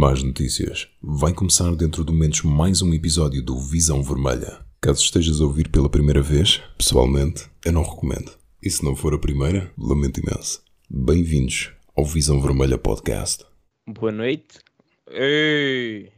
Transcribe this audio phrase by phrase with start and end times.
[0.00, 0.86] Más notícias.
[1.02, 4.64] Vai começar dentro de momentos mais um episódio do Visão Vermelha.
[4.80, 8.38] Caso estejas a ouvir pela primeira vez, pessoalmente, eu não recomendo.
[8.62, 10.62] E se não for a primeira, lamento imenso.
[10.88, 13.44] Bem-vindos ao Visão Vermelha Podcast.
[13.88, 14.60] Boa noite.
[15.08, 16.12] Ei.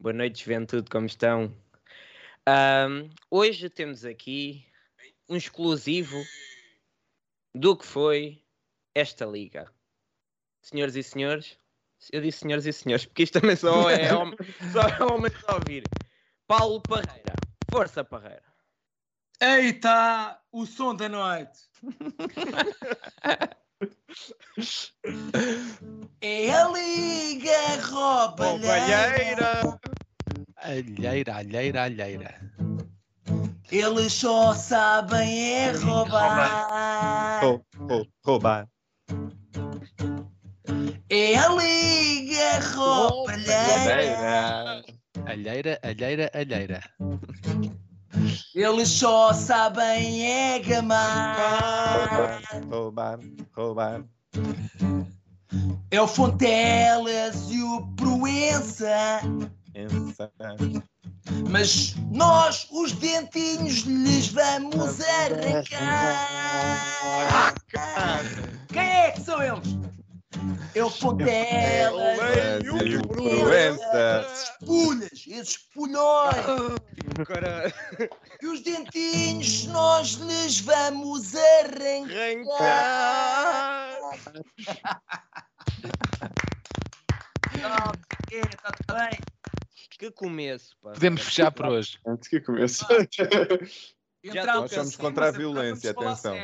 [0.00, 1.54] Boa noite, juventude, como estão?
[2.46, 4.64] Ahm, hoje temos aqui
[5.28, 6.24] um exclusivo
[7.54, 8.40] do que foi
[8.94, 9.70] esta liga.
[10.62, 11.58] Senhoras e senhores,
[12.12, 14.36] eu disse senhoras e senhores, porque isto também só é homem,
[14.72, 15.90] só é homem a ouvir.
[16.46, 18.42] Paulo Parreira, força Parreira.
[19.40, 21.58] Eita, o som da noite.
[26.20, 27.50] é a Liga
[27.90, 29.78] Roubalheira.
[30.56, 32.34] Alheira, alheira, alheira.
[33.70, 37.40] Eles só sabem é roubar.
[37.42, 38.68] Rou- rou- roubar.
[41.10, 44.82] É a Liga Roubalheira.
[45.26, 46.80] Alheira, alheira, alheira.
[48.54, 52.40] Eles só sabem é gamar.
[52.70, 53.18] Roubar,
[53.54, 54.02] roubar.
[55.90, 59.20] É o Fontelas e o Proença.
[59.72, 60.30] Pensa.
[61.50, 66.54] Mas nós, os dentinhos, lhes vamos arrancar.
[68.68, 69.76] Quem é que são eles?
[70.74, 74.26] É o Fontelas, Brasil, e o Proença.
[75.26, 76.34] Esses pulhões.
[78.42, 82.54] E os dentinhos, nós lhes vamos arrancar.
[87.60, 87.92] Não,
[88.32, 89.18] é, tá tudo bem.
[89.90, 90.90] que começo, pá.
[90.92, 91.98] Podemos fechar por hoje.
[92.06, 92.84] Antes que comece.
[94.24, 96.34] Já Entramos Nós somos assim, contra a violência, atenção.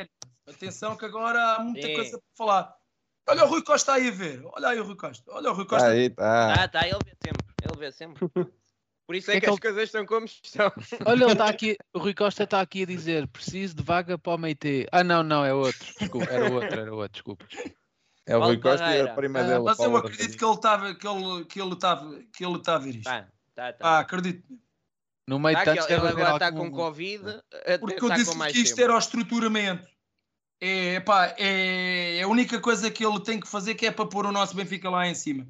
[0.47, 1.95] Atenção que agora há muita É.
[1.95, 2.80] coisa para falar.
[3.27, 4.41] Olha o Rui Costa aí a ver.
[4.45, 5.31] Olha aí o Rui Costa.
[5.31, 5.87] Olha o Rui Costa.
[5.89, 6.53] Aí, tá.
[6.55, 8.27] Tá, tá, ele vê sempre, ele vê sempre.
[9.07, 10.71] Por isso é Que é que, que as coisas estão como estão.
[11.05, 14.33] Olha, ele está aqui, o Rui Costa está aqui a dizer: preciso de vaga para
[14.33, 14.87] o Meite.
[14.91, 15.85] Ah, não, não, é outro.
[15.99, 17.45] Desculpa, era outro, era outro, desculpa.
[18.25, 19.11] É o Rui Costa e Parreira.
[19.11, 19.59] a prima Ah, dele.
[19.59, 22.79] Mas eu acredito que ele estava que ele que ele estava que ele está a
[22.79, 23.03] ver isto.
[23.03, 23.87] Tá, tá, tá.
[23.87, 24.43] Ah, acredito.
[25.27, 27.23] No meio Tá de tantos ele agora está com Covid,
[27.79, 28.81] Porque está eu com disse que isto tempo.
[28.85, 29.87] era o estruturamento.
[30.63, 34.05] É, pá, é, é a única coisa que ele tem que fazer que é para
[34.05, 35.47] pôr o nosso Benfica lá em cima.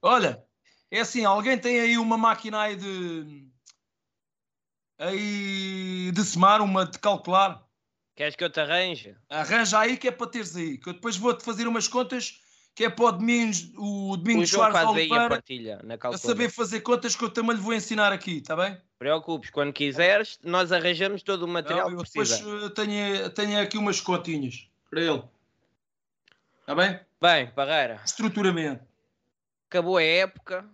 [0.00, 0.40] Olha,
[0.88, 3.48] é assim, alguém tem aí uma máquina aí de
[4.96, 7.66] aí de semar, uma de calcular.
[8.14, 9.16] Queres que eu te arranje?
[9.28, 12.40] Arranja aí que é para teres aí, que eu depois vou-te fazer umas contas
[12.74, 16.80] que é para o Domingos, o O Domingos João Soares a partilha a saber fazer
[16.82, 18.80] contas que eu também lhe vou ensinar aqui, está bem?
[19.00, 22.66] Preocupes, quando quiseres, nós arranjamos todo o material Não, que eu depois precisa.
[22.66, 25.22] eh, tenho, tenho aqui umas continhas para ele.
[26.60, 27.00] Está bem?
[27.18, 28.84] Bem, Parreira, Estruturamento.
[29.70, 30.68] acabou a época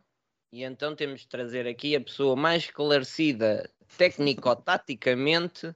[0.50, 5.72] e então temos de trazer aqui a pessoa mais esclarecida técnico-taticamente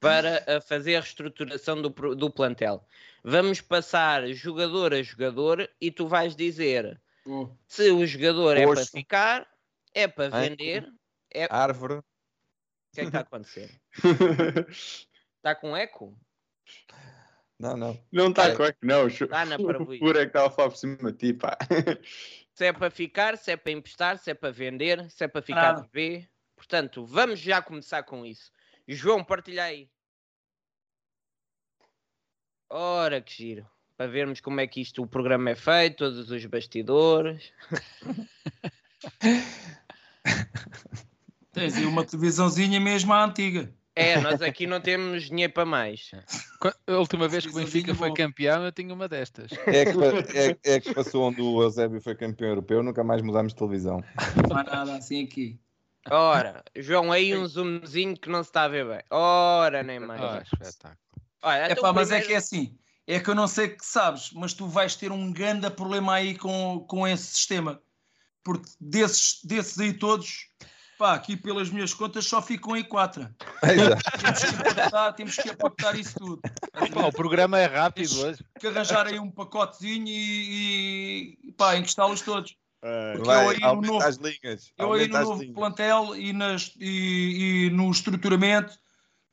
[0.00, 2.82] para a fazer a reestruturação do, do plantel.
[3.22, 6.98] Vamos passar jogador a jogador e tu vais dizer
[7.68, 9.46] se o jogador é para ficar,
[9.92, 10.56] é para Ai.
[11.34, 11.48] Vender.
[11.50, 11.94] Árvore.
[11.94, 12.04] O
[12.94, 13.80] que é que está a acontecer?
[15.36, 16.16] Está com eco?
[17.58, 17.98] Não, não.
[18.10, 19.06] Não está com eco, não.
[19.06, 20.04] Está na O parvoíce.
[20.04, 21.56] é que estava a falar por cima de ti, pá.
[22.54, 25.40] Se é para ficar, se é para emprestar, se é para vender, se é para
[25.40, 25.82] ficar Nada.
[25.82, 26.28] de B.
[26.54, 28.52] Portanto, vamos já começar com isso.
[28.86, 29.90] João, partilha aí.
[32.68, 33.66] Ora, que giro.
[33.96, 37.52] Para vermos como é que isto, o programa é feito, todos os bastidores.
[41.52, 43.72] Tens aí uma televisãozinha mesmo à antiga.
[43.94, 46.10] É, nós aqui não temos dinheiro para mais.
[46.86, 49.50] A última vez que o Benfica foi campeão, eu tinha uma destas.
[49.66, 53.52] É que, é, é que passou onde o Eusébio foi campeão europeu, nunca mais mudámos
[53.52, 54.02] de televisão.
[54.48, 55.60] Não há nada assim aqui.
[56.10, 59.02] Ora, João, aí um zoomzinho que não se está a ver bem.
[59.10, 60.20] Ora, nem mais.
[60.20, 60.98] Ah, espetáculo.
[61.42, 62.76] Olha, É então pá, mas é que é assim.
[63.06, 66.36] É que eu não sei que sabes, mas tu vais ter um grande problema aí
[66.36, 67.80] com, com esse sistema.
[68.42, 70.48] Porque desses, desses aí todos,
[71.02, 73.28] pá, aqui pelas minhas contas só ficam aí quatro.
[73.64, 75.16] Exato.
[75.16, 76.40] Temos que temos empacotar isso tudo.
[76.94, 78.44] Pá, o programa é rápido hoje.
[78.60, 82.54] que arranjar aí um pacotezinho e, e pá, encostá-los todos.
[82.80, 84.72] Porque eu Vai, aí no novo- as linhas.
[84.78, 85.54] Eu aí no novo linhas.
[85.56, 88.72] plantel e, nas, e, e no estruturamento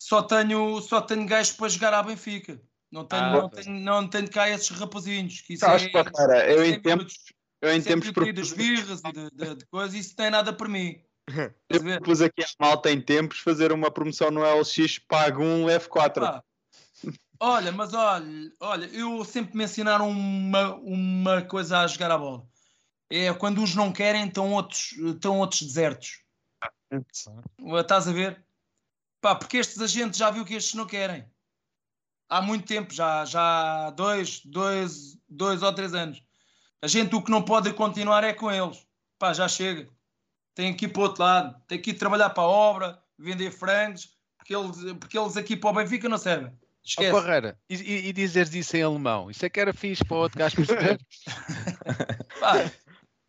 [0.02, 2.60] só tenho, só tenho gajos para jogar à Benfica.
[2.92, 5.42] Não tenho, Ah, não tenho, não tenho cá esses rapazinhos.
[5.42, 7.16] Que isso Sabes, é, Parreira, eu em sempre- tempos,
[7.62, 10.52] eu em tempos das propus, birras e de, de, de coisas, isso não tem nada
[10.52, 11.00] para mim.
[11.30, 15.66] A eu propus aqui à malta em tempos fazer uma promoção no LX, pago um
[15.68, 16.22] F4.
[16.22, 16.44] Pá,
[17.42, 22.46] Olha, mas olha, olha, eu sempre me ensinaram uma, uma coisa a jogar a bola.
[23.10, 26.22] É quando uns não querem, estão outros, estão outros desertos.
[27.80, 28.44] Estás a ver?
[29.22, 31.26] Pá, porque estes agentes já viu que estes não querem.
[32.28, 36.22] Há muito tempo, já, já há dois, dois, dois ou três anos.
[36.82, 38.86] A gente o que não pode continuar é com eles.
[39.18, 39.90] Pá, já chega.
[40.60, 41.56] Tem que ir para o outro lado.
[41.70, 45.70] Tem que ir trabalhar para a obra, vender frangos, porque eles, porque eles aqui para
[45.70, 46.52] o Benfica não servem.
[46.84, 47.14] Esquece.
[47.14, 49.32] Parreira, e, e, e dizeres isso em alemão?
[49.32, 51.00] Isso é que era fixe para o outro gajo perceber.
[52.42, 52.70] Pá,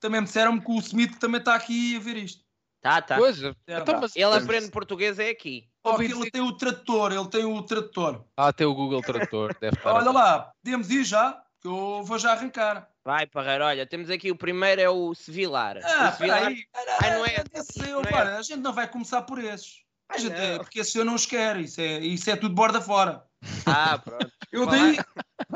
[0.00, 2.42] também me disseram-me que o Smith também está aqui a ver isto.
[2.80, 3.16] Tá, tá.
[3.16, 4.00] Pois, então, pá.
[4.00, 5.68] mas, Ele aprende português é aqui.
[5.84, 8.24] Que ele dizer- tem o trator, ele tem o trator.
[8.36, 9.94] Ah, tem o Google Tradutor, deve estar.
[9.94, 12.88] Olha lá, podemos ir já, eu vou já arrancar.
[13.04, 15.78] Vai, Parreira, olha, temos aqui o primeiro é o Sevilar.
[15.82, 16.64] Ah, o Sevilar peraí.
[17.02, 19.82] Ai, não é- Esse não é- para, a gente não vai começar por esses.
[20.08, 20.58] A gente, não.
[20.58, 23.24] porque esses eu não os quero, isso é, isso é tudo borda fora.
[23.66, 24.30] Ah, pronto.
[24.52, 24.96] Eu daí,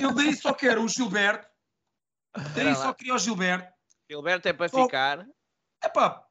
[0.00, 1.48] eu daí só quero o Gilberto,
[2.54, 2.94] daí só lá.
[2.94, 3.72] queria o Gilberto.
[4.08, 5.26] Gilberto é para Só- ficar.
[5.82, 6.24] É pá,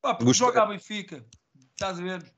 [0.00, 1.22] pá porque Gosto- joga a Benfica,
[1.72, 2.34] estás a ver?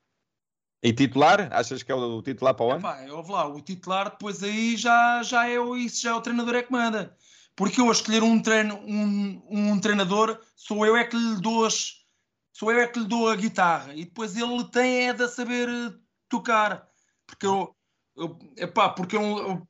[0.86, 1.48] E titular?
[1.52, 2.82] Achas que é o titular para o É ano?
[2.82, 6.14] pá, eu vou lá, o titular depois aí já, já é o, isso já é
[6.14, 7.16] o treinador é que manda.
[7.56, 11.66] Porque eu a escolher um, treino, um, um treinador, sou eu é que lhe dou
[11.66, 12.04] as,
[12.52, 15.68] sou eu é que lhe dou a guitarra e depois ele tem é de saber
[15.68, 15.92] eh,
[16.28, 16.86] tocar.
[17.26, 17.74] Porque eu,
[18.16, 19.66] eu epá, porque, eu,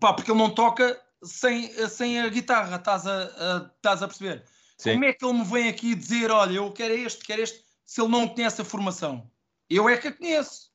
[0.00, 4.44] pá, porque ele não toca sem, sem a guitarra, estás a, a, estás a perceber?
[4.76, 4.94] Sim.
[4.94, 8.00] Como é que ele me vem aqui dizer, olha, eu quero este, quero este, se
[8.00, 9.30] ele não conhece a formação?
[9.70, 10.70] Eu é que a conheço.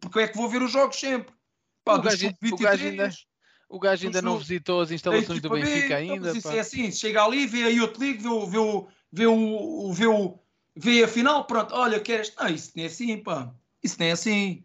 [0.00, 1.34] Porque eu é que vou ver os jogos sempre.
[1.84, 3.10] Pá, O gajo- o sub-23, gajo ainda-
[3.70, 6.38] O gajo ainda não visitou as instalações do equipa B, Benfica então, ainda.
[6.38, 9.92] isso é assim, chega ali, vê a Youth League, vê, o- vê, o- vê, o,
[9.92, 10.38] vê, o,
[10.74, 12.34] vê a final, pronto, olha, queres.
[12.36, 13.52] Não, isso não é assim, pá.
[13.82, 14.64] Isso não é assim.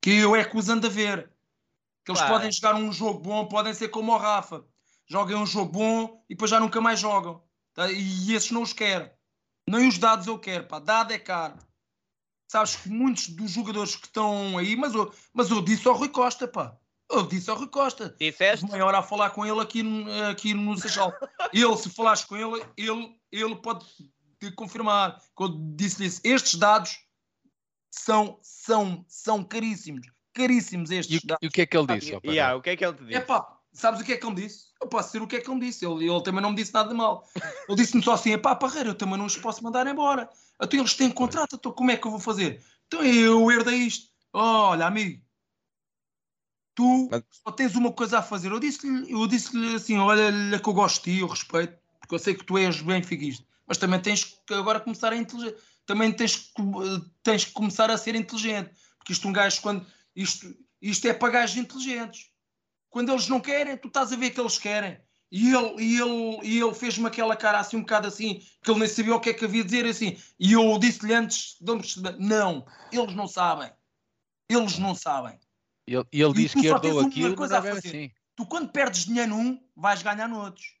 [0.00, 1.30] Que eu é que os ando a ver.
[2.04, 2.34] Que eles Claro.
[2.36, 4.64] podem jogar um jogo bom, podem ser como o Rafa.
[5.06, 7.42] Joguem um jogo bom e depois já nunca mais jogam.
[7.74, 7.90] Tá?
[7.92, 9.10] E esses não os quero.
[9.68, 10.78] Nem os dados eu quero, pá.
[10.78, 11.58] Dado é caro.
[12.50, 16.08] Sabes que muitos dos jogadores que estão aí, mas eu, mas eu disse ao Rui
[16.08, 16.74] Costa, pá.
[17.10, 18.14] Eu disse ao Rui Costa.
[18.18, 18.64] Disseste?
[18.70, 21.12] Meia hora a falar com ele aqui, no- aqui no Seixal.
[21.52, 23.84] Ele, se falares com ele, ele, ele pode
[24.40, 25.18] te confirmar.
[25.36, 26.20] Que eu disse-lhe isso.
[26.24, 26.98] Estes dados
[27.90, 30.06] são, são, são caríssimos.
[30.32, 31.40] Caríssimos E, estes o- dados.
[31.42, 32.14] e o que é que ele disse?
[32.14, 32.30] ó, pá?
[32.30, 33.16] Yeah, o que é que ele te disse?
[33.16, 34.66] É pá, sabes o que é que ele me disse?
[34.80, 35.84] Eu posso dizer o que é que ele me disse.
[35.84, 37.26] Ele, ele também não me disse nada de mal.
[37.68, 40.28] Ele disse-me só assim: pá, Parreira, eu também não os posso mandar embora.
[40.60, 42.62] Então eles têm contrato, então como é que eu vou fazer?
[42.86, 44.08] Então eu herdei isto.
[44.32, 45.22] Olha, amigo,
[46.74, 48.52] tu Mas- só tens uma coisa a fazer.
[48.52, 52.18] Eu disse-lhe eu disse assim: olha, que eu gosto de ti, eu respeito, porque eu
[52.18, 55.60] sei que tu és benfiquista, mas também tens que agora começar a inteligente.
[55.84, 56.62] Também tens que,
[57.22, 61.32] tens que começar a ser inteligente, porque isto um gajo quando isto, isto é para
[61.32, 62.30] gajos inteligentes.
[62.90, 65.00] Quando eles não querem, tu estás a ver que eles querem.
[65.30, 68.80] E ele, e ele, e ele fez-me aquela cara assim, um bocado assim, que ele
[68.80, 70.18] nem sabia o que é que havia de dizer assim.
[70.40, 73.70] E eu disse-lhe antes perceber: não, eles não sabem.
[74.48, 75.38] Eles não sabem.
[75.86, 78.10] E ele, ele disse que herdou aquilo, mas a é assim.
[78.34, 80.76] Tu, quando perdes dinheiro num, vais ganhar noutros.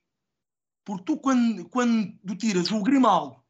[0.84, 3.42] Porque tu, quando, quando tu tiras o Grimaldo,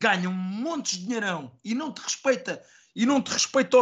[0.00, 2.62] ganha um monte de dinheirão e não te respeita,
[2.94, 3.76] e não te respeita,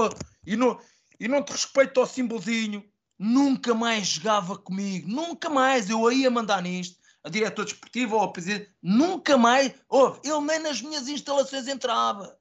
[0.47, 0.81] e não,
[1.21, 2.85] e não te respeita ao símbolozinho,
[3.19, 5.91] nunca mais jogava comigo, nunca mais.
[5.91, 9.75] Eu aí a mandar nisto, a diretor desportivo ou ao presidente, nunca mais.
[9.89, 12.39] Ouve, ele nem nas minhas instalações entrava.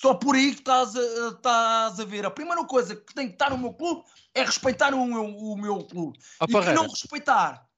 [0.00, 2.24] Só por aí que estás a, estás a ver.
[2.24, 4.02] A primeira coisa que tem que estar no meu clube
[4.34, 6.18] é respeitar o meu, o meu clube.
[6.40, 7.68] Ó, e Parreira, não respeitar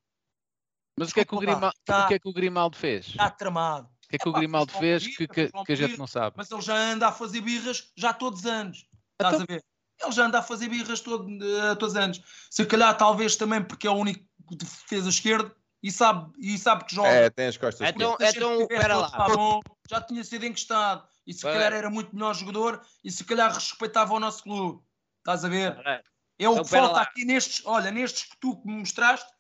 [0.99, 3.07] mas o que, é que o Grimaldo, tá- o que é que o Grimaldo fez?
[3.07, 3.89] está tramado.
[4.05, 6.35] O que é que o Grimaldo fez que, que, que a gente não sabe?
[6.37, 8.87] Mas ele já anda a fazer birras já todos os anos.
[9.13, 9.65] Estás Então- a ver?
[10.03, 12.21] Ele já anda a fazer birras todo, eh, todos os anos.
[12.51, 16.85] Se calhar, talvez também porque é o único que defesa esquerda e sabe, e sabe
[16.85, 17.09] que joga.
[17.09, 17.89] É, tem as costas.
[17.89, 19.29] Então- gente então, tivesse pera outro lá.
[19.29, 21.07] bom, já tinha sido encostado.
[21.27, 21.53] E se Vai.
[21.55, 24.83] calhar era muito melhor jogador e se calhar respeitava o nosso clube.
[25.19, 25.75] Estás a ver?
[25.77, 26.05] Parreira,
[26.39, 27.03] É o Então, que falta lá.
[27.03, 29.31] aqui nestes, olha, nestes que tu me mostraste,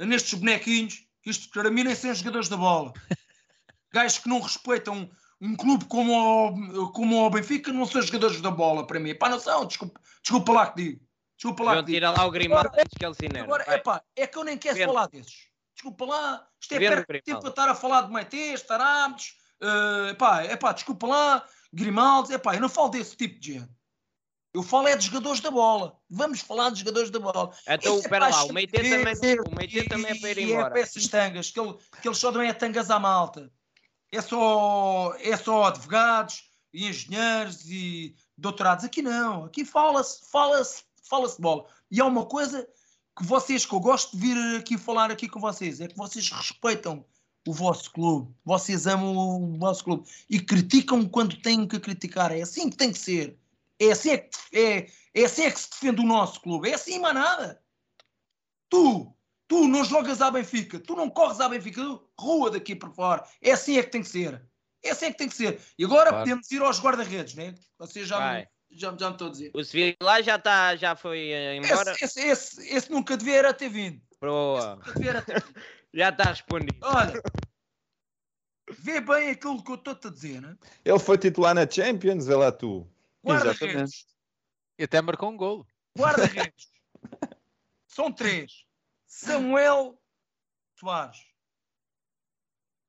[0.00, 2.92] nestes bonequinhos, que isto para mim nem são jogadores da bola.
[3.92, 5.08] Gajos que não respeitam
[5.40, 6.12] um clube como
[6.52, 9.14] o, como o Benfica, não são jogadores da bola para mim.
[9.14, 11.00] Pá, não são, desculpa, desculpa lá que digo.
[11.36, 11.96] Desculpa lá João, que digo.
[11.96, 13.38] tira lá o Grimaldo Agora- antes que ele se.
[13.38, 13.76] Agora, Vai.
[13.76, 15.48] epá, é que eu nem quero falar desses.
[15.74, 17.24] Desculpa lá, isto é perto de Grimaldo.
[17.24, 22.54] tempo a estar a falar de Metes, Tarámides, uh, epá, epá, desculpa lá, Grimaldes, epá,
[22.54, 23.70] eu não falo desse tipo de gente.
[24.52, 25.96] Eu falo é de jogadores da bola.
[26.10, 27.50] Vamos falar de jogadores da bola.
[27.68, 30.38] Então, é espera lá, paixão o Meite de também, o Meite também é para ir
[30.38, 30.66] E embora.
[30.66, 33.50] É peças tangas, que, ele, que eles só dão é tangas à malta.
[34.12, 38.84] É só, é só advogados e engenheiros e doutorados.
[38.84, 41.66] Aqui não, aqui fala-se, fala-se, fala-se bola.
[41.90, 42.68] E há uma coisa
[43.16, 46.30] que vocês, que eu gosto de vir aqui falar aqui com vocês, é que vocês
[46.30, 47.04] respeitam
[47.46, 52.32] o vosso clube, vocês amam o vosso clube e criticam quando têm que criticar.
[52.32, 53.38] É assim que tem que ser.
[53.78, 56.68] É assim é que, é, é assim é que se defende o nosso clube.
[56.68, 57.62] É assim, mais nada.
[58.68, 59.12] Tu,
[59.50, 61.82] tu não jogas à Benfica, tu não corres à Benfica,
[62.16, 63.24] rua daqui para fora.
[63.42, 64.40] É assim é que tem que ser.
[64.80, 65.60] É assim é que tem que ser.
[65.76, 66.24] E agora Claro.
[66.24, 67.56] podemos ir aos guarda-redes, né?
[67.76, 68.42] Vocês já, Vai.
[68.42, 68.46] me,
[68.78, 69.50] já, já me estão a dizer.
[69.52, 71.90] O Sevilla já, tá, já foi eh, embora.
[71.94, 74.00] Esse, esse, esse, esse nunca devia era ter vindo.
[74.20, 74.76] Boa.
[74.76, 75.54] Nunca devia era ter vindo.
[75.92, 76.78] Já está respondido.
[76.82, 77.20] Olha,
[78.70, 80.56] vê bem aquilo que eu estou-te a dizer, né?
[80.84, 82.88] Ele foi titular na Champions, vê lá tu.
[83.26, 84.06] Guarda-redes.
[84.78, 85.66] E até marcou um golo.
[85.98, 86.68] Guarda-redes.
[87.88, 88.69] São três.
[89.10, 90.00] Samuel
[90.78, 91.26] Soares.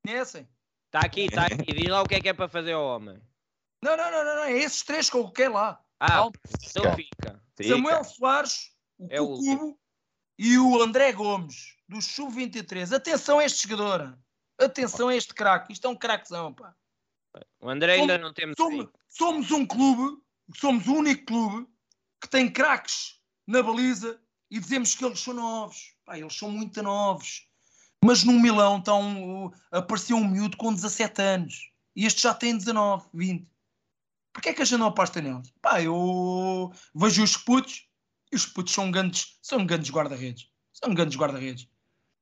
[0.06, 0.48] Conhecem?
[0.86, 1.74] Está aqui, está aqui.
[1.74, 3.20] Diz lá o que é que é para fazer ao homem.
[3.84, 4.44] Não, não, não, não, não.
[4.44, 5.84] É esses três que eu quero lá.
[6.00, 6.30] Ah,
[6.63, 7.44] então fica.
[7.68, 9.78] Samuel Soares, o É o
[10.38, 12.96] e o André Gomes, do Sub-23.
[12.96, 14.18] Atenção a este jogador.
[14.60, 15.74] Atenção a este craque.
[15.74, 16.75] Isto é um craquezão, pá.
[17.60, 18.56] O André ainda não temos.
[18.58, 20.22] Somos, somos um clube,
[20.56, 21.68] somos o único clube
[22.22, 25.96] que tem craques na baliza e dizemos que eles são novos.
[26.12, 27.48] Pá, eles são muito novos.
[28.03, 31.72] Mas no Milão estão, uh, apareceu um miúdo com 17 anos.
[31.96, 33.50] E este já tem 19, 20.
[34.34, 35.53] Porquê é que a gente não aposta neles?
[35.62, 37.88] Pá, eu vejo os putos
[38.30, 40.50] e os putos são grandes, são grandes guarda-redes.
[40.74, 41.70] São grandes guarda-redes.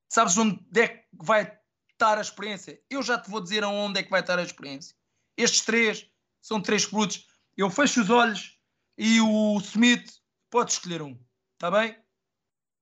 [0.08, 1.60] Sabes onde é que vai
[1.92, 2.80] estar a experiência?
[2.92, 4.96] Eu já te vou dizer aonde é que vai estar a experiência.
[5.36, 6.08] Estes três
[6.40, 7.26] são três putos.
[7.58, 8.56] Eu fecho os olhos
[8.96, 11.20] e o Smith pode escolher um.
[11.56, 11.98] Está bem?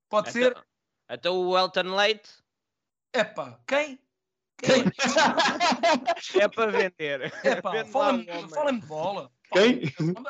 [0.09, 0.66] Pode ser?
[1.09, 2.29] Então, então o Elton Leite
[3.13, 3.99] Epá, quem?
[4.57, 4.83] Quem?
[6.41, 7.33] é para vender.
[7.43, 9.31] Epá, fala-me fala de bola.
[9.51, 9.81] Quem?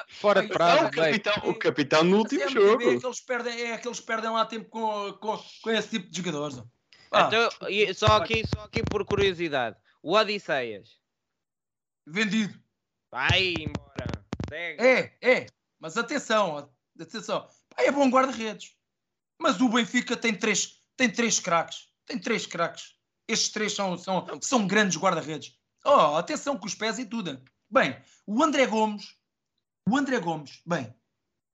[0.10, 2.84] Fora de prazo, o capitão, o capitão no último É, jogo.
[2.84, 6.10] É que eles perdem, é que eles perdem lá tempo com, com, com esse tipo
[6.10, 6.63] de jogadores.
[7.12, 7.50] Ah, Então,
[7.96, 9.75] só, aqui, só aqui por curiosidade.
[10.03, 11.00] O Odisseias.
[12.05, 12.62] vendido.
[13.12, 14.25] Vai embora.
[14.50, 14.84] Segue.
[14.84, 15.46] É, é.
[15.79, 16.69] Mas atenção,
[17.00, 17.48] atenção.
[17.69, 18.76] Pá, é bom guarda-redes.
[19.39, 21.88] Mas o Benfica tem três, tem três craques.
[22.06, 22.96] Tem três craques.
[23.27, 25.58] Estes três são, são, são grandes guarda-redes.
[25.84, 27.41] Oh, atenção com os pés e tudo.
[27.70, 29.15] Bem, o André Gomes,
[29.88, 30.94] o André Gomes, bem,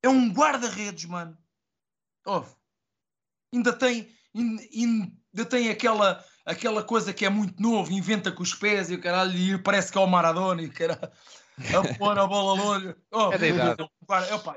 [0.03, 1.35] é um guarda-redes, mano.
[2.25, 2.43] Oh,
[3.53, 8.91] ainda tem, ainda, tem aquela, aquela coisa que é muito novo, inventa com os pés
[8.91, 11.11] e o caralho, e parece que é o Maradona e o caralho,
[11.75, 12.95] a pôr a bola longe.
[13.11, 13.31] Oh,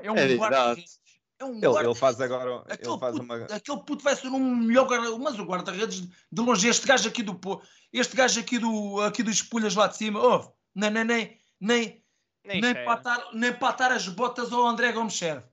[0.03, 0.05] É.
[0.05, 0.99] É um é É da guarda-redes.
[1.39, 2.63] É um Ele, guarda ele faz agora.
[2.67, 3.35] Aquele, Ele faz puto, uma.
[3.45, 7.21] aquele puto vai ser um melhor guarda mas o guarda-redes de longe, este gajo aqui
[7.21, 7.39] do
[7.93, 12.03] este gajo aqui do aqui dos espulhas lá de cima, oh, nem, nem, nem, nem,
[12.43, 12.83] Nem nem, cheira.
[12.85, 15.45] para atar, nem para atar as botas ao André Gomes serve.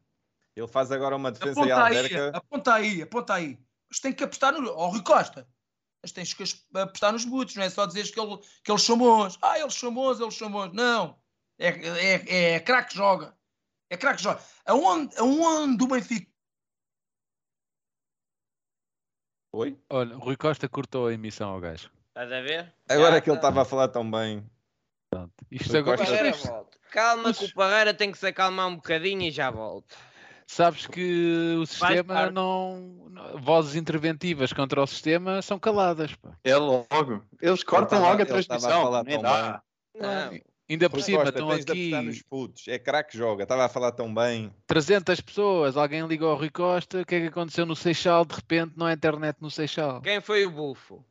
[0.57, 2.39] Ele faz agora uma defesa e Aponta aí, alberca.
[2.39, 3.59] aponta aí, aponta aí.
[3.91, 4.71] Mas tem que apostar no.
[4.71, 5.47] Ó, Rui Costa.
[6.03, 8.97] Mas tens que apostar nos butos, não é só dizeres que, ele, que eles são
[8.97, 9.39] bons.
[9.43, 10.73] Ah, eles são bons, eles são bons.
[10.73, 11.19] Não.
[11.59, 13.35] É, é, é craque que joga.
[13.91, 14.41] É craque que joga.
[14.67, 16.31] Aonde, aonde o Benfica.
[19.53, 19.79] Oi?
[19.89, 21.91] Olha, o Rui Costa cortou a emissão ao gajo.
[22.09, 22.75] Estás a ver?
[22.89, 24.45] Agora Já que ele estava a falar tão bem.
[25.51, 25.99] Isto Rui agora.
[25.99, 26.67] Costa- Parreira.
[26.91, 29.95] Calma que o Parreira tem que se acalmar um bocadinho e já volta.
[30.47, 32.79] Sabes que o sistema não,
[33.11, 36.15] não- Vozes interventivas contra o sistema são caladas.
[36.17, 36.37] Pá.
[36.45, 37.25] É logo.
[37.41, 38.83] Eles cortam tava- logo a a transmissão.
[38.83, 39.63] falar Nem tão dá.
[39.95, 40.41] Não.
[40.69, 42.69] Ainda por Rui cima Costa, estão aqui nos putos.
[42.69, 43.43] É craque que joga.
[43.43, 44.51] Estava a falar tão bem.
[44.67, 45.77] 300 pessoas.
[45.77, 47.03] Alguém liga ao Rui Costa.
[47.03, 48.25] O que é que aconteceu no Seixal?
[48.25, 50.01] De repente não há internet no Seixal.
[50.01, 51.05] Quem foi o bufo?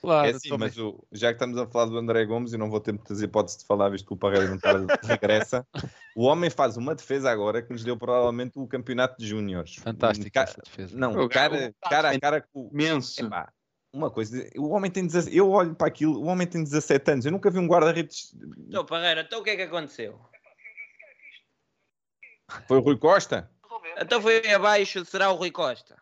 [0.00, 0.68] Claro, É assim, também.
[0.68, 3.22] mas o- já que estamos a falar do André Gomes, e não vou ter muitas
[3.22, 5.66] hipóteses de falar, visto que o Parreira não está regressa.
[6.14, 9.76] O homem faz uma defesa agora que nos deu provavelmente o campeonato de júniores.
[9.76, 10.94] Fantástica Ca- essa defesa.
[10.96, 12.70] Não, O cara, gajo- cara a cara com o.
[12.70, 13.24] Imenso.
[13.24, 13.50] Epá,
[13.94, 17.24] uma coisa, o homem tem 17, eu olho para aquilo, o homem tem 17 anos,
[17.24, 18.34] eu nunca vi um guarda-redes.
[18.58, 20.20] Então, Parreira, então o que é que aconteceu?
[22.66, 23.48] Foi o Rui Costa?
[23.96, 25.96] Então foi abaixo, será o Rui Costa?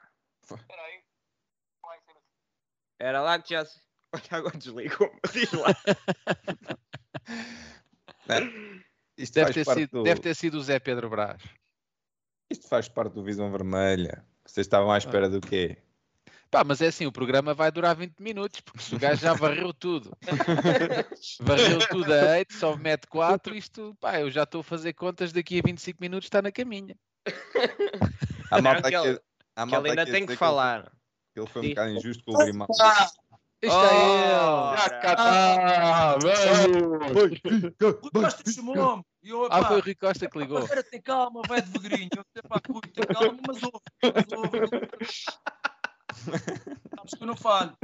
[2.98, 3.80] Era lá que já se.
[4.14, 5.10] Olha, agora desligou.
[5.32, 5.68] Diz lá.
[9.16, 11.42] Isto Deve ter, sido, do, deve ter sido o Zé Pedro Brás.
[12.50, 14.24] isto faz parte do Visão Vermelha.
[14.44, 15.76] Vocês estavam à espera do quê?
[16.52, 19.32] Pá, mas é assim, o programa vai durar 20 minutos, porque se o gajo já
[19.32, 20.14] varreu tudo.
[21.40, 25.32] varreu tudo a 8, só mete 4, isto, pá, eu já estou a fazer contas,
[25.32, 26.94] daqui a 25 minutos está na caminha.
[28.50, 29.18] A malta que ele-
[29.56, 30.92] a Que malta ele ainda tem que falar.
[31.32, 32.72] que Ele foi um bocado injusto com o Grimaldo.
[33.62, 34.76] Isto é ele!
[34.76, 36.16] Já cá está!
[37.80, 39.02] Rui Costa chamou-me.
[39.22, 40.60] Eu, Ah, foi o Rui Costa que ligou.
[40.60, 42.10] Barreira, tem calma, vai devagarinho.
[42.14, 43.78] Eu sei, pá, Rui, tem calma, mas ouve.
[44.02, 44.58] Mas ouve.
[46.24, 47.76] Sabes que eu não falho.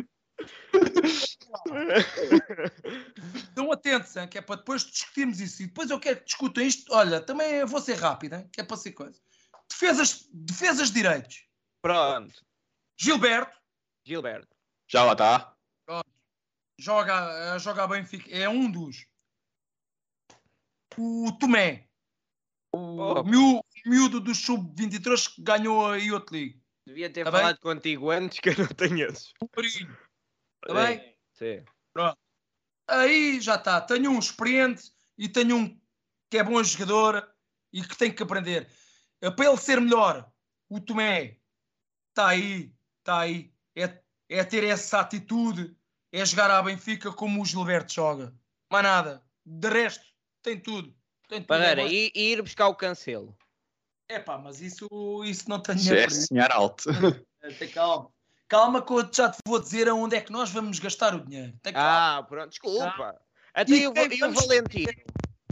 [3.35, 5.63] Estão atentos, hein, que é para depois discutirmos isso.
[5.63, 6.93] E depois eu quero que discutam isto.
[6.95, 9.21] Olha, também eu vou ser rápido, hein, que é para ser coisa.
[9.71, 11.45] Defesas, defesas de direitos.
[11.83, 12.45] Pronto.
[12.97, 13.57] Gilberto
[14.05, 14.49] Gilberto.
[14.89, 15.55] Já lá está.
[16.79, 19.07] joga, eh, joga a Benfica, é um dos.
[20.97, 21.89] O Tomé,
[22.73, 22.79] o
[23.19, 23.23] Oh.
[23.23, 26.61] miú- miúdo do Sub-23 que ganhou a Youth League.
[26.89, 27.41] Devia ter Tá bem?
[27.41, 29.35] falado contigo antes que eu não tenho esses.
[29.39, 29.49] Tá
[30.69, 31.17] Sim, bem?
[31.35, 31.65] Sim.
[32.89, 33.79] Aí já está.
[33.83, 35.81] Tenho um experiente e tenho um
[36.31, 37.31] que é bom jogador
[37.71, 38.67] e que tem que aprender.
[39.21, 40.33] Eh, Para ele ser melhor,
[40.71, 41.39] o Tomé
[42.09, 43.53] está aí, está aí.
[43.77, 45.77] É, é ter essa atitude,
[46.11, 48.35] é jogar à Benfica como o Gilberto joga.
[48.73, 49.23] Mais nada.
[49.45, 50.07] De resto,
[50.43, 50.97] tem tudo.
[51.29, 51.49] Tem tudo.
[51.49, 53.37] Parreira, e, e ir buscar o cancelo.
[54.09, 54.89] Epá, mas isso,
[55.25, 56.85] isso não dinheiro é sonhar alto.
[57.59, 58.11] Tem calma.
[58.49, 61.53] Calma que eu já te vou dizer aonde é que nós vamos gastar o dinheiro.
[61.63, 62.19] Tem calma.
[62.19, 63.21] Ah, pronto, desculpa.
[63.53, 64.93] Até E e, o, quem e o Valentino.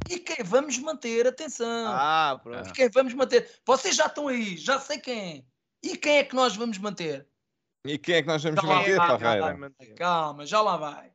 [0.08, 1.26] E quem vamos manter?
[1.26, 1.86] Atenção.
[1.88, 2.68] Ah, pronto.
[2.68, 3.50] E quem vamos manter?
[3.66, 5.42] Vocês já estão aí, já sei quem é.
[5.82, 7.28] E quem é que nós vamos manter?
[7.84, 9.94] E quem é que nós vamos Calma, manter, calma, Parreira?
[9.96, 11.12] Calma, já lá vai.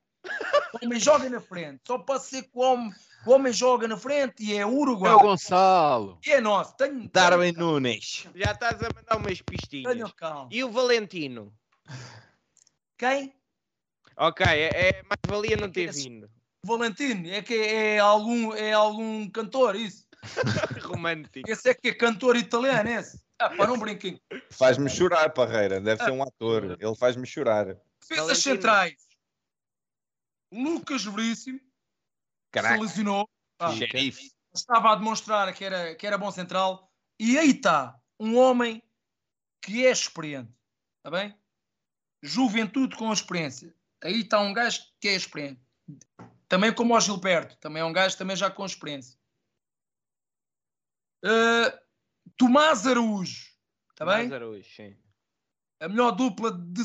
[0.81, 1.81] Homem joga na frente.
[1.85, 2.93] Só pode ser que o homem,
[3.25, 5.13] o homem joga na frente e é É Uruguai.
[5.13, 6.19] o Gonçalo.
[6.25, 6.75] E é nosso.
[6.75, 8.27] Tenho, Darwin tenho, Nunes.
[8.35, 9.93] Já estás a mandar umas pistinhas.
[9.93, 10.49] tenho calma.
[10.51, 11.53] E o Valentino?
[12.97, 13.33] Quem?
[14.17, 16.29] Ok, é, é mais valia não ter vindo.
[16.63, 17.27] O Valentino.
[17.29, 20.05] É que é algum, é algum cantor, isso.
[20.83, 21.49] Romântico.
[21.49, 23.19] Esse é que é cantor italiano, esse.
[23.39, 24.21] Ah, pá, não brinquem.
[24.51, 25.81] Faz-me chorar, Parreira.
[25.81, 26.77] Deve ser um ator.
[26.79, 27.75] Ele faz-me chorar.
[27.99, 28.93] Defesas centrais.
[30.53, 31.59] Lucas Veríssimo.
[32.51, 33.29] Que Se lesionou.
[33.59, 34.31] Ah, Xerife.
[34.53, 36.91] estava a demonstrar que era, que era bom central.
[37.19, 38.81] E aí está um homem
[39.61, 40.51] que é experiente.
[40.97, 41.35] Está bem?
[42.21, 43.73] Juventude com experiência.
[44.03, 45.61] Aí está um gajo que é experiente.
[46.47, 47.55] Também como o Gilberto.
[47.57, 49.17] Também é um gajo também já com experiência.
[51.23, 51.71] Uh,
[52.35, 53.51] Tomás Araújo.
[53.91, 54.29] Está bem?
[54.29, 54.97] Mais Araújo, sim.
[55.79, 56.83] a melhor dupla de,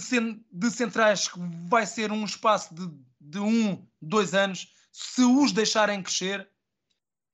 [0.52, 1.38] de centrais que
[1.68, 2.86] vai ser um espaço de,
[3.18, 6.50] de um, dois anos, se os deixarem crescer,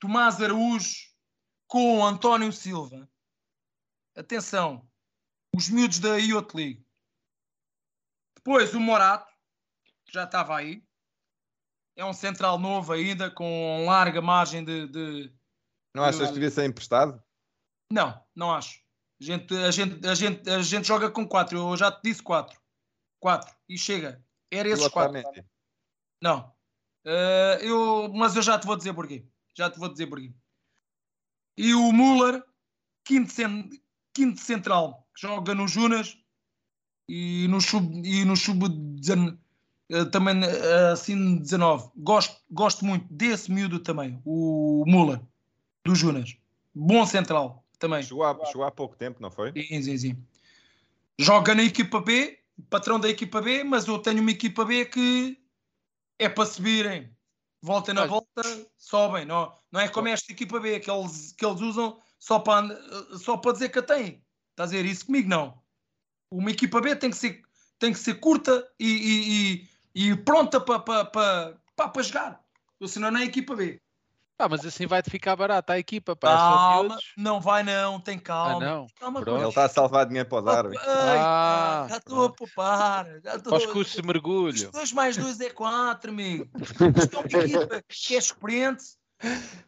[0.00, 0.96] Tomás Araújo
[1.68, 3.08] com António Silva.
[4.16, 4.90] Atenção,
[5.54, 6.84] os miúdos da Youth League.
[8.36, 9.30] Depois o Morato,
[10.04, 10.84] que já estava aí.
[11.96, 15.32] É um central novo ainda, com larga margem de- de,
[15.94, 17.22] Não achas que devia ser emprestado?
[17.92, 18.82] Não, não acho.
[19.20, 21.58] A gente, a gente, a gente, a gente joga com quatro.
[21.58, 22.60] Eu já te disse quatro.
[23.20, 23.54] Quatro.
[23.68, 24.24] E chega.
[24.50, 25.12] Era esses quatro.
[26.20, 26.51] Não.
[27.04, 29.24] Eh, eu, mas eu já te vou dizer porquê.
[29.54, 30.32] Já te vou dizer porquê.
[31.56, 32.42] E o Muller,
[33.04, 33.68] quinto, cen-
[34.14, 36.16] quinto central, que joga no Junas
[37.08, 39.38] e no sub, e no sub dezen-
[39.90, 41.90] eh, também eh, assim 19.
[41.96, 45.20] Gosto, gosto muito desse miúdo também, o Muller,
[45.84, 46.36] do Junas.
[46.74, 48.02] Bom central também.
[48.02, 49.52] Chegou há, chegou há pouco tempo, não foi?
[49.52, 50.16] Sim, sim, sim.
[51.18, 52.38] Joga na equipa B,
[52.70, 55.38] patrão da equipa B, mas eu tenho uma equipa B que
[56.18, 57.14] é para subirem.
[57.62, 58.42] Voltem na volta,
[58.76, 59.24] sobem.
[59.24, 62.68] Não, não é como esta equipa B que eles, que eles usam só para,
[63.18, 64.24] só para dizer que a têm.
[64.50, 65.28] Estás a dizer isso comigo?
[65.28, 65.60] Não.
[66.30, 67.42] Uma equipa B tem que ser,
[67.78, 72.44] tem que ser curta e, e, e, e pronta para, para, para, para, jogar.
[72.86, 73.81] Senão não é equipa B.
[74.42, 76.28] Ah, mas assim vai-te ficar barata a equipa, pá.
[76.28, 78.60] é só Calma, não vai não, tem Ah, calma.
[78.60, 78.86] não.
[78.98, 79.40] calma Pronto.
[79.40, 80.76] Ele está a salvar dinheiro para o Darwin.
[80.80, 83.06] Ah, já estou a poupar.
[83.22, 83.52] Já estou...
[83.52, 84.70] Para os custos de mergulho.
[84.72, 86.48] 2 mais 2 é 4, amigo.
[86.98, 88.84] Isto é uma equipa que é experiente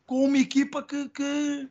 [0.07, 1.69] com uma equipa que, que,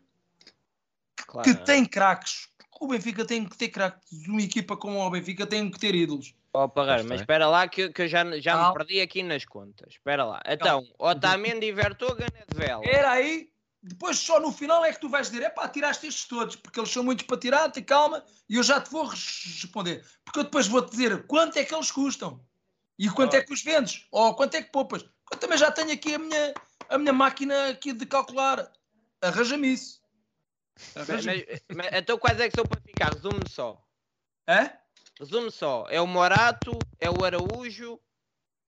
[1.27, 1.49] Claro.
[1.49, 2.47] que tem craques.
[2.79, 4.01] O Benfica tem que ter craques.
[4.29, 6.33] Uma equipa como o Benfica tem que ter ídolos.
[6.55, 9.93] Ó, Parreira, mas espera lá que, que eu já, já me perdi aqui nas contas.
[9.93, 10.41] Espera lá.
[10.47, 12.85] Então, Otamendi, Vertogen, Edvela.
[12.85, 13.49] Era aí,
[13.81, 16.79] depois só no final é que tu vais dizer: é pá, tiraste estes todos, porque
[16.79, 20.05] eles são muitos para tirar, tem calma, e eu já te vou res- responder.
[20.23, 22.45] Porque eu depois vou-te dizer quanto é que eles custam
[22.99, 25.03] e quanto é que os vendes, ou quanto é que poupas.
[25.31, 26.53] Eu também já tenho aqui a minha,
[26.87, 28.71] a minha máquina aqui de calcular.
[29.21, 30.03] Arranja-me isso.
[30.95, 31.45] Mas, Arranja-me.
[31.73, 33.11] mas- então, quais é que são para ficar?
[33.13, 33.83] Resume só.
[34.47, 34.71] Hã?
[35.19, 35.85] Resume só.
[35.89, 37.99] É o Morato, é o Araújo.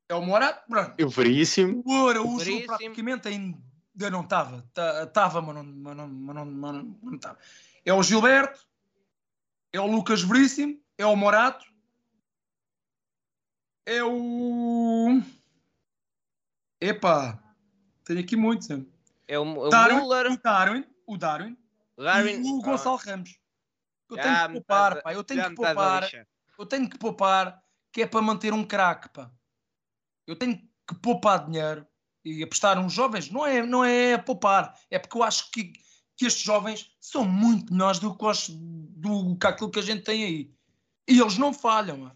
[0.08, 0.94] É o Morato, pronto.
[0.98, 1.82] Eu veríssimo.
[1.86, 2.68] O Araújo Veríssimo.
[2.78, 4.64] praticamente ainda não estava.
[5.04, 5.76] Estava, mas não estava.
[5.76, 7.38] Mas não, mas não, não, não estava.
[7.84, 8.68] É o Gilberto,
[9.74, 11.66] é o Lucas Veríssimo, é o Morato,
[13.86, 15.22] é o.
[16.82, 17.40] Epá,
[18.04, 18.68] tenho aqui muitos.
[19.28, 21.58] É o, o Darwin, Muller, o Darwin, o Darwin
[21.98, 22.44] Darwin.
[22.46, 23.40] e o Ah, Gonçalo Ramos.
[24.10, 25.14] Eu já tenho que poupar, pá.
[25.14, 26.04] Eu tenho que poupar.
[26.58, 29.32] Eu tenho que poupar, que é para manter um craque, pá.
[30.28, 31.86] Eu tenho que poupar dinheiro
[32.24, 33.30] e apostar uns jovens.
[33.30, 35.74] Não é, não é poupar, é porque eu acho que,
[36.18, 40.04] que estes jovens são muito melhores do que, os, do que aquilo que a gente
[40.04, 40.56] tem aí.
[41.08, 42.12] E eles não falham.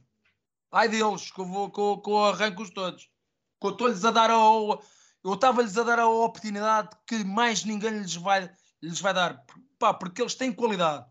[0.72, 3.10] Ai deles, que eu, vou, que eu, que eu arranco-os todos.
[3.60, 4.36] Que eu estou-lhes a dar a.
[4.36, 8.50] Eu estava-lhes a dar a oportunidade que mais ninguém lhes vai,
[8.82, 9.46] lhes vai dar.
[9.78, 11.06] Pá, porque eles têm qualidade.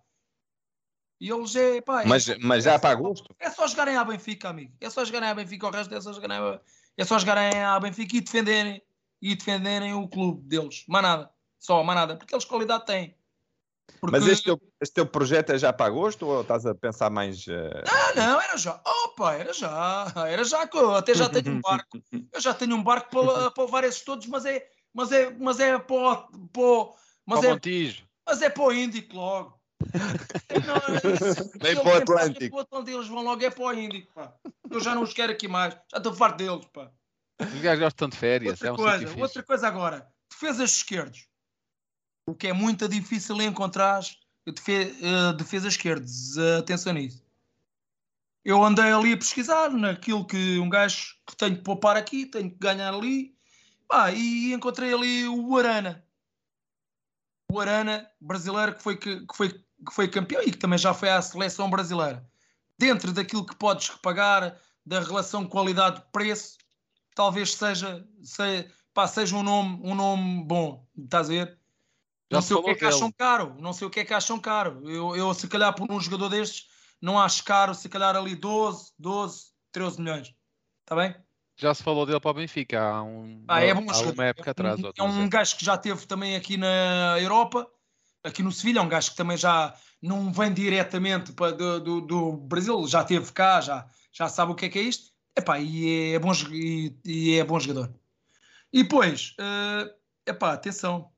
[1.20, 1.80] E eles é.
[1.80, 3.34] Pá, é- Mas, mas já para gosto.
[3.40, 4.72] é só jogarem à Benfica, amigo.
[4.80, 6.60] É só jogarem à Benfica, o resto é só jogarem à,
[6.96, 8.82] é só jogarem à Benfica e defenderem,
[9.20, 10.84] e defenderem o clube deles.
[10.86, 11.30] Mais nada.
[11.58, 12.16] Só, mais nada.
[12.16, 13.16] Porque eles qualidade têm.
[14.00, 14.16] Porque...
[14.16, 17.48] Mas este teu, este teu projeto é já para agosto ou estás a pensar mais.
[17.48, 18.80] eh, Ah, não, era já.
[19.04, 20.12] Opa, era já.
[20.28, 21.98] Era já que eu até já tenho um barco.
[22.32, 25.58] Eu já tenho um barco para, para levar esses todos, mas é, mas é, mas
[25.58, 26.94] é para, o- para,
[27.26, 28.04] mas Para é, Montijo.
[28.24, 29.57] mas é para o Índico logo.
[30.66, 30.78] Não,
[31.60, 32.50] Vem se para o eles pensarem Atlântico.
[32.50, 34.34] para o Atlântico, eles vão logo é para o Índico, pá.
[34.70, 35.74] Eu já não os quero aqui mais.
[35.90, 36.90] Já estou farto deles, pá.
[37.40, 38.52] Os gajos gostam de férias.
[38.52, 40.08] Outra é um coisa, sítio outra coisa agora.
[40.30, 41.28] Defesas esquerdos.
[42.26, 44.02] O que é muito difícil encontrar
[44.44, 46.36] defe, eh, defesas esquerdos.
[46.36, 47.24] Eh, atenção nisso.
[48.44, 52.50] Eu andei ali a pesquisar naquilo que um gajo que tenho que poupar aqui, tenho
[52.50, 53.36] que ganhar ali.
[53.86, 56.04] Pá, e encontrei ali o Arana.
[57.50, 60.92] O Arana, brasileiro, que foi, que, que foi, que foi campeão e que também já
[60.92, 62.26] foi à seleção brasileira.
[62.78, 66.56] Dentro daquilo que podes repagar, da relação qualidade-preço,
[67.14, 70.86] talvez seja, seja, pá, seja um, nome, um nome bom.
[70.96, 71.58] Estás a ver?
[72.30, 73.14] Já não se sei o que é que acham dele.
[73.18, 73.56] caro.
[73.58, 74.80] Não sei o que é que acham caro.
[74.88, 76.68] Eu, eu se calhar, por um jogador destes,
[77.00, 80.34] não acho caro, se calhar ali 12, 12, 13 milhões.
[80.80, 81.14] Está bem?
[81.56, 84.52] Já se falou dele para o Benfica há, um, Ah, é bom há uma época
[84.52, 84.80] atrás.
[84.96, 87.68] É um, é um gajo que já teve também aqui na Europa,
[88.22, 92.00] aqui no Sevilha, é um gajo que também já não vem diretamente para, do, do,
[92.00, 95.12] do Brasil, já teve cá, já, já sabe o que é que é isto.
[95.36, 97.92] Epá, e, é bom, e, e é bom jogador.
[98.72, 99.94] E depois, eh,
[100.26, 101.10] epá, atenção,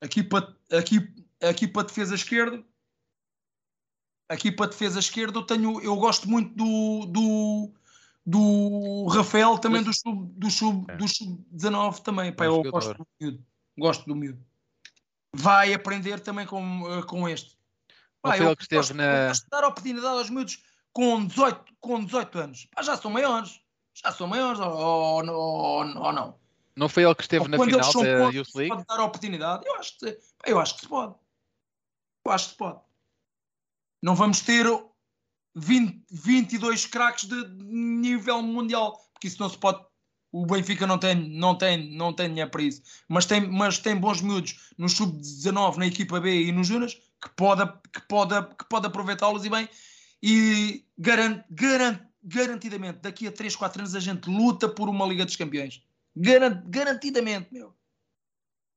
[0.00, 2.62] aqui para, aqui, aqui para defesa esquerda,
[4.28, 7.74] aqui para defesa esquerda eu tenho, eu gosto muito do, do,
[8.26, 10.96] do Rafael, também do sub, do sub, É.
[10.96, 14.44] do sub 19 também, pá, Bom eu gosto do miúdo, gosto do miúdo.
[15.36, 17.58] Vai aprender também com, eh, com este.
[18.22, 22.38] Não foi eu ele que esteve na- dar oportunidade aos miúdos com 18, com 18
[22.38, 22.66] anos.
[22.74, 23.60] Pá, já são maiores.
[23.94, 26.38] Já são maiores ou, ou, ou- ou não?
[26.76, 28.74] Não foi ele que esteve Ou na final da bons, Youth League?
[28.74, 29.66] pode dar oportunidade.
[29.66, 31.14] Eu acho, que, eu acho que se pode.
[32.26, 32.80] Eu acho que se pode.
[34.02, 34.66] Não vamos ter
[35.54, 39.84] 20, 22 craques de nível mundial, porque isso não se pode.
[40.36, 42.82] O Benfica não tem, não tem, não tem dinheiro para isso.
[43.08, 47.28] Mas tem, mas tem bons miúdos no sub-19, na equipa B e nos Junas que
[47.36, 49.68] pode, que pode, que pode aproveitá-los e bem.
[50.20, 55.24] E garant, garant, garantidamente, daqui a 3, 4 anos a gente luta por uma Liga
[55.24, 55.80] dos Campeões.
[56.16, 57.72] Garan- garantidamente, meu.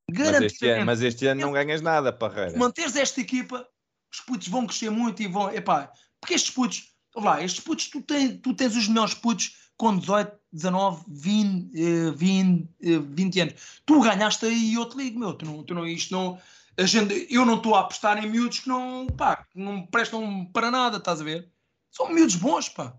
[0.10, 2.56] Mas este, ano, Garantidamente mas este ano não ganhas nada, Parreira.
[2.56, 3.68] manteres esta equipa,
[4.14, 5.52] os putos vão crescer muito e vão.
[5.52, 5.92] Epá,
[6.22, 10.38] porque estes putos, lá, estes putos, tu, tens, tu tens os melhores putos com 18,
[10.52, 13.82] 19, 20, eh, 20, eh, 20 anos.
[13.86, 15.34] Tu ganhaste aí outro ligo, meu.
[15.34, 16.42] Tu não, tu não, isto não.
[16.78, 20.46] A gente, eu não estou a apostar em miúdos que não, pá, que não prestam
[20.46, 21.52] para nada, estás a ver?
[21.92, 22.96] São miúdos bons, pá.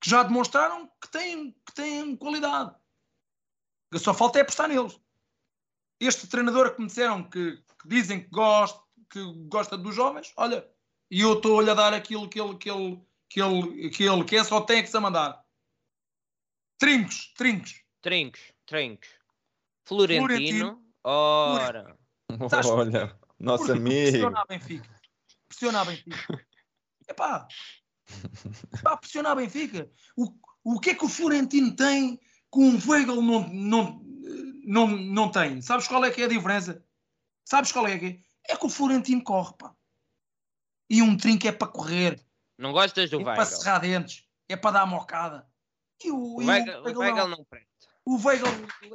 [0.00, 2.74] Que já demonstraram que têm, que têm qualidade.
[3.96, 4.98] Só falta é apostar neles
[6.06, 10.66] este treinador que me disseram que, que dizem que gosta, que gosta dos jovens, olha,
[11.10, 14.44] e eu estou-lhe a dar aquilo que ele, que ele, que ele, que ele quer,
[14.44, 15.41] só tem que se mandar.
[16.82, 17.80] Trincos, trincos.
[18.02, 19.08] Trincos, trincos.
[19.84, 20.26] Florentino.
[20.26, 20.84] Florentino.
[21.04, 21.96] Ora.
[22.28, 24.10] Estás- Olha, nosso Porque amigo.
[24.10, 25.00] Pressiona a Benfica.
[25.46, 26.46] Pressiona a Benfica.
[27.08, 27.46] Epá.
[28.76, 29.88] Epá, pressiona a Benfica.
[30.16, 34.02] O, o que é que o Florentino tem que um Weigl não, não,
[34.64, 35.62] não, não tem?
[35.62, 36.84] Sabes qual é que é a diferença?
[37.44, 38.06] Sabes qual é que
[38.48, 38.54] é?
[38.54, 39.72] É que o Florentino corre, pá.
[40.90, 42.20] E um trinco é para correr.
[42.58, 43.56] Não gostas do é para Weigl?
[43.56, 44.26] serrar dentes.
[44.48, 45.48] É para dar mocada.
[46.04, 47.44] E o, O e Weigl, o Weigl não.
[47.44, 47.68] presta.
[48.04, 48.46] O Weigl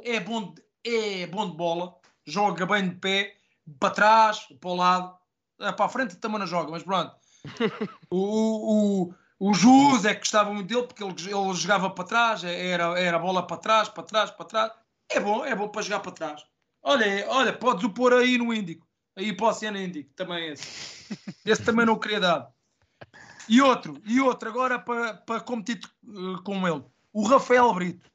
[0.04, 1.94] é bom, de, é bom de bola,
[2.26, 3.36] joga bem de pé,
[3.78, 5.16] para trás, para o lado,
[5.58, 7.14] Ah, para a frente também não joga, mas pronto.
[8.10, 12.44] O, o, o Jus é que gostava muito dele porque ele, ele jogava para trás,
[12.44, 14.72] era, era bola para trás, para trás, para trás.
[15.10, 16.44] É bom, é bom para jogar para trás.
[16.82, 21.16] Olha, olha, podes o pôr aí no Índico, aí para o Oceano Índico, também esse.
[21.44, 22.50] Esse também não queria dar.
[23.48, 26.84] E outro, e outro agora para, para competir eh, com ele,
[27.18, 28.10] o Rafael Brito.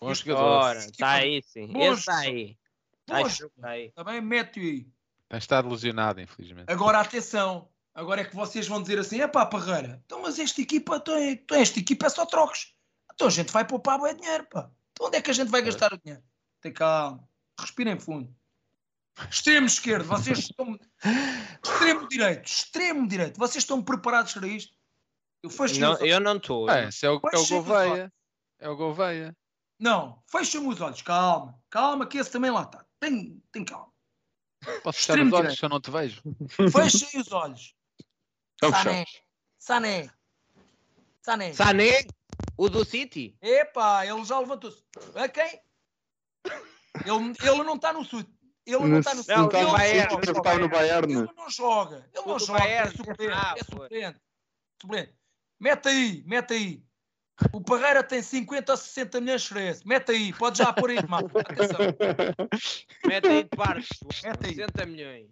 [0.00, 0.76] Bom jogador.
[0.76, 1.66] Está aí sim.
[1.72, 2.56] Bons- Esse está aí.
[3.06, 3.86] Poxa, Acho que sei.
[3.86, 4.20] está bem?
[4.20, 4.86] Mete-o aí.
[5.28, 6.70] Tens estado ilusionado, infelizmente.
[6.70, 10.60] Agora atenção, agora é que vocês vão dizer assim: é pá, Parreira, então, mas esta
[10.60, 12.74] equipa, então, é- então esta equipa é só trocos.
[13.14, 14.70] Então a gente vai poupar bem dinheiro, pá.
[14.92, 16.22] Então onde é que a gente vai gastar o dinheiro?
[16.60, 17.22] Tem calma,
[17.58, 18.34] respirem fundo.
[19.28, 20.78] Extremo esquerdo, vocês estão.
[21.64, 24.76] Extremo direito, extremo direito, vocês estão preparados para isto?
[25.42, 26.68] Eu fecho Não, eu não estou.
[26.68, 28.12] É, esse é o, é o Gouveia.
[28.58, 29.36] É o Gouveia.
[29.78, 32.84] Não, fechem os olhos, calma, calma, que esse também lá está.
[32.98, 33.92] Tem, tem calma.
[34.82, 35.58] Posso fechar os olhos direito.
[35.58, 36.22] se eu não te vejo?
[36.72, 37.76] Fechem os olhos.
[38.54, 39.04] Estão Sané.
[39.56, 40.10] Sané,
[41.22, 41.52] Sané.
[41.52, 42.06] Sané,
[42.56, 43.36] o do City.
[43.40, 44.82] Epá, ele já levantou-se.
[45.14, 45.60] A quem?
[47.04, 48.24] Ele, ele não está no sul.
[48.66, 49.32] Ele não está no sul.
[49.32, 50.30] Ele, tá no Bayern, joga.
[50.30, 51.12] Ele está no Bayern.
[51.12, 52.10] Ele não joga.
[52.12, 52.64] Ele não joga.
[52.64, 53.22] É suplente.
[53.22, 54.16] É foi.
[54.82, 55.17] suplente.
[55.60, 56.82] Mete aí, mete aí.
[57.52, 59.86] O Parreira tem 50 ou 60 milhões de esse.
[59.86, 61.30] Mete aí, pode já pôr aí, mano.
[61.34, 61.78] Atenção.
[63.06, 63.88] Mete aí de parte.
[64.24, 64.54] Mete aí.
[64.54, 65.30] 60 milhões.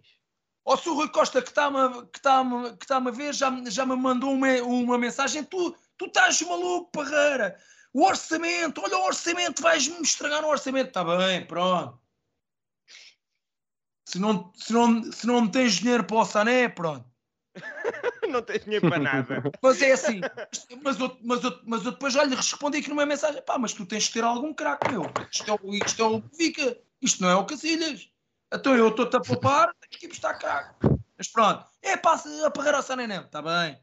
[0.65, 2.43] Ó, se o Rui Costa que está-me que tá
[2.79, 6.41] que tá a ver já, me- já me mandou uma, uma mensagem, tu, tu estás
[6.41, 7.57] maluco, Parreira.
[7.93, 10.87] O orçamento, olha o orçamento, vais-me estragar o orçamento.
[10.89, 11.99] Está bem, pronto.
[14.07, 17.05] Se não, se, não, se não me tens dinheiro para o Sané, pronto.
[18.31, 19.43] Não tens dinheiro para nada.
[19.61, 20.21] Mas é assim.
[20.83, 23.73] Mas eu, mas eu, mas eu depois já lhe respondi aqui numa mensagem: pá, mas
[23.73, 25.03] tu tens de ter algum craque, meu.
[25.31, 28.09] Isto é, o- isto é o Vica, isto não é o Cacilhas.
[28.53, 30.75] Então eu estou-te a poupar, tem que craque.
[31.17, 33.79] Mas pronto, é pá, se a parreira ao Sané não, está bem.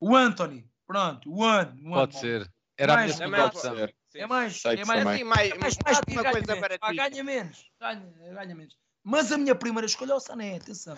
[0.00, 1.74] O Anthony, pronto, o An.
[1.82, 2.50] o An- Pode ser.
[2.76, 3.76] Era a minha Mais- segunda opção.
[3.76, 3.94] Ser.
[4.10, 4.18] Sim.
[4.20, 5.06] É mais, é que mais.
[5.06, 6.60] Assim, mais, é mais mais uma ganha coisa menos.
[6.78, 6.96] para ti.
[6.96, 8.76] ganha menos, ganha, ganha menos.
[9.02, 10.96] Mas a minha primeira escolha é o Sané, atenção.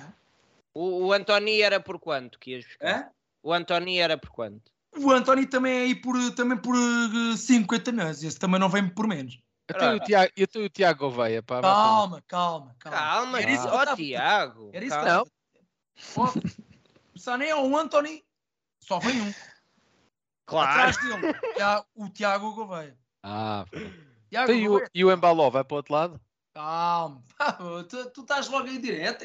[0.78, 2.86] O, o Antoni era por quanto que ias buscar?
[2.88, 3.10] É?
[3.42, 4.70] O Antoni era por quanto?
[4.96, 8.88] O Anthony também é aí por, também por eh, 50 milhões, esse também não vem
[8.88, 9.40] por menos.
[9.68, 9.98] Então,
[10.36, 11.60] e o Tiago, Gouveia, pá.
[11.60, 12.96] Calma, calma, calma.
[12.98, 14.70] Calma, Era isso eu tava- Tiago.
[14.72, 15.26] Era isso que calma.
[15.26, 15.32] eu
[16.16, 16.32] Ó,
[17.14, 18.24] O Sané ou o Anthony,
[18.80, 19.34] só vem um.
[20.46, 20.70] Claro.
[20.70, 21.34] Atrás dele,
[21.96, 22.96] o Tiago Gouveia.
[23.24, 23.64] Ah,
[24.30, 26.20] Tiago então, e, o, Gouveia, e o Embaló vai para o outro lado?
[26.58, 27.22] Calma.
[27.88, 29.24] Tu, tu estás logo em direto,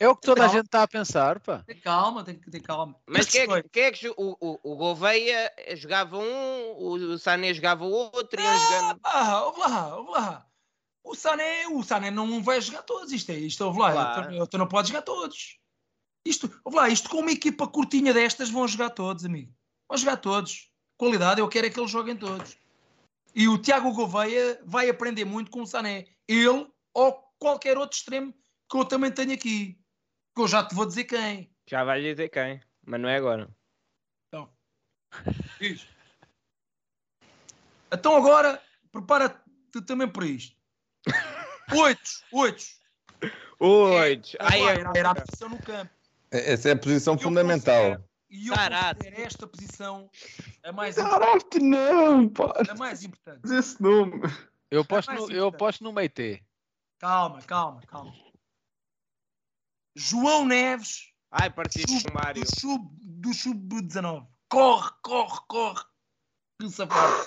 [0.00, 0.58] É o que toda a Calma.
[0.58, 1.62] gente está a pensar, pá.
[1.66, 2.96] tem calma, tem que ter calma.
[3.06, 7.84] Mas quem é, que- é que o, o, o Gouveia jogava um, o Sané jogava
[7.84, 9.00] o outro, iam jogando.
[9.04, 10.46] Ah, ouve lá, ouve lá.
[11.04, 13.12] O Sané, o Sané não vai jogar todos.
[13.12, 13.92] Isto é isto, ouve lá.
[13.92, 14.38] Claro.
[14.38, 15.58] Tu, tu não podes jogar todos.
[16.24, 19.52] Isto, ouve lá, isto com uma equipa curtinha destas vão jogar todos, amigo.
[19.88, 20.70] Vão jogar todos.
[20.96, 22.56] Qualidade, eu quero é que eles joguem todos.
[23.34, 26.06] E o Tiago Gouveia vai aprender muito com o Sané.
[26.32, 28.32] Ele ou qualquer outro extremo
[28.70, 29.78] que eu também tenho aqui.
[30.34, 31.54] Que eu já te vou dizer quem.
[31.68, 33.48] Já vai dizer quem, mas não é agora.
[35.60, 35.86] Diz.
[37.92, 39.38] Então agora, prepara-te
[39.86, 40.56] também para isto.
[41.76, 42.64] Oito, oito.
[43.60, 44.36] Oito.
[44.40, 45.92] Olá, Ai, era, era a posição no campo.
[46.30, 47.74] Essa é a posição Eu fundamental.
[47.82, 50.10] considero- E eu considero esta posição
[50.64, 52.52] a mais, importante, Caraca, não, pá.
[52.70, 53.54] a mais importante.
[53.54, 54.22] Esse nome.
[54.72, 56.42] Eu aposto, mais no, eu aposto no meio T.
[56.98, 58.14] Calma, calma, calma.
[59.94, 62.42] João Neves, Ai, partiste sub, com o Mário.
[62.42, 64.26] do sub- do sub-19.
[64.48, 65.84] corre, corre, corre.
[66.58, 67.26] Que safado.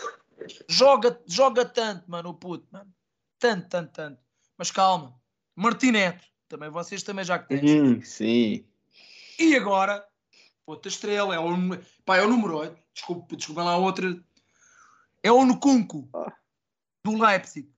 [0.67, 2.91] Joga, joga tanto, mano, o puto, mano.
[3.37, 4.19] Tanto, tanto, tanto.
[4.57, 5.15] Mas calma.
[5.55, 7.81] Martineto, também vocês também já conhecem.
[7.81, 8.67] Hum, sim.
[9.37, 10.03] E agora,
[10.65, 11.53] outra estrela, é o,
[12.03, 12.75] pá, é o número 8.
[12.91, 14.07] Desculpa, desculpa lá, outra.
[15.21, 16.09] É o Nukunku,
[17.05, 17.69] do Leipzig.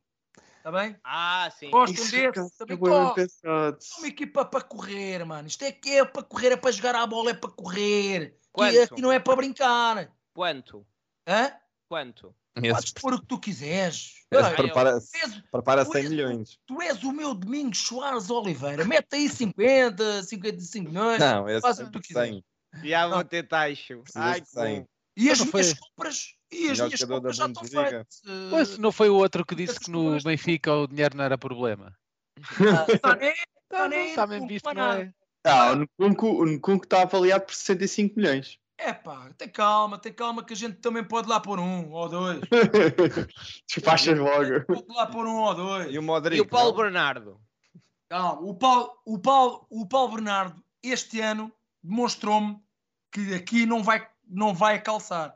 [0.57, 0.95] Está bem?
[1.03, 1.69] Ah, sim.
[1.69, 2.57] Gostam Isso, desse?
[2.57, 3.23] Também é.
[3.45, 5.47] É uma equipa para correr, mano.
[5.47, 8.37] Isto é que é para correr, é para jogar a bola, é para correr.
[8.51, 8.73] Quanto?
[8.73, 10.11] E aqui não é para brincar.
[10.33, 10.85] Quanto?
[11.27, 11.51] Hã?
[11.89, 12.33] Quanto?
[12.55, 14.25] Podes Esse, pôr o que tu quiseres.
[14.31, 16.59] esse Ei, prepara, tu, és, prepara tu 100 és- milhões.
[16.65, 18.83] tu és o meu Domingos Soares Oliveira.
[18.83, 21.19] Mete aí 50, 55 milhões.
[21.19, 22.43] Não, esse Faz o que tu 100.
[22.83, 23.47] Já vou ter.
[23.47, 24.79] Precisas Ai, de que 100.
[24.81, 24.87] bom.
[25.17, 28.21] E as minhas compras, e as minhas compras já estão feitas.
[28.25, 31.38] Eh, Pois, não foi o outro que disse que no Benfica o dinheiro não era
[31.38, 31.95] problema.
[32.41, 33.33] ah, Sané,
[33.69, 35.13] Tá, não está bem não visto, não é?
[35.45, 38.60] Ah, o Nkunku, o Nkunku está avaliado por 65 milhões.
[38.77, 42.07] É pá, tem calma, tem calma que a gente também pode lá pôr um ou
[42.07, 42.41] dois.
[43.67, 44.65] Despachas logo.
[44.65, 45.93] Pode lá pôr um ou dois.
[45.93, 46.38] E o Modric?
[46.38, 46.77] E o Paulo não?
[46.77, 47.41] Bernardo?
[48.07, 51.51] Calma, o Paulo, o, Paulo, o Paulo Bernardo este ano
[51.83, 52.62] demonstrou-me
[53.12, 55.36] que aqui não vai, não vai calçar.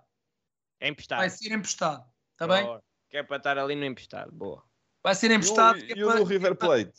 [0.81, 1.19] É emprestado.
[1.19, 2.03] Vai ser emprestado.
[2.33, 2.65] Está bem?
[3.09, 4.31] Que é para estar ali no emprestado.
[4.31, 4.63] Boa.
[5.03, 5.77] Vai ser E emprestado.
[5.77, 6.91] o, é e o para- do River Plate?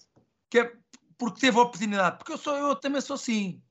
[0.48, 0.72] que é
[1.18, 2.16] porque teve a oportunidade.
[2.18, 3.62] Porque eu, sou, eu também sou assim.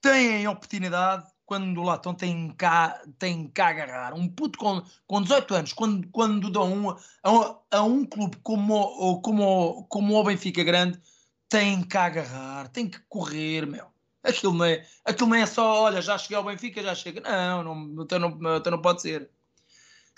[0.00, 4.14] Têm oportunidade, quando lá estão, têm cá, têm cá agarrar.
[4.14, 8.74] Um puto com, com 18 anos, quando, quando dão um, a, a um clube como,
[8.74, 11.00] o- como, como o Benfica Grande,
[11.48, 13.86] tem que agarrar, tem que correr, meu.
[14.22, 17.20] Aquilo não, é, aquilo não é só, olha, já cheguei ao Benfica, já chega.
[17.20, 19.28] Não, não, então não, então não pode ser.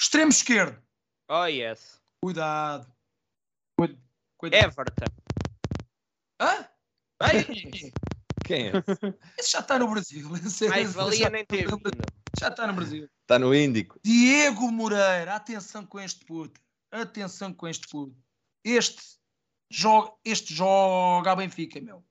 [0.02, 0.82] Extremo esquerdo,
[1.28, 2.00] Oh, yes.
[2.20, 2.92] cuidado.
[3.78, 3.96] Cuid-
[4.36, 4.64] Cuidado.
[4.64, 5.04] Everton.
[6.40, 6.68] Hã?
[7.32, 7.44] Ei,
[8.44, 8.72] Quem é?
[8.78, 9.14] esse?
[9.38, 10.28] Esse já está no Brasil.
[10.44, 11.80] Esse- mais esse valia já, nem ter vindo.
[12.36, 13.08] já está no Brasil.
[13.22, 14.00] Está no Índico.
[14.02, 16.60] Diego Moreira, atenção com este puto.
[16.90, 18.16] Atenção com este puto.
[18.64, 19.00] Este
[19.70, 22.04] joga, este joga a Benfica, meu.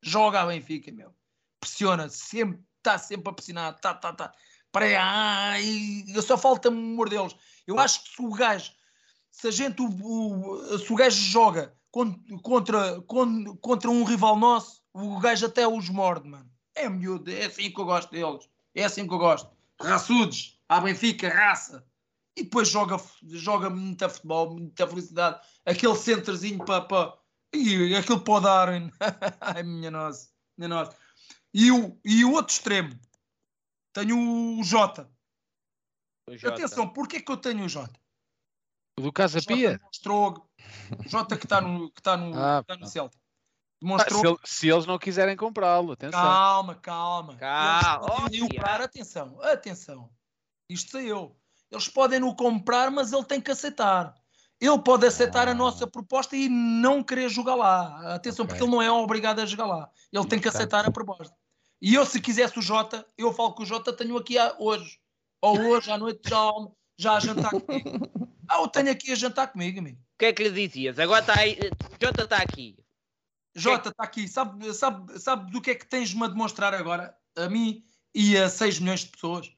[0.00, 1.12] Joga a Benfica, meu.
[1.60, 3.80] Pressiona, sempre, está sempre a pressionar.
[3.80, 4.32] Tá, tá, tá.
[4.72, 7.36] Para aí, ai, eu só falta-me mordê-los.
[7.66, 8.72] Eu acho que se o gajo,
[9.30, 14.36] se a gente, o, o- se o gajo joga con- contra, con- contra um rival
[14.36, 16.50] nosso, o gajo até os morde, mano.
[16.74, 18.48] É miúdo, é assim que eu gosto deles.
[18.74, 19.50] É assim que eu gosto.
[19.80, 21.84] Raçudos, à Benfica, raça.
[22.34, 25.38] E depois joga, joga muita futebol, muita felicidade.
[25.66, 26.80] Aquele centrozinho para.
[26.80, 27.18] Pa,
[27.54, 28.90] e aquilo para o Darwin.
[29.38, 30.30] Ai, minha nossa.
[30.56, 30.96] Minha nossa.
[31.52, 32.98] E, o, e o outro extremo.
[33.92, 35.10] Tenho o Jota.
[36.28, 36.54] O Jota.
[36.54, 37.98] Atenção, porquê que eu tenho o Jota?
[38.98, 39.78] O do Casa Pia?
[39.78, 40.48] demonstrou.
[41.04, 42.88] O Jota que está no, que está no, Ah, está no ah.
[42.88, 43.16] Celta.
[43.18, 43.22] Ah,
[43.82, 44.38] Demonstrou.
[44.44, 46.20] se, se eles não quiserem comprá-lo, atenção.
[46.20, 47.36] Calma, calma.
[47.36, 50.10] Calma, Eles oh, o comprar, atenção, atenção.
[50.68, 51.36] Isto sei eu.
[51.70, 54.14] Eles podem o comprar, mas ele tem que aceitar.
[54.60, 55.54] Ele pode aceitar a Ah.
[55.54, 58.14] nossa proposta e não querer jogar lá.
[58.14, 58.54] Atenção, Ok.
[58.54, 59.90] porque ele não é obrigado a jogar lá.
[60.12, 61.36] Ele tem que aceitar a proposta.
[61.82, 65.00] E eu, se quisesse o Jota, eu falo que o Jota tenho aqui hoje.
[65.40, 66.52] Ou hoje, à noite, já,
[66.96, 68.08] já a jantar comigo.
[68.48, 69.98] Ah, eu tenho aqui a jantar comigo, amigo.
[69.98, 70.98] O que é que lhe dizias?
[70.98, 71.58] Agora está aí.
[72.00, 72.76] Jota está aqui.
[73.54, 74.28] Jota, está aqui.
[74.28, 77.16] Sabe, sabe, sabe do que é que tens-me a demonstrar agora?
[77.34, 79.50] A mim e a 6 milhões de pessoas?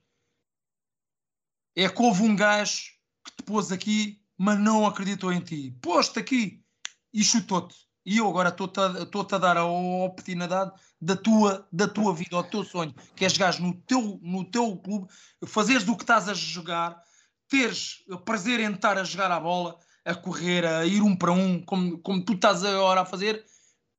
[1.77, 2.93] É que houve um gajo
[3.25, 5.77] que te pôs aqui, mas não acreditou em ti.
[5.83, 6.65] Pôs-te aqui
[7.13, 7.84] e chutou-te.
[8.07, 12.45] E eu agora estou-te a, a dar a oportunidade da tua, da tua vida, ao
[12.45, 15.11] teu sonho, que é jogares no teu, no teu clube,
[15.47, 17.03] fazeres o que estás a jogar,
[17.49, 21.63] teres prazer em estar a jogar a bola, a correr, a ir um para um,
[21.63, 23.45] como, como tu estás agora a fazer,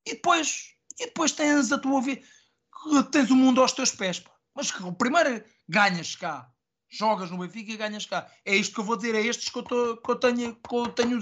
[0.05, 2.21] e depois, e depois tens a tua vida,
[3.11, 4.19] tens o mundo aos teus pés.
[4.19, 4.31] pá.
[4.55, 6.49] Mas primeiro ganhas cá,
[6.89, 8.29] jogas no Benfica e ganhas cá.
[8.45, 10.75] É isto que eu vou dizer, é estes que eu, tô- que eu tenho, que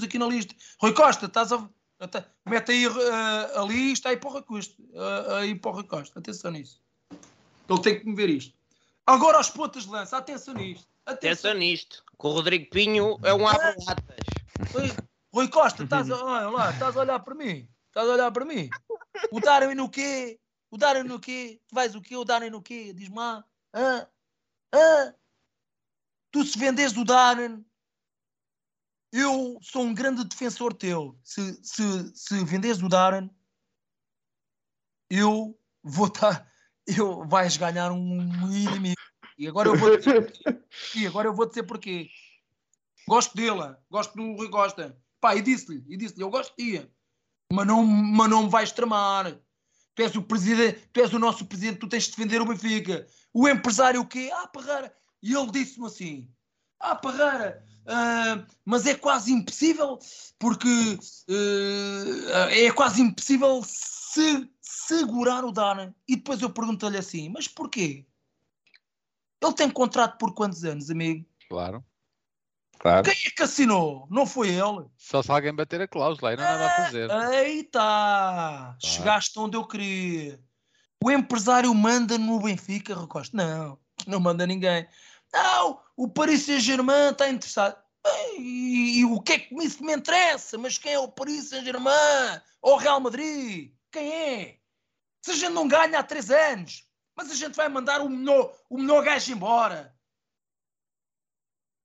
[0.04, 0.54] aqui na lista.
[0.80, 1.67] Rui Costa, estás a.
[2.46, 4.82] Mete aí uh, a lista aí para o Rui Costa.
[4.82, 6.20] uh, aí para o Rui Costa.
[6.20, 6.82] Atenção nisso.
[7.70, 8.54] Ele tem que me ver isto.
[9.06, 10.88] Agora aos pontas de lança, atenção nisto.
[11.06, 11.32] Atenção.
[11.32, 12.04] Atenção nisto.
[12.20, 14.16] Que o Rodrigo Pinho é um abre-latas.
[15.34, 17.68] Rui, Costa, estás a, olha lá, estás a olhar para mim?
[17.88, 18.70] Estás a olhar para mim?
[19.32, 20.39] O Darwin no quê?
[20.72, 21.60] O Darwin no quê?
[21.68, 22.16] Tu vais o quê?
[22.16, 22.94] O Darwin no quê?
[22.94, 23.44] Diz-me lá.
[23.74, 24.08] Hã?
[24.74, 25.16] Hã?
[26.32, 27.66] Tu se vendes o Darwin,
[29.13, 31.15] eu sou um grande defensor teu.
[31.23, 33.30] Se, se, se vendes o Darwin,
[35.08, 36.52] eu vou estar.
[36.86, 38.99] Eu vais ganhar um inimigo.
[39.38, 40.63] E agora eu vou dizer porquê.
[40.95, 42.10] E agora eu vou dizer porquê.
[43.08, 44.97] Gosto dele, gosto do Rui Costa.
[45.21, 46.91] Pá, e disse-lhe, e disse-lhe, eu gosto de ti.
[47.52, 49.39] Mas não, mas não me vais tramar.
[49.93, 53.06] Tu és o presidente, tu és o nosso presidente, tu tens de defender o Benfica.
[53.32, 54.32] O empresário o quê?
[54.34, 54.91] Ah, Parreira.
[55.21, 56.34] E ele disse-me assim:
[56.80, 60.00] Ah, Parreira, ah, mas é quase impossível,
[60.39, 60.98] porque
[62.34, 65.96] ah, é quase impossível se segurar o Dana.
[66.08, 68.06] E depois eu pergunto-lhe assim: Mas porquê?
[69.41, 71.26] Ele tem contrato por quantos anos, amigo?
[71.50, 71.84] Claro.
[72.80, 73.04] Claro.
[73.04, 74.08] Quem é que assinou?
[74.10, 74.86] Não foi ele?
[74.98, 77.10] Só se alguém bater a cláusula, aí não há nada a fazer.
[77.34, 78.76] Eita!
[78.80, 80.39] Chegaste onde eu queria.
[81.02, 83.36] O empresário manda no Benfica, Recosta?
[83.36, 84.86] Não, não manda ninguém.
[85.34, 87.82] Não, o Paris Saint-Germain está interessado.
[88.38, 90.58] E, e o que é que isso me interessa?
[90.58, 92.41] Mas quem é o Paris Saint-Germain?
[92.62, 93.74] Ou o Real Madrid?
[93.91, 94.60] Quem é?
[95.24, 98.56] Se a gente não ganha há três anos, mas a gente vai mandar o melhor,
[98.69, 99.98] o melhor gajo embora.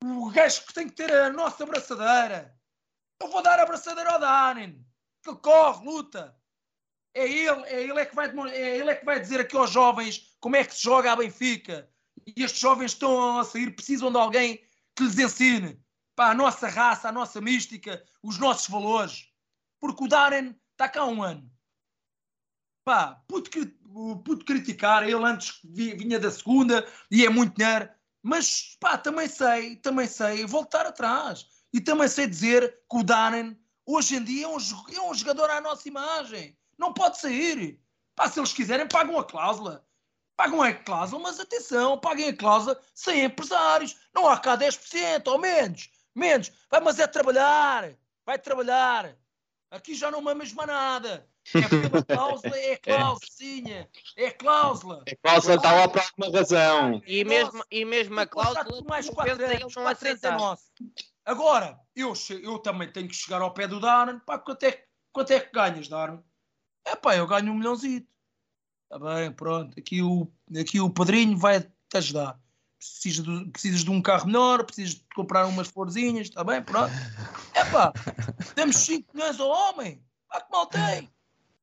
[0.03, 2.57] O gajo que tem que ter a nossa abraçadeira.
[3.21, 4.85] Eu vou dar a abraçadeira ao Danin.
[5.23, 6.37] Que corre, luta.
[7.15, 9.71] É ele, é ele é que vai, é ele é que vai dizer aqui aos
[9.71, 11.91] jovens como é que se joga a Benfica.
[12.37, 14.63] E estes jovens estão a sair, precisam de alguém
[14.95, 15.81] que lhes ensine.
[16.15, 19.29] Pá, a nossa raça, a nossa mística, os nossos valores.
[19.81, 21.51] Porque o Darren está cá há um ano.
[22.85, 23.23] Pá,
[23.91, 27.89] o puto criticar, ele antes vi- vinha da segunda e é muito dinheiro.
[28.23, 31.47] Mas, pá, também sei, também sei voltar atrás.
[31.73, 33.57] E também sei dizer que o Darren,
[33.87, 36.59] hoje em dia, é um, é um jogador à nossa imagem.
[36.77, 37.81] Não pode sair.
[38.17, 39.88] Pá, se eles quiserem, pagam a cláusula.
[40.39, 43.97] Pagam é cláusula, mas atenção, paguem a cláusula sem empresários.
[44.15, 45.91] Não há cá 10% ou menos.
[46.15, 46.53] Menos.
[46.71, 47.91] Vai, mas é trabalhar.
[48.25, 49.17] Vai trabalhar.
[49.69, 51.29] Aqui já não mamas mais nada.
[51.53, 51.61] É
[51.91, 55.05] pela cláusula, é cláusula, é cláusula.
[55.11, 57.03] A cláusula está lá por alguma razão.
[57.05, 60.23] E mesmo, e mesmo a cláusula, mais tu 4 pensa em anos, não 4 anos
[60.23, 60.63] é nosso.
[61.25, 62.13] Agora, eu,
[62.45, 64.21] eu também tenho que chegar ao pé do Darwin.
[64.21, 66.23] Pá, quanto é, que- quanto é que ganhas, Darwin?
[66.85, 68.07] É pá, eu ganho um milhãozinho.
[68.91, 69.79] Está bem, pronto.
[69.79, 70.27] Aqui o,
[70.59, 72.41] aqui o padrinho vai te ajudar.
[72.79, 76.93] Precisas de, precisas de um carro melhor, precisas de comprar umas florzinhas, está bem, pronto.
[77.53, 77.93] É pá,
[78.55, 80.03] temos 5 milhões ao homem.
[80.29, 81.11] Pá, que mal tem.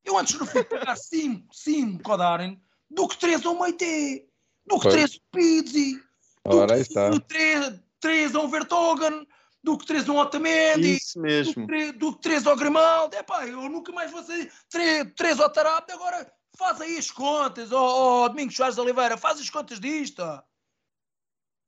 [0.04, 4.28] Eu antes não fui pagar 5, 5 ao Darwin do que 3 ao Meite,
[4.66, 4.94] do que Pois.
[4.94, 6.06] 3 ao Pizzi
[6.44, 7.20] do que está.
[7.20, 9.26] 3, 3 ao Vertogen,
[9.62, 11.54] do que 3 ao Otamendi, Isso do mesmo.
[11.54, 13.16] que 3, do que 3 ao Grimaldo.
[13.16, 15.92] É pá, eu nunca mais vou ser 3, 3 ao Tarapte.
[15.92, 20.22] Agora faz aí as contas, ó ó, Domingos Soares Oliveira, faz as contas disto.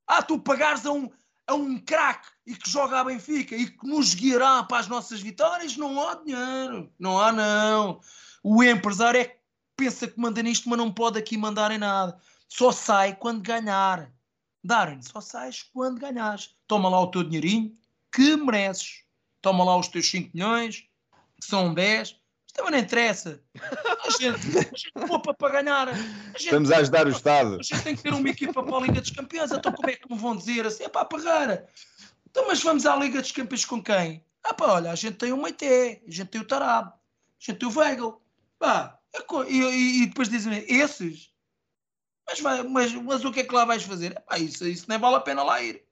[0.07, 1.11] Ah, tu pagares a um,
[1.47, 5.21] a um craque e que joga a Benfica e que nos guiará para as nossas
[5.21, 6.93] vitórias, não há dinheiro.
[6.99, 8.01] Não há, não.
[8.43, 9.39] O empresário é que
[9.77, 12.19] pensa que manda nisto, mas não pode aqui mandar em nada.
[12.49, 14.11] Só sai quando ganhar.
[14.65, 16.57] Darwin, só sais quando ganhares.
[16.67, 17.77] Toma lá o teu dinheirinho,
[18.13, 19.05] que mereces.
[19.41, 20.85] Toma lá os teus 5 milhões,
[21.41, 22.19] que são 10.
[22.59, 23.41] Mas também não interessa.
[23.61, 25.89] A gente, a gente poupa para ganhar.
[25.89, 27.59] A gente, Estamos a ajudar o Estado.
[27.61, 29.53] a gente tem que ter uma equipa para a Liga dos Campeões.
[29.53, 30.85] Então como é que me vão dizer assim?
[30.85, 31.65] É para pagar.
[32.31, 34.25] Então, mas vamos à Liga dos Campeões com quem?
[34.45, 36.95] Ah pá, olha, a gente tem o Meite, a gente tem o Tarab, a
[37.39, 38.21] gente tem o Weigl.
[38.59, 39.19] Pá, é
[39.51, 41.31] e, e- e depois dizem esses?
[42.43, 44.21] Mas, mas, mas o que é que lá vais fazer?
[44.23, 45.83] Pá, isso, isso nem vale a pena lá ir.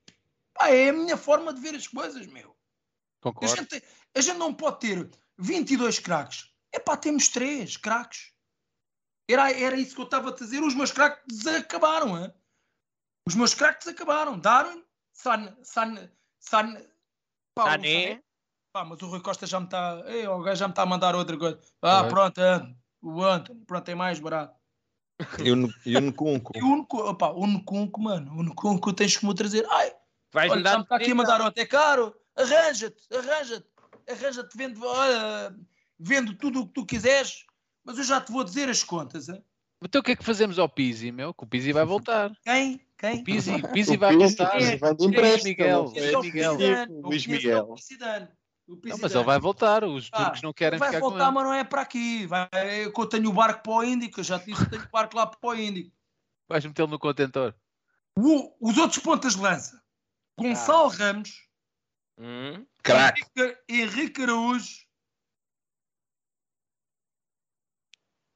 [0.55, 2.51] Pá, é a minha forma de ver as coisas, meu.
[2.51, 3.57] A Concordo.
[3.57, 3.83] gente,
[4.15, 5.09] a gente não pode ter
[5.39, 6.51] 22 craques.
[6.77, 8.33] É pá, temos 3 craques.
[9.29, 10.63] Era, era isso que eu estava a dizer.
[10.63, 12.23] Os meus craques acabaram.
[12.23, 12.31] Hein?
[13.27, 14.39] Os meus craques acabaram.
[14.39, 16.75] Darwin, San, San, San,
[17.55, 18.23] pá, o Sané.
[18.75, 19.95] Pá, mas o Rui Costa já me está.
[20.31, 21.59] O gajo já me está a mandar outra coisa.
[21.81, 22.13] Ah, Pois.
[22.13, 24.55] pronto, é, o Anthony, pronto, é mais barato.
[25.43, 26.53] E o, Nu- e o Nkunku.
[26.55, 29.67] E o Nkunku, opá, o Nkunku, mano, o Nkunku tens que me trazer.
[29.71, 29.97] Ai,
[30.31, 32.15] Vais olha, já me está aqui a mandar outro, é caro.
[32.37, 33.67] Arranja-te, arranja-te,
[34.07, 35.57] arranja-te, vende, olha,
[35.99, 37.45] vende tudo o que tu quiseres,
[37.85, 39.29] mas eu já te vou dizer as contas.
[39.29, 39.43] hein?
[39.83, 41.35] Então o que é que fazemos ao Pizzi, meu?
[41.35, 42.33] Que o Pizzi vai voltar.
[42.43, 42.81] Quem?
[42.99, 43.23] Quem?
[43.23, 44.63] Pizzi, Pizzi O vai Pizzi voltar.
[44.63, 46.61] é- vai de é empréstimo, Miguel, é o Miguel.
[46.61, 47.75] Eu Luís Miguel.
[48.69, 49.85] Não, mas ele vai voltar.
[49.85, 51.35] Os Ah, turcos não querem vai ficar com voltar, ele.
[51.35, 52.27] mas não é para aqui.
[52.27, 52.49] Vai,
[52.85, 54.83] eu que eu tenho o barco para o Índico, eu já te disse que tenho
[54.85, 55.95] o barco lá para o Índico.
[56.49, 57.55] Vais metê-lo no contentor.
[58.19, 59.81] O- os outros pontas de lança.
[60.39, 61.47] Gonçalo Ramos,
[62.19, 62.67] Hum?
[62.85, 64.67] Henrique, Henrique Araújo.
[64.75, 64.87] e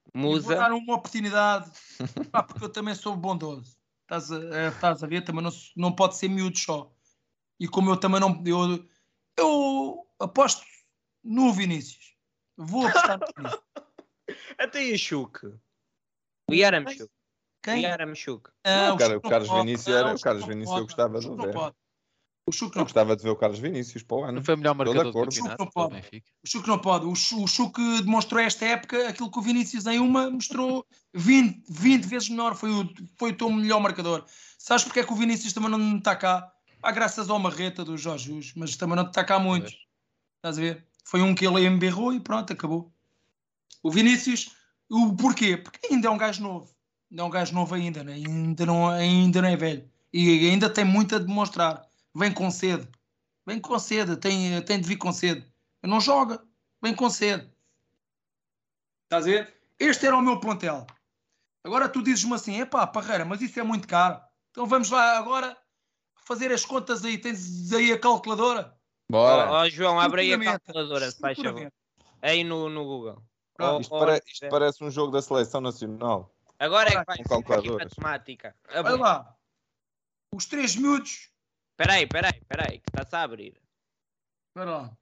[0.13, 0.55] Musa.
[0.55, 1.71] dar uma oportunidade,
[2.31, 3.77] pá, porque eu também sou bondoso.
[4.03, 5.23] Estás a, eh, estás a ver?
[5.23, 6.93] Também não, não pode ser miúdo só.
[7.59, 8.43] E como eu também não.
[8.45, 8.85] Eu,
[9.37, 10.65] eu aposto
[11.23, 12.15] no Vinícius.
[12.57, 13.63] Vou apostar no Vinícius.
[14.57, 15.59] Até e o.
[16.49, 17.03] O Yaramchuk.
[17.03, 17.09] O
[17.63, 17.83] Quem?
[17.83, 18.49] Yaramchuk.
[18.63, 19.49] Ah, Não, cara, Chuck o Carlos.
[19.49, 21.73] Vinícius era- Não, o Carlos Vinícius eu gostava O de ver.
[22.51, 22.55] Não.
[22.55, 24.33] O Chuck Eu não gostava de ver o Carlos Vinícius para o ano.
[24.33, 25.57] Não foi o melhor marcador do campeonato.
[25.59, 26.23] Não do pode.
[26.43, 27.05] O Chuck não pode.
[27.05, 31.63] O Chu- o Chuck demonstrou esta época aquilo que o Vinícius em uma mostrou 20,
[31.69, 32.55] 20 vezes menor.
[32.55, 34.25] Foi o, foi o teu melhor marcador.
[34.57, 36.51] Sabes porque é que o Vinícius também não está cá?
[36.83, 39.71] Ah, graças ao marreta do Jorge Jesus, mas também não está cá muito.
[40.37, 40.85] Estás a ver?
[41.05, 42.91] Foi um que ele emberrou e pronto, acabou.
[43.83, 44.51] O Vinícius,
[44.89, 45.57] o porquê?
[45.57, 46.71] Porque ainda é um gajo novo.
[47.09, 48.13] Ainda é um gajo novo ainda, né?
[48.13, 49.89] ainda, não, ainda não é velho.
[50.13, 51.81] E ainda tem muito a demonstrar.
[52.15, 52.87] Vem com sede.
[53.45, 55.45] Vem com sede, tem, tem de vir com sede.
[55.83, 56.43] Não joga,
[56.81, 57.49] vem com sede.
[59.05, 59.53] Estás a ver?
[59.79, 60.85] Este era o meu plantel.
[61.63, 64.21] Agora tu dizes-me assim, epá, Parreira, mas isso é muito caro.
[64.51, 65.57] Então vamos lá agora
[66.25, 67.17] fazer as contas aí.
[67.17, 68.77] Tens aí a calculadora?
[69.09, 69.51] Bora.
[69.51, 71.71] Ó ó, João, abre aí a calculadora, se faz favor.
[72.21, 73.23] Aí no, no Google.
[73.55, 73.75] Pronto.
[73.77, 76.33] Ó, Isto, pare- isto parece um jogo da seleção nacional.
[76.59, 78.55] Agora é que vai ser matemática.
[78.69, 79.35] Olha lá.
[80.33, 81.30] Os três miúdos.
[81.81, 83.59] Espera aí, espera aí, espera aí, que está-se a abrir.
[84.49, 84.97] Espera lá.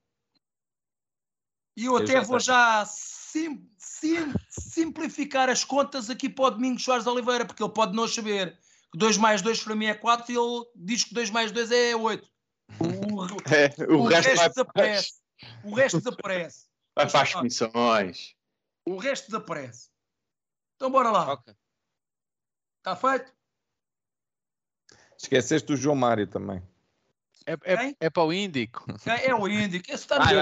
[1.75, 6.51] E eu Eu até já vou já sim- sim- simplificar as contas aqui para o
[6.51, 8.57] Domingos Soares Oliveira, porque ele pode não saber
[8.93, 11.69] que 2 mais 2 para mim é 4 e ele diz que 2 mais 2
[11.69, 12.31] é 8.
[12.79, 15.19] O, É, o, o resto, resto vai, desaparece.
[15.63, 16.67] O resto desaparece.
[16.95, 18.35] vai para as comissões.
[18.85, 19.89] O resto desaparece.
[20.77, 21.33] Então bora lá.
[21.33, 21.53] Ok.
[22.77, 23.33] Está feito?
[25.21, 26.61] Esqueceste o João Mário também.
[27.45, 28.85] É, é, é para o Índico.
[29.05, 29.85] É o Índico.
[29.91, 30.33] Esse está vai.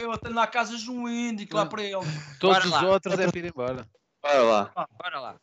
[0.00, 1.94] Eu tenho lá casas de um Índico lá para ele.
[2.40, 2.88] Todos Bora os lá.
[2.88, 3.88] outros é para ir embora.
[4.22, 4.86] Olha lá.
[4.98, 5.36] Bora lá.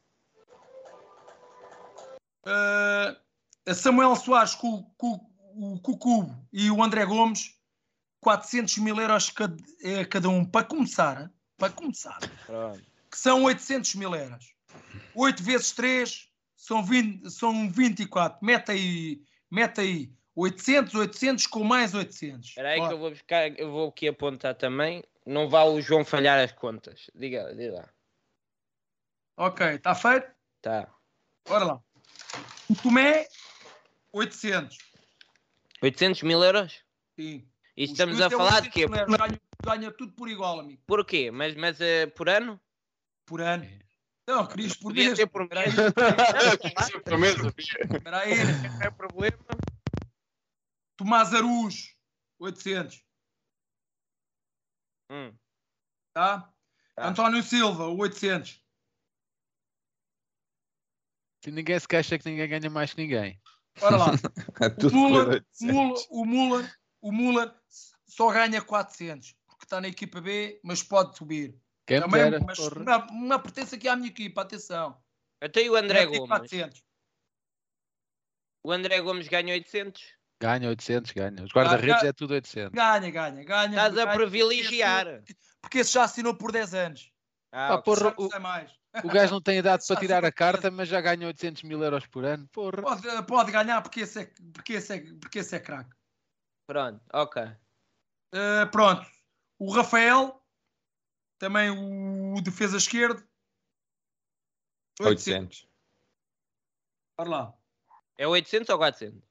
[2.46, 5.20] Uh, a Samuel Soares com, com,
[5.54, 7.54] o Cubo e o André Gomes,
[8.22, 11.32] 400 mil euros cada, é, cada um, para começar.
[11.58, 12.20] Para começar.
[12.46, 12.82] Pronto.
[13.12, 14.54] Que são 800 mil euros.
[15.16, 16.27] 8 vezes 3
[16.68, 18.46] são, 20, são 24.
[18.46, 20.12] Mete aí, mete aí.
[20.36, 22.50] 800, 800 com mais 800.
[22.50, 25.02] Espera aí Ó, que eu vou buscar, eu vou aqui apontar também.
[25.26, 27.10] Não vale o João falhar as contas.
[27.16, 27.90] Diga, diga lá.
[29.38, 30.28] Ok, está feito?
[30.62, 30.94] Tá.
[31.50, 31.82] Ora lá.
[32.70, 33.28] O Tomé,
[34.12, 34.78] 800.
[35.82, 36.84] 800 mil euros?
[37.16, 37.48] Sim.
[37.78, 38.88] E Os estamos a é falar de 800 quê?
[38.88, 40.82] Ganha, ganha tudo por igual, amigo.
[40.86, 41.32] Porquê?
[41.32, 42.60] Mas, mas eh, por ano?
[43.26, 43.66] Por ano.
[44.28, 45.16] Não, querias por mês.
[45.16, 45.72] ser por Espera aí,
[46.84, 47.64] Sempre
[47.98, 48.36] espera aí.
[48.36, 49.38] Não é problema.
[50.98, 51.96] Tomás Aruz,
[52.38, 53.02] 800.
[55.10, 55.34] Hum.
[56.14, 56.54] Tá?
[56.96, 57.08] Tá.
[57.08, 58.62] António Silva, 800.
[61.46, 63.40] Se ninguém se queixa que ninguém ganha mais que ninguém.
[63.82, 64.08] Ora lá.
[64.60, 65.62] É O Muller, por o 800.
[65.62, 67.56] Muller, o Muller, o Muller
[68.06, 69.36] só ganha 400.
[69.46, 71.56] Porque está na equipa B, mas pode subir.
[71.88, 72.84] Quem me Também, dera, mas porra.
[72.84, 75.02] não, não pertence aqui à minha equipa, atenção.
[75.42, 76.28] Até o André Gomes.
[76.28, 76.84] 400.
[78.64, 80.04] O André Gomes ganha 800.
[80.42, 81.44] Ganha 800, ganha.
[81.44, 82.74] Os guarda-redes Ah, é tudo 800.
[82.74, 83.70] Ganha, ganha, ganha.
[83.70, 85.24] Estás a privilegiar.
[85.62, 87.12] Porque esse já assinou por 10 anos.
[87.54, 87.84] Ah, ok.
[87.84, 88.30] porra, o-.
[89.04, 92.06] O gajo não tem idade para tirar a carta, mas já ganha 800 mil euros
[92.08, 92.48] por ano.
[92.52, 92.82] Porra.
[92.82, 95.96] Pode, pode ganhar porque esse é, porque esse é, porque esse é craque.
[96.68, 97.44] Pronto, ok.
[97.44, 99.08] Uh, pronto.
[99.58, 100.44] O Rafael,
[101.38, 103.24] também o defesa esquerdo.
[105.00, 105.28] 800.
[105.28, 105.68] 800.
[107.18, 107.54] Bora lá.
[108.18, 109.22] É 800 ou 400?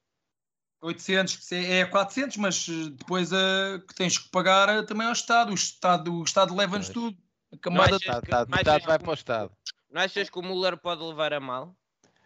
[0.81, 5.07] 800 que se- é 400, mas uh, depois uh, que tens que pagar uh, também
[5.07, 5.51] ao Estado.
[5.51, 7.17] O Estado, o Estado leva-nos tudo.
[7.51, 9.57] A Não camada achas que- metade achas vai para o Estado.
[9.89, 11.75] Não achas que o Muller pode levar a mal?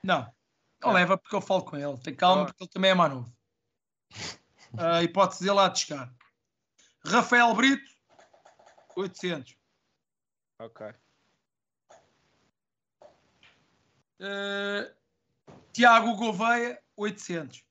[0.03, 0.21] Não,
[0.81, 0.93] não Ah.
[0.93, 1.97] leva porque eu falo com ele.
[1.99, 2.45] Tem calma Ah.
[2.45, 3.33] porque ele também é mais novo.
[4.77, 6.13] A hipótese dele há de chegar.
[7.05, 7.89] Rafael Brito,
[8.95, 9.55] 800.
[10.61, 10.85] Ok.
[14.19, 14.93] Uh,
[15.73, 17.63] Tiago Gouveia, 800.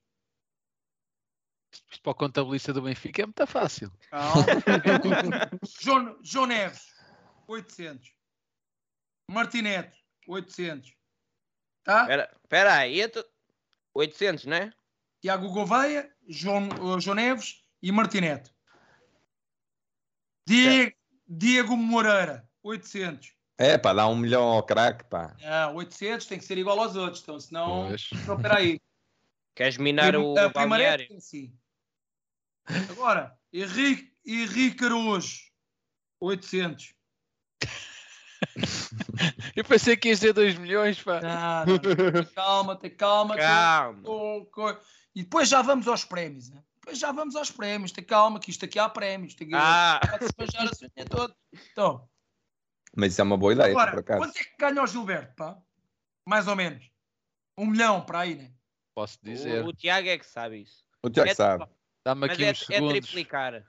[1.72, 3.93] Isto para o contabilista do Benfica é muito fácil.
[5.80, 6.93] João, João Neves,
[7.47, 8.12] 800.
[9.30, 10.93] Martineto, 800.
[11.84, 12.03] Tá?
[12.03, 12.99] Espera espera aí.
[12.99, 13.24] eu tô-
[13.95, 14.72] 800, não é?
[15.20, 18.53] Tiago Gouveia, João, uh, João Neves e Martineto.
[20.45, 20.97] Diego,
[21.28, 23.32] Diego Moreira, 800.
[23.58, 25.36] É, pá, dá um milhão ao craque, pá.
[25.44, 27.86] Ah, 800 tem que ser igual aos outros, então senão.
[27.88, 28.11] Pois.
[28.22, 28.80] Então, espera aí.
[29.54, 31.54] Queres minar o a primeira é sim.
[32.88, 35.40] Agora, Henrique, Henrique Araújo,
[36.20, 36.94] 800.
[39.54, 41.20] Eu pensei que ia ser 2 milhões, pá.
[41.20, 43.36] Não, tem calma, tem calma.
[43.36, 44.02] Calma.
[44.02, 44.78] co-
[45.14, 46.62] E depois já vamos aos prémios, né?
[46.76, 47.92] Depois já vamos aos prémios.
[47.92, 49.34] Tem calma, que isto aqui há prémios.
[49.34, 51.36] Tem que Ah, pode-se manjar a sonha toda.
[51.52, 52.08] Então,
[52.97, 54.18] Mas isso é uma boa ideia, por agora, acaso.
[54.20, 55.59] quanto é que ganha o Gilberto, pá?
[56.26, 56.91] Mais ou menos.
[57.57, 58.53] Um milhão para aí, né?
[58.95, 59.64] Posso dizer.
[59.64, 60.84] o, o Tiago é que sabe isso.
[61.03, 61.66] O Tiago é- sabe.
[62.05, 62.93] Dá-me Mas aqui é, uns é segundos.
[63.01, 63.64] triplicar.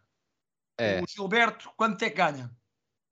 [0.77, 2.49] É, O Gilberto, quanto é que ganha?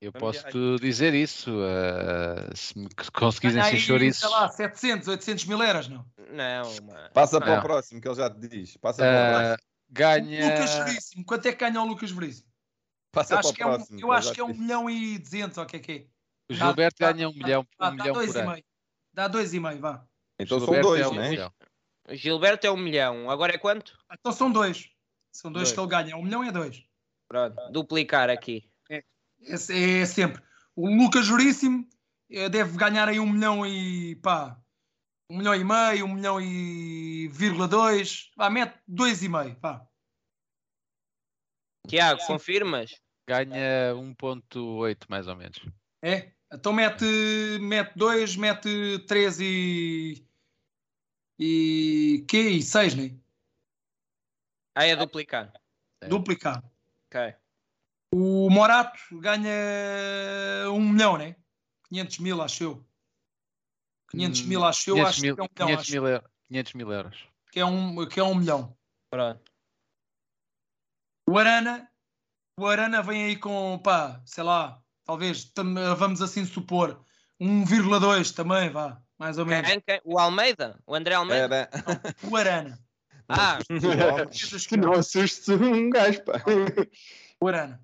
[0.02, 1.52] eu posso te dizer isso.
[1.62, 4.22] eh, se me encher aí, chouriços.
[4.22, 6.06] sei lá, 700, 800 mil euros, não?
[6.32, 7.10] Não, mano.
[7.14, 7.60] Passa para Não.
[7.60, 8.78] o próximo, que ele já te diz.
[8.78, 9.58] Passa para o eh, próximo.
[9.90, 10.50] ganha.
[10.54, 12.49] Lucas Veríssimo, quanto é que ganha o Lucas Veríssimo?
[13.12, 14.00] Passa Acho que para é o um, próximo.
[14.00, 14.62] eu ele acho já que é te um diz.
[14.62, 16.06] milhão e 200, ou o que é que é?
[16.52, 18.52] O Gilberto dá- ganha um dá- milhão, dá- um dá milhão dois por e ano.
[18.52, 18.64] meio.
[19.14, 20.08] Dá dois e meio, vá.
[20.40, 21.30] Então O são Gilberto dois, é um né?
[21.30, 21.54] milhão.
[22.08, 23.30] O Gilberto é um milhão.
[23.30, 23.98] Agora é quanto?
[24.12, 24.90] Então são dois.
[25.32, 25.74] São dois, Dois.
[25.74, 26.18] que ele ganha.
[26.18, 26.84] Um milhão é dois.
[27.28, 28.68] Pronto, duplicar aqui.
[29.42, 30.42] Esse é sempre.
[30.76, 31.88] O Lucas Veríssimo
[32.30, 34.60] eh, deve ganhar aí um milhão e pá.
[35.30, 38.32] Um milhão e meio, um milhão e vírgula dois.
[38.36, 39.86] Vá, mete dois e meio, vá.
[41.88, 42.92] Tiago, confirmas?
[43.28, 45.60] Ganha 1.8 mais ou menos.
[46.02, 46.32] É?
[46.52, 47.06] Então mete,
[47.62, 50.26] mete dois, mete três e.
[51.40, 52.26] E.
[52.28, 52.38] Que?
[52.50, 53.16] E seis, né?
[54.76, 55.54] Aí é duplicar.
[56.02, 56.08] É.
[56.08, 56.64] Duplicar.
[57.08, 57.36] Ok.
[58.14, 59.52] O Morato ganha
[60.72, 61.36] um milhão, né?
[61.90, 62.86] 500 mil, acho eu.
[64.10, 64.96] 500 mil, acho eu.
[64.96, 65.68] 500 acho mil, que é um milhão.
[65.68, 67.28] 500 Acho mil, eu- 500 mil euros.
[67.52, 68.76] que é um, que é um milhão.
[69.12, 69.49] Pronto.
[71.30, 71.88] O Arana,
[72.60, 77.04] o Arana vem aí com, pá, sei lá, talvez, tam- vamos assim supor,
[77.40, 79.70] 1,2 também, vá, mais ou menos.
[79.70, 80.02] Quem- quem?
[80.04, 80.80] O Almeida?
[80.88, 81.70] O André Almeida?
[81.72, 82.02] Era.
[82.24, 82.80] O Arana.
[83.28, 86.42] Ah, que Não assustes um gajo, pá.
[87.40, 87.80] O Arana.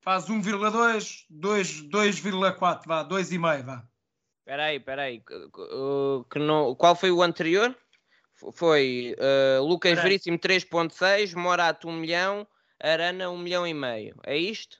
[0.00, 3.84] Faz 1,2, 2, 2,4, vá, 2,5, vá.
[4.42, 5.20] Espera aí, espera aí.
[5.20, 7.76] que- que- que não- Qual foi o anterior?
[8.52, 10.02] Foi uh, Lucas aí.
[10.02, 12.46] Veríssimo 3.6, Morato 1 milhão,
[12.80, 14.16] Arana 1 milhão e meio.
[14.24, 14.78] É isto?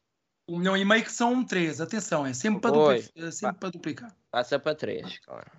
[0.48, 1.80] Um milhão e meio que são três.
[1.80, 3.02] Atenção, é sempre para, Oi.
[3.02, 4.16] dupli- é sempre para duplicar.
[4.30, 5.50] Passa para 3, claro.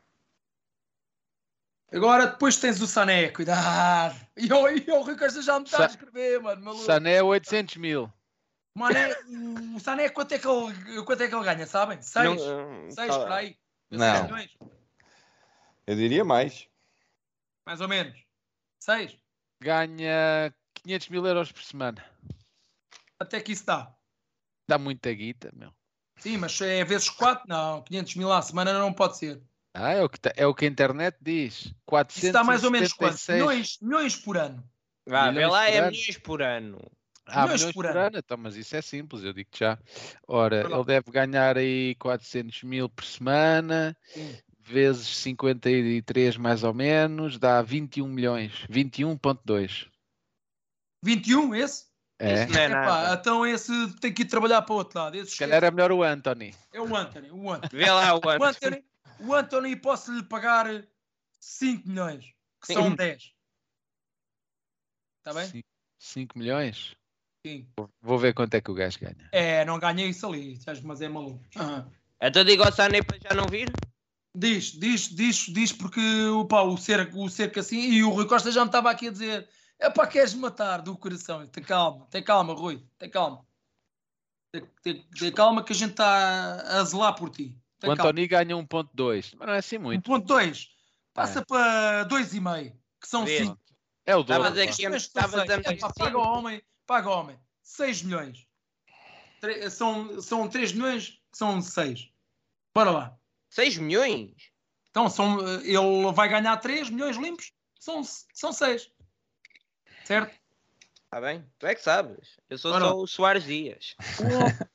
[1.92, 4.20] Agora depois tens o Sané, cuidado.
[4.36, 6.62] E o, e o Rui Costa já me está a Sa- escrever, mano.
[6.64, 6.84] Maluco.
[6.86, 8.12] Sané 800 mil.
[8.76, 9.16] Mano, é-
[9.76, 12.02] o Sané, quanto é, que ele, quanto é que ele ganha, sabem?
[12.02, 12.26] Seis.
[12.26, 13.56] Não, uh, Seis tá- por aí.
[13.92, 14.28] Não.
[15.86, 16.68] Eu diria mais.
[17.66, 18.18] Mais ou menos.
[18.80, 19.18] Seis.
[19.62, 22.04] Ganha 500 mil euros por semana.
[23.20, 23.94] Até que isso dá.
[24.68, 25.74] Dá muita guita, meu.
[26.18, 27.46] Sim, mas é vezes quatro?
[27.48, 29.42] Não, 500 mil à semana não pode ser.
[29.74, 31.74] Ah, é o que, tá- é o que a internet diz.
[31.86, 32.24] 476.
[32.24, 33.20] Isso dá mais ou menos quanto?
[33.32, 34.64] Milhões, milhões por ano.
[35.08, 35.92] Vê milhões lá, por é ano.
[35.92, 36.92] milhões por ano.
[37.26, 38.00] Ah, milhões milhões por por, ano.
[38.00, 38.18] ano.
[38.18, 39.80] Então, mas isso é simples, eu digo já.
[40.28, 40.76] Ora, lá.
[40.78, 44.38] ele deve ganhar aí 400 mil por semana, Sim.
[44.66, 48.52] Vezes 53 mais ou menos, dá 21 milhões.
[48.70, 49.88] 21.2.
[51.04, 51.86] 21, esse?
[52.20, 52.46] É.
[52.48, 55.16] Não é Epá, então esse tem que ir trabalhar para o outro lado.
[55.18, 56.54] Esse Se calhar é melhor o Anthony.
[56.72, 57.30] É o Anthony.
[57.32, 57.70] O Anthony.
[57.84, 58.46] Vê lá o O ano.
[58.46, 58.86] Anthony,
[59.20, 60.86] o Anthony posso-lhe pagar
[61.40, 62.34] 5 milhões,
[62.66, 62.96] que são Sim.
[62.96, 63.34] 10.
[65.20, 65.64] Está bem?
[66.00, 66.96] 5 milhões?
[67.46, 67.68] Sim.
[68.02, 69.30] Vou- ver quanto é que o gajo ganha.
[69.34, 71.44] É, não ganhei isso ali, mas é maluco.
[71.58, 71.92] Aham.
[72.22, 73.70] Então digo ao Sané para já não vir?
[74.36, 78.52] Diz, diz, diz, diz porque opa, o cerco, o cerco assim, e o Rui Costa
[78.52, 81.46] já me estava aqui a dizer: é para queres matar do coração?
[81.48, 83.46] Tem calma, tem calma, Rui, tem calma.
[84.52, 87.56] Tem, tem- tem calma que a gente está a zelar por ti.
[87.80, 88.10] Tem O calma.
[88.10, 90.10] Anthony ganha 1.2, mas não é assim muito.
[90.10, 90.68] 1.2
[91.14, 93.38] passa para 2,5, que são Vê.
[93.38, 93.60] 5.
[94.06, 94.48] É o dobro.
[94.96, 97.40] estavas a meter paga o homem, paga o homem.
[97.62, 98.48] 6 milhões.
[99.40, 102.10] Tre- são, são 3 milhões, que são 6.
[102.74, 103.20] Bora lá.
[103.54, 104.32] 6 milhões?
[104.90, 108.02] Então, são, ele vai ganhar 3 milhões limpos, são,
[108.34, 108.90] são 6.
[110.06, 110.36] Certo?
[111.06, 111.46] Está bem?
[111.60, 112.38] Tu é que sabes.
[112.50, 112.86] Eu sou Ora.
[112.86, 113.96] só o Soares Dias.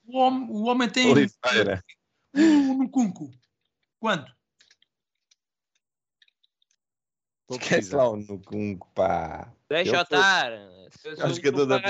[0.06, 1.84] O, o, homem, o homem tem Oliveira.
[2.34, 3.30] um no cunco.
[3.98, 4.32] Quanto?
[7.50, 9.52] Esquece lá o no cunco, pá.
[9.68, 10.52] Deixa Eu eu sou- estar.
[10.92, 11.80] Se, É se um o jogador da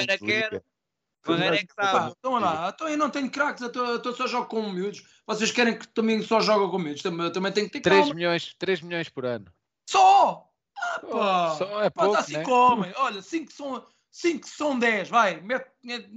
[1.36, 2.14] Ferreira é que Epá, sabe.
[2.18, 3.72] então lá, então eu não tenho craques, eu,
[4.04, 5.02] eu só jogo com miúdos.
[5.26, 7.02] Vocês querem que também só jogue com miúdos?
[7.02, 8.14] Também, eu também tenho que ter 3 calma.
[8.14, 9.46] milhões, 3 milhões por ano.
[9.88, 10.44] Só!
[10.80, 11.54] Ah, pá!
[11.56, 12.46] Só é Pá, pouco, dá 5 né?
[12.54, 12.94] homens.
[12.98, 15.08] Olha, 5 são, cinco são 10.
[15.08, 16.08] Vai, mete, mete,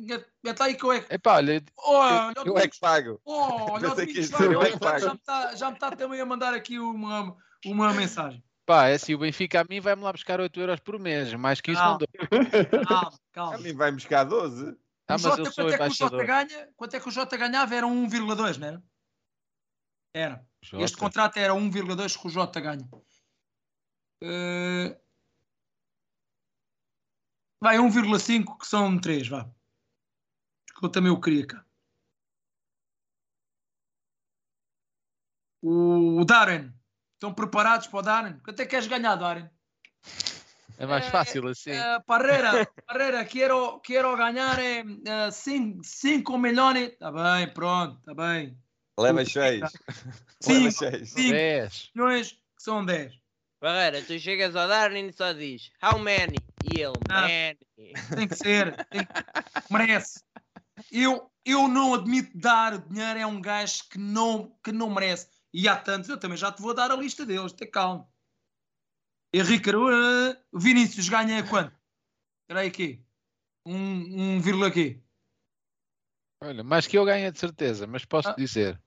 [0.43, 1.13] mete, aí que eu é que.
[1.15, 3.19] Epá, olha, Olha, Eu é que pago.
[3.25, 4.99] Olha, o Pensei que Domingos ia dizer, eu é que já, pago.
[4.99, 7.35] já me está já me tá também a mandar aqui uma,
[7.65, 8.43] uma mensagem.
[8.65, 11.59] pá, é assim, o Benfica a mim vai-me lá buscar 8 euros por mês, mais
[11.59, 11.91] que isso Ah.
[11.91, 12.07] não dou.
[12.87, 13.57] Calma, A calma.
[13.57, 14.75] mim vai buscar 12.
[15.11, 17.75] Ah, O Jota, quanto, é que o Jota ganha, quanto é que o Jota ganhava?
[17.75, 18.83] Era 1,2, não era?
[20.13, 20.47] Era.
[20.61, 20.83] Jota.
[20.83, 22.89] Este contrato era 1,2 que o Jota ganha.
[24.23, 25.01] Eh,
[27.61, 29.45] Vai, 1,5 que são 3, vá.
[30.79, 31.63] Que eu também o queria cá.
[35.61, 36.73] O, o Darren.
[37.13, 38.39] Estão preparados para o Darren?
[38.39, 39.47] Quanto é que queres ganhar, Darren?
[40.81, 41.71] É mais É, fácil assim.
[41.71, 44.57] Eh, Parreira, Parreira, quero, quero ganhar
[45.31, 46.89] 5 milhões.
[46.89, 48.57] Está bem, pronto, está bem.
[48.99, 49.35] Leva 6.
[49.61, 49.69] Leva
[50.41, 50.71] 5
[51.05, 51.13] 6.
[51.13, 51.89] 10.
[51.95, 53.13] milhões que são 10.
[53.59, 56.35] Ferreira, tu chegas ao Darwin e só diz How many?
[56.63, 57.21] E ele, Ah.
[57.27, 57.59] many.
[58.15, 58.75] Tem que ser.
[58.87, 60.21] tem que- Merece.
[60.91, 65.27] Eu, eu não admito dar dinheiro a um gajo que não, que não merece.
[65.53, 67.53] E há tantos, eu também já te vou dar a lista deles.
[67.53, 68.07] Tem calma.
[69.33, 71.73] Henrique Araújo, Vinícius ganha quanto?
[72.43, 73.03] Espera aí aqui.
[73.65, 75.01] Um, um vírgula aqui.
[76.43, 78.33] Olha, mais que eu ganho de certeza, mas posso Ah.
[78.35, 78.81] dizer.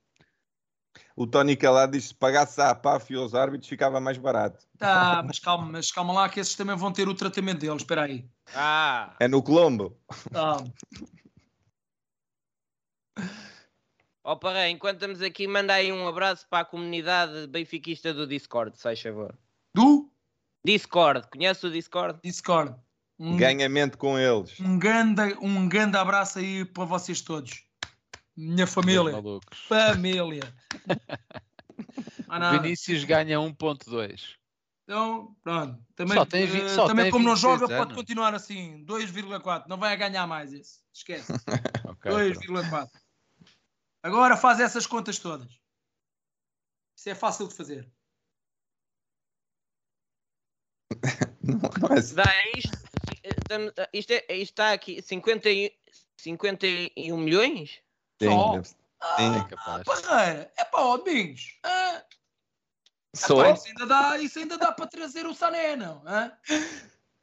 [1.15, 4.65] O Tony Calado disse que se pagasse a PAF e aos árbitros ficava mais barato.
[4.77, 7.77] Tá, mas calma, mas calma lá que esses também vão ter o tratamento deles.
[7.81, 8.29] Espera aí.
[8.53, 9.97] Ah, É no Colombo.
[10.31, 10.73] Calma.
[14.23, 18.75] ó Parreira, enquanto estamos aqui, manda aí um abraço para a comunidade benfiquista do Discord,
[18.77, 19.33] se faz favor.
[19.73, 20.11] Do
[20.65, 22.19] Discord, conhece o Discord?
[22.23, 22.75] Discord.
[23.19, 24.59] Um, Ganhamento com eles.
[24.59, 27.63] um, grande, um grande abraço aí para vocês todos.
[28.35, 29.13] Minha família.
[29.67, 30.53] Família.
[32.61, 34.35] Vinícius ganha 1.2.
[34.83, 35.79] Então, pronto.
[35.95, 37.95] Também, Só tem eh, só também tem como não 26 joga, pode anos.
[37.95, 38.83] continuar assim.
[38.85, 39.65] 2,4.
[39.67, 40.79] Não vai ganhar mais esse.
[40.93, 41.31] Esquece.
[41.85, 42.69] Ok, pronto.
[42.69, 42.89] 2,4.
[44.01, 45.47] Agora faz essas contas todas.
[46.97, 47.89] Isso é fácil de fazer.
[51.43, 52.15] Não, não é assim.
[52.15, 52.73] Dá isto?
[53.23, 55.73] Estamos- Isto, é, isto está aqui, 50 e-
[56.17, 57.79] 51 milhões?
[58.21, 58.51] Sim, Só.
[58.51, 58.75] deve ser.
[59.01, 59.35] Ah, Sim.
[59.37, 59.83] É capaz.
[59.83, 60.51] Parreira.
[60.57, 61.59] É para o Domingos.
[61.63, 62.03] Ah,
[63.17, 63.53] Epá, eu?
[63.53, 66.01] isso, ainda dá, isso ainda dá para trazer o Sané, não?
[66.05, 66.31] Hã?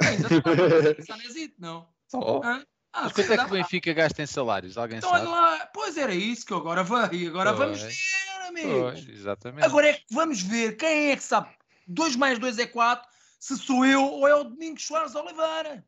[0.03, 1.89] Ainda dá para trazer o Sanézito, não?
[2.09, 2.43] Sou.
[2.45, 2.65] Hã?
[2.95, 3.57] Ah, Mas quanto sim, é que o para.
[3.59, 4.77] Benfica gasta em salários?
[4.79, 5.27] Alguém Então sabe?
[5.27, 7.31] lá, pois era isso que eu agora veio.
[7.31, 7.95] Agora vamos Pois.
[7.95, 8.71] ver, amigos.
[9.05, 9.65] Pois, exatamente.
[9.67, 11.49] Agora é que vamos ver quem é que sabe.
[11.87, 13.11] 2 mais 2 é 4,
[13.43, 15.85] se sou eu ou é o Domingos Soares Oliveira.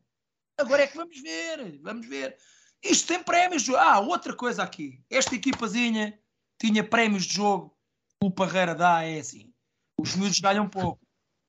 [0.57, 2.37] Agora é que vamos ver, vamos ver.
[2.83, 3.69] Isto tem prémios.
[3.69, 5.01] Ah, outra coisa aqui.
[5.09, 6.19] Esta equipazinha
[6.59, 7.73] tinha prémios de jogo.
[8.21, 9.53] O Parreira dá, é assim.
[9.97, 10.99] Os miúdos ganham pouco.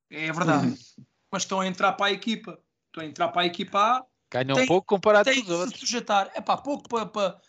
[0.08, 0.78] É verdade.
[1.32, 2.56] Mas estão a entrar para a equipa.
[2.86, 5.56] Estão a entrar para a equipa A Ganham tem- pouco comparado tem com que os
[5.58, 5.80] se outros.
[5.80, 6.30] sujeitar.
[6.34, 7.40] É pá, pouco para, para,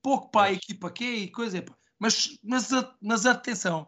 [0.00, 1.58] pouco para a equipa que e coisa.
[1.58, 1.76] epá.
[1.98, 2.70] Mas, mas,
[3.02, 3.86] mas atenção,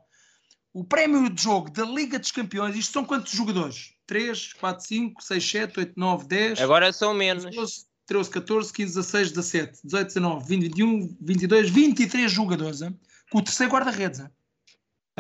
[0.75, 3.95] o prémio de jogo da Liga dos Campeões, isto são quantos jogadores?
[4.09, 7.45] 3, 4, 5, 6, 7, 8, 9, 10, Agora são menos.
[7.55, 12.81] 12, 13, 14, 15, 16, 17, 18, 19, 20, 21, 22, 23 jogadores.
[12.83, 12.99] hein?
[13.31, 14.23] Com o terceiro guarda-redes.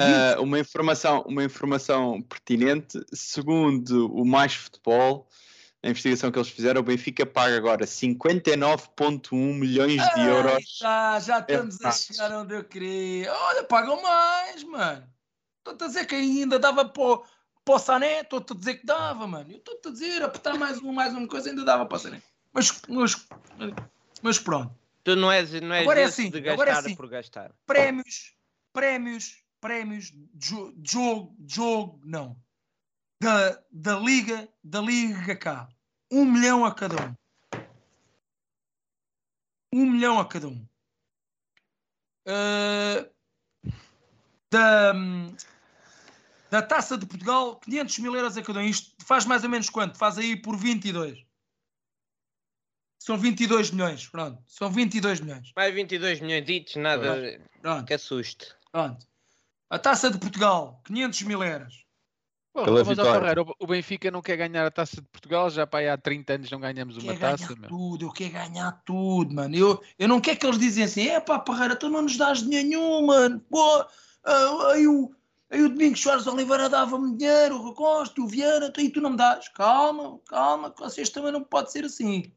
[0.01, 2.99] Ah, uma, informação, uma informação pertinente.
[3.12, 5.28] Segundo o Mais Futebol,
[5.82, 10.78] a investigação que eles fizeram, o Benfica paga agora 59,1 milhões de Ai, euros.
[10.78, 13.32] tá, já estamos a É chegar onde eu queria.
[13.32, 15.05] Olha, pagam mais, mano.
[15.59, 17.22] Estou-te a dizer que ainda dava para o-
[17.68, 18.20] para o Sané.
[18.20, 19.52] Estou-te a dizer que dava, mano.
[19.52, 22.22] Eu estou-te a dizer, apertar mais um, mais uma coisa, ainda dava para o Sané.
[22.50, 23.26] Mas, mas,
[24.22, 24.74] mas pronto.
[25.04, 26.96] Tu não és, não és Agora é assim, de agora é gastar assim.
[26.96, 27.52] por gastar.
[27.66, 28.34] Prémios,
[28.72, 32.36] prémios, prémios de jo- de jogo, de jogo, não.
[33.22, 35.68] Da, da Liga, da Liga cá.
[36.10, 37.14] Um milhão a cada um.
[39.74, 40.66] Um milhão a cada um.
[42.26, 43.10] Uh,
[44.50, 44.94] da,
[46.51, 48.64] da Taça de Portugal, 500 mil euros a cada um.
[48.64, 49.99] Isto faz mais ou menos quanto?
[49.99, 51.24] Faz aí por 22.
[52.99, 54.42] São 22 milhões, pronto.
[54.46, 55.53] São 22 milhões.
[55.57, 57.86] Mais 22 milhões ditos, nada Pronto.
[57.86, 58.46] que assuste.
[58.72, 59.07] Pronto.
[59.70, 61.86] A Taça de Portugal, 500 mil euros.
[62.53, 62.96] Pô, mas.
[62.99, 66.32] Ferreira, o- Benfica não quer ganhar a taça de Portugal, já para aí há 30
[66.34, 67.55] anos não ganhamos uma quer taça.
[67.55, 69.55] ganhar tudo, eu quero ganhar tudo, mano.
[69.55, 72.42] Eu, eu não quero que eles dizem assim, é pá, Parreira, tu não nos dás
[72.42, 73.38] dinheiro nenhum, mano.
[73.49, 73.86] Pô,
[74.24, 75.14] ah, aí, o,
[75.51, 79.11] aí o Domingos Soares Oliveira dava-me dinheiro, o Rui Costa, o Vieira, e tu não
[79.11, 79.49] me dás.
[79.49, 82.32] Calma, calma, que vocês também não pode ser assim.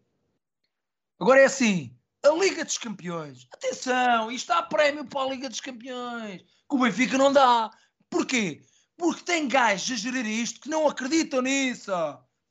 [1.20, 3.48] Agora é assim, a Liga dos Campeões.
[3.54, 6.42] Atenção, isto dá prémio para a Liga dos Campeões.
[6.42, 7.70] Que o Benfica não dá.
[8.10, 8.64] Porquê?
[8.98, 11.92] Porque tem gajos a gerir isto que não acreditam nisso.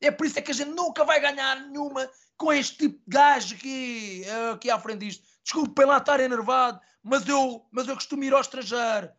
[0.01, 3.17] É por isso é que a gente nunca vai ganhar nenhuma com este tipo de
[3.17, 5.23] gajo aqui, eh, aqui à frente disto.
[5.45, 9.11] Desculpe lá estar enervado, mas eu, mas eu costumo ir ao estrangeiro.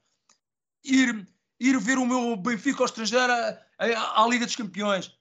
[0.83, 1.27] Ir,
[1.61, 5.11] ir ver o meu Benfica ao estrangeiro à, à- Liga dos Campeões.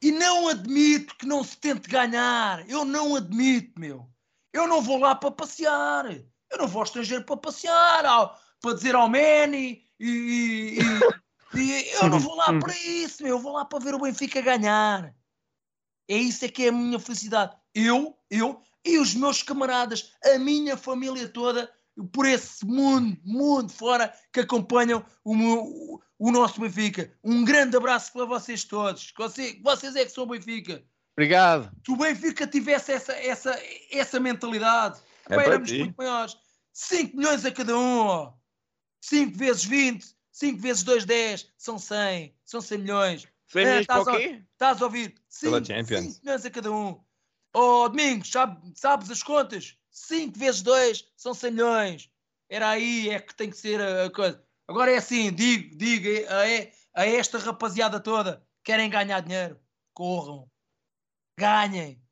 [0.00, 2.68] E não admito que não se tente ganhar.
[2.70, 4.08] Eu não admito, meu.
[4.52, 6.06] Eu não vou lá para passear.
[6.50, 11.60] Eu não vou ao estrangeiro para passear, ao- para dizer ao Manny e, e- e-
[11.60, 13.36] e eu não vou lá para isso, meu.
[13.36, 15.14] Eu vou lá para ver o Benfica ganhar.
[16.08, 17.54] É isso é que é a minha felicidade.
[17.74, 21.70] Eu, eu e os meus camaradas, a minha família toda,
[22.12, 27.12] por esse mundo, mundo fora, que acompanham o, meu- o- nosso Benfica.
[27.24, 29.12] Um grande abraço para vocês todos.
[29.16, 30.82] Você- vocês é que são o Benfica.
[31.16, 31.70] Obrigado.
[31.84, 33.58] Se o Benfica tivesse essa, essa,
[33.90, 35.78] essa mentalidade, É pá, para éramos ti.
[35.78, 36.36] muito maiores.
[36.72, 38.32] 5 milhões a cada um, ó.
[39.00, 43.26] 5 vezes 20, 5 vezes 2, 10, são 100, são 100 milhões.
[43.48, 44.20] 100 É, estás a-?
[44.20, 45.14] Estás a ouvir?
[45.40, 46.20] Pela 5 Champions.
[46.20, 47.00] milhões a cada um.
[47.54, 49.76] Oh, Domingos, sabe- sabes as contas?
[49.98, 52.10] 5 vezes 2 são 100 milhões.
[52.48, 54.42] Era aí é que tem que ser a, coisa.
[54.66, 59.60] Agora é assim, digo, digo a, a- a esta rapaziada toda, querem ganhar dinheiro,
[59.94, 60.50] corram,
[61.38, 62.02] ganhem.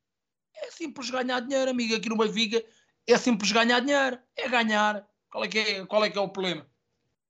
[0.54, 2.64] É simples ganhar dinheiro, amigo, aqui no Benfica
[3.06, 5.06] é simples ganhar dinheiro, é ganhar.
[5.30, 6.66] Qual é que é, qual é, que é o problema?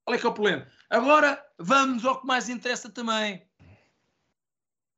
[0.04, 0.66] Qual é que é o problema?
[0.88, 3.46] Agora vamos ao que mais interessa também.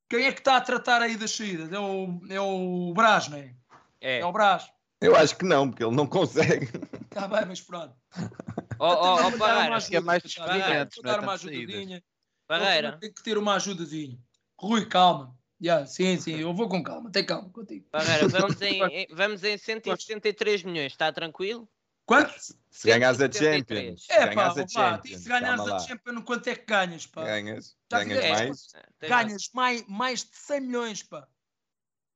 [0.08, 1.70] Quem é que está a tratar aí das saídas?
[1.72, 3.54] É o, é o Brás, não é?
[4.00, 4.20] É.
[4.20, 4.70] É o Brás.
[5.00, 6.68] Eu acho que não, porque ele não consegue.
[7.04, 7.94] Está bem, mas pronto.
[8.78, 11.58] Vou dar uma Parreira, acho que é mais despedimentos, Vou não é dar uma saídas.
[11.58, 12.04] ajudadinha.
[12.46, 14.18] Parreira, Tem que ter uma ajudazinha.
[14.58, 15.36] Rui, calma.
[15.60, 17.10] Yeah, sim, sim, eu vou com calma.
[17.10, 17.84] Tem calma contigo.
[17.90, 21.68] Parreira, vamos em, em- vamos em 173 milhões, está tranquilo?
[22.06, 22.32] Quanto?
[22.70, 24.00] Se ganhas a 173.
[24.00, 24.06] Champions.
[24.06, 25.20] Se É pá, ganhas a Champions.
[25.22, 25.78] se calma a.
[25.80, 27.24] Champions, quanto é que ganhas, pá?
[27.24, 27.76] Ganhas.
[27.90, 28.66] Já Ganhas mais.
[28.98, 31.26] Tens Ganhas mais, mais de 100 milhões, pá.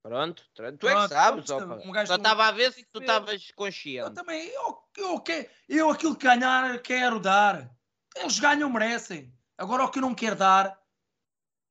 [0.02, 3.48] Pronto, tu é que Pronto, sabes, ó, um Só estava a ver se tu estavas
[3.48, 4.14] Eu consciente.
[4.14, 7.70] também, eu, eu, que- eu aquilo que ganhar quero dar.
[8.16, 9.32] Eles ganham, merecem.
[9.56, 10.76] Agora o que eu não quero dar,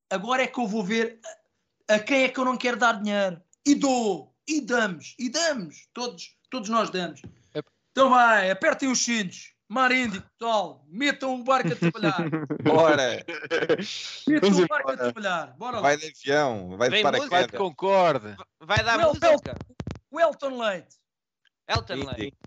[0.10, 1.20] agora é que eu vou ver
[1.90, 3.42] a, a quem é que eu não quero dar dinheiro.
[3.66, 5.88] E dou, e damos, e damos.
[5.94, 7.22] Todos, todos nós damos.
[7.54, 7.62] É-
[7.92, 9.54] Então vai, apertem os cintos.
[9.72, 12.18] Mar Índico, pessoal, metam o barco a trabalhar.
[12.62, 13.24] Bora!
[14.28, 15.56] Metam Vamos o barco a trabalhar.
[15.58, 15.82] Bora lá.
[15.82, 17.58] Vai de avião, vai de Vem Vai de paraquedas.
[17.58, 18.36] Concorde.
[18.60, 19.56] Vai dar Well, música.
[20.12, 20.96] O Elton Leite.
[21.70, 22.38] Elton Leite.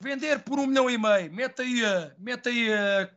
[0.00, 1.32] Vender por um milhão e meio.
[1.32, 3.10] Mete aí a, mete aí a,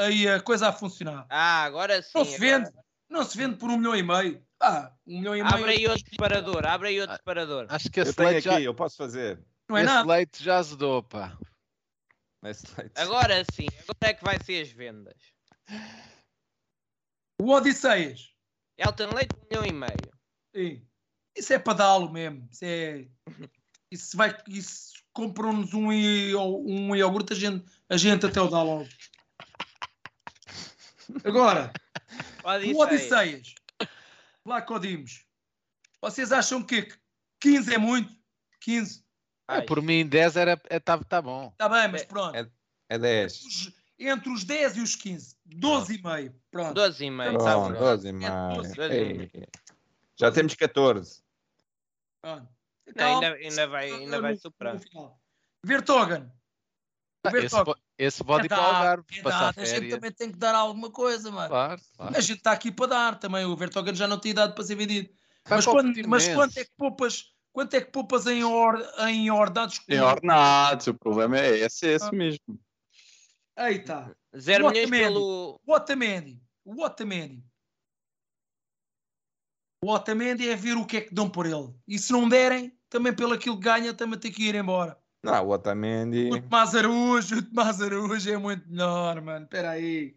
[0.00, 1.24] a- aí a coisa a funcionar.
[1.30, 2.10] Ah, agora sim.
[2.16, 2.58] Não se agora.
[2.64, 2.70] vende.
[3.08, 4.42] Não se vende por um milhão e meio.
[4.60, 5.54] Ah, um milhão e meio.
[5.54, 6.66] Abre aí outro separador.
[6.66, 7.16] Abre aí outro Ah.
[7.18, 7.66] separador.
[7.68, 9.38] Acho que Eu esse tenho leite, aqui, eu posso fazer.
[9.68, 10.08] Não é esse nada.
[10.12, 11.38] leite já azedou, pá.
[12.96, 13.66] Agora sim.
[13.80, 15.16] Agora é que vai ser as vendas.
[17.40, 18.32] O Odisseias.
[18.78, 20.12] Elton Leite, um milhão e meio.
[20.54, 20.86] Sim.
[21.36, 22.48] Isso é para dá-lo mesmo.
[22.50, 23.08] Isso é.
[23.90, 24.36] Isso vai.
[24.48, 28.88] Isso compram-nos um, i- um iogurte, a gente, a gente até o dá logo.
[31.24, 31.72] Agora,
[32.42, 33.54] Pode o Odisseias.
[34.44, 35.24] Lá codimos.
[36.00, 36.88] Vocês acham que
[37.40, 38.14] 15 é muito?
[38.60, 39.05] 15?
[39.48, 41.48] Ah, por mim, 10 era, é, tá, tá bom.
[41.52, 42.34] Está bem, mas É- pronto.
[42.36, 42.50] é-
[42.88, 43.42] É 10.
[43.44, 45.36] Os- entre os 10 e os 15.
[45.44, 46.34] 12 e meio.
[46.50, 46.74] Pronto.
[46.74, 47.30] 12 e meio.
[47.32, 47.44] Pronto.
[47.44, 47.78] Tá Pronto, bom.
[47.80, 48.74] 12 É mais.
[48.74, 48.92] 12.
[48.94, 49.30] Ei.
[50.18, 51.22] Já temos 14.
[52.20, 52.48] Pronto.
[52.94, 54.78] Não, ainda, ainda vai, ainda vai superar.
[55.64, 56.30] Vertogen.
[57.24, 57.74] Ah, esse, Vertogen.
[57.98, 59.60] esse pode ir É para o Algarve, é passar dado.
[59.60, 61.48] A gente também tem que dar alguma coisa, mano.
[61.48, 62.16] Claro, claro.
[62.16, 63.44] A gente está aqui para dar também.
[63.44, 65.10] O Vertogen já não tinha idade para ser vendido.
[65.48, 67.32] Mas, para o quando, mas quanto é que poupas?
[67.56, 68.76] Quanto é que poupas em, or,
[69.08, 69.80] em ordenados?
[69.88, 72.12] Em ordenados, o problema é esse, é esse Ah.
[72.12, 72.60] mesmo.
[73.56, 74.14] Aí está.
[74.36, 75.04] 0 O milhões Otamendi.
[75.04, 75.60] pelo.
[75.64, 76.42] O Otamendi.
[76.66, 77.42] O Otamendi.
[79.82, 81.74] O Otamendi é ver o que é que dão por ele.
[81.88, 85.00] E se não derem, também pelo aquilo que ganha, também tem que ir embora.
[85.22, 86.28] Não, o Otamendi.
[86.30, 89.46] O Tomás Araújo, o Tomás Araújo é muito melhor, mano.
[89.46, 90.14] Espera aí.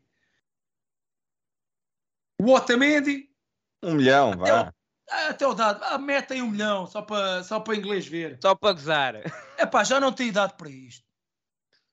[2.37, 3.29] O Otamendi,
[3.81, 4.73] Um milhão, vá.
[5.09, 8.37] Ah, até o dado, ah, mete aí um milhão, só para só para inglês ver.
[8.41, 9.15] Só para gozar.
[9.57, 11.03] É pá, já não tenho idade para isto.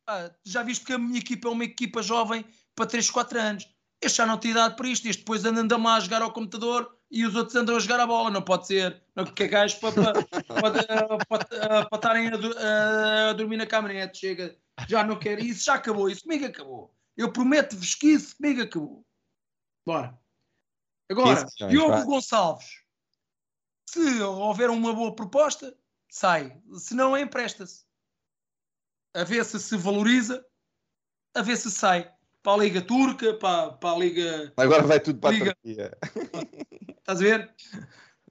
[0.09, 2.45] Ah, já viste que a minha equipa é uma equipa jovem
[2.75, 3.69] para 3, 4 anos.
[4.01, 5.09] Este já não tem idade para isto.
[5.09, 7.99] Este depois anda anda lá a jogar ao computador e os outros andam a jogar
[8.01, 8.31] a bola.
[8.31, 9.03] Não pode ser.
[9.17, 14.19] Não que é gajo para, para, para, para estarem a, do- a dormir na caminhonete.
[14.19, 14.57] Chega.
[14.89, 15.41] Já não quero.
[15.43, 16.09] Isso já acabou.
[16.11, 16.95] Isso comigo acabou.
[17.17, 19.05] Eu prometo-vos que isso comigo acabou.
[19.87, 20.17] Bora.
[21.11, 22.05] Agora, 15 milhões, Diogo.
[22.07, 22.67] Gonçalves.
[23.89, 25.77] Se houver uma boa proposta,
[26.09, 26.57] sai.
[26.79, 27.85] Se não, empresta-se.
[29.15, 30.45] A ver se se valoriza,
[31.35, 32.11] a ver se sai.
[32.43, 34.53] Para a Liga Turca, para, para a Liga.
[34.57, 35.51] Agora vai tudo para Liga.
[35.51, 35.99] a Turquia.
[36.99, 37.55] Estás a ver?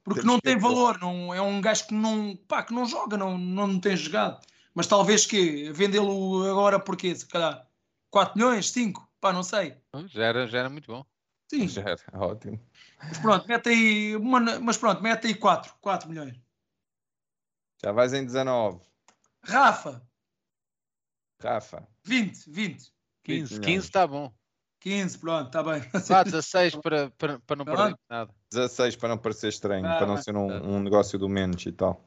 [0.04, 1.00] Porque Temos não tem valor.
[1.00, 4.40] Não, é um gajo que não, pá, que não joga, não, não tem jogado.
[4.74, 7.68] Mas talvez que vendê-lo agora porque se calhar
[8.12, 9.76] 4 milhões, 5, pá, não sei.
[10.08, 11.06] Já era, já era muito bom.
[11.50, 12.60] Sim, Já era ótimo.
[13.04, 16.40] mas pronto, mete aí, uma- mas pronto, mete aí 4, 4 milhões.
[17.84, 18.82] Já vais em 19.
[19.44, 20.02] Rafa,
[21.42, 21.88] Rafa.
[22.04, 22.92] 20, 20,
[23.24, 23.66] 15, milhões.
[23.66, 24.34] 15 está bom.
[24.80, 25.82] 15, pronto, está bem.
[26.08, 27.78] Vá, 16 para, para, para não Pronto.
[27.82, 28.34] perder nada.
[28.52, 31.72] 16 para não parecer estranho, Ah, para não ser um, um negócio do menos e
[31.72, 32.02] tal.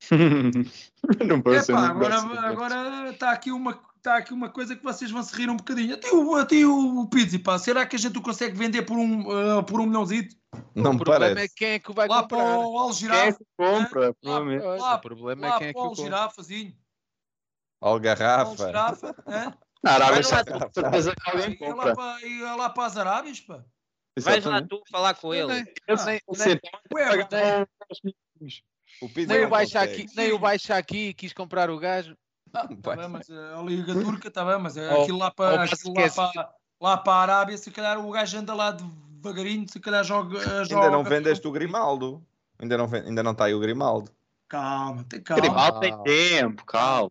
[1.26, 2.16] não pode ser Epá, agora
[2.48, 5.94] agora está aqui, uma, tá aqui uma coisa que vocês vão se rir um bocadinho.
[5.94, 9.58] Até o, até o Pizzi, pá, será que a gente o consegue vender por um,
[9.58, 10.36] uh, por um milhãozito?
[10.74, 11.52] Não o me problema parece.
[11.52, 12.58] é quem é que o vai Lá para comprar.
[12.58, 14.08] o Quem é Algirafa, que compra?
[14.10, 14.62] Ah, provavelmente.
[14.62, 16.02] pois, lá- o problema lá é quem é que para o compra.
[16.02, 16.76] Algirafazinho.
[17.80, 18.50] Algarrafa.
[18.62, 19.54] Algirafa, hã?
[19.82, 21.94] Na Arábia lá, Saudita, certeza que alguém E é lá compra.
[21.94, 23.64] para, e é lá para as Arábias, pá.
[24.18, 25.72] Vais lá tu falar com Eu ele.
[25.86, 27.66] eu Você nem, então
[29.00, 29.08] O Everton, paga uns milhões.
[29.08, 32.16] O Pizzi nem o baixa aqui, nem o baixa aqui quis comprar o gajo.
[32.52, 35.56] ah, tá bem, mas a Liga Turca está bem, mas é Oh, aquilo lá para,
[35.58, 39.68] mas aquilo lá, para, lá para a Arábia, se calhar o gajo anda lá devagarinho,
[39.68, 40.40] se calhar joga.
[40.64, 42.24] joga Ainda não vendeste o Grimaldo.
[42.58, 44.10] Ainda não, ainda não está aí o Grimaldo.
[44.48, 45.42] Calma, tem calma.
[45.42, 47.10] Grimaldo tem tempo, calma.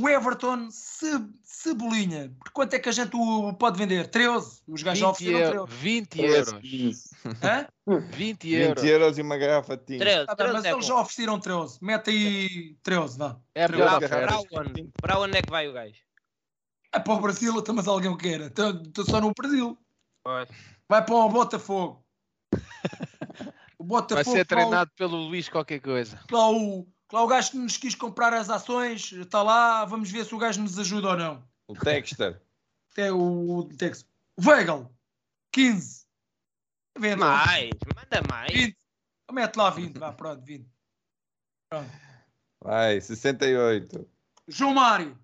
[0.00, 2.30] O Everton, ce- cebolinha.
[2.38, 4.08] Por quanto é que a gente o pode vender?
[4.08, 4.62] 13?
[4.66, 5.82] Os gajos já 20, ofereceram eu- 13.
[5.82, 6.60] 20 Parece euros.
[6.70, 7.10] 15.
[7.42, 7.66] Hã?
[7.86, 8.84] 20 20 euros.
[8.84, 10.04] euros e uma garrafa de tinta.
[10.04, 11.00] 13, Tá bem, 13 mas é eles já bom.
[11.00, 11.78] ofereceram 13.
[11.82, 13.36] Mete aí 13, vá.
[13.54, 13.66] É.
[13.68, 14.88] Para onde?
[15.00, 15.94] Para onde é que vai o gajo?
[16.92, 18.46] É para o Brasil, então, mas alguém o queira.
[18.46, 19.76] Estou só no Brasil.
[20.24, 20.48] Pois.
[20.88, 22.04] Vai para o Botafogo.
[23.78, 24.30] O Vai Botafogo.
[24.30, 26.18] ser lá o- treinado pelo Luís qualquer coisa.
[26.30, 29.84] Lá o, lá o gajo que nos quis comprar as ações está lá.
[29.84, 31.48] Vamos ver se o gajo nos ajuda ou não.
[31.66, 32.40] O Texter.
[32.92, 34.06] Até o, o Tex.
[34.36, 34.88] O Weigl,
[35.52, 36.06] 15.
[36.98, 37.16] Vende.
[37.16, 38.52] Mais, manda mais.
[38.52, 38.76] 20.
[39.30, 40.66] Mete lá 20, vá, pronto, 20.
[42.62, 44.08] Vai, 68.
[44.48, 45.18] João Mário,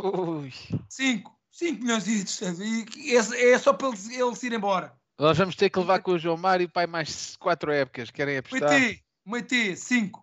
[0.00, 0.52] Ui.
[0.88, 1.38] 5.
[1.50, 4.98] 5 milhões e esse- é só para ele, ele se ir embora.
[5.18, 8.10] Nós vamos ter que levar com o João Mário pai mais 4 épocas.
[8.10, 8.70] Querem apostar?
[8.70, 10.21] Meiti, Meiti, 5.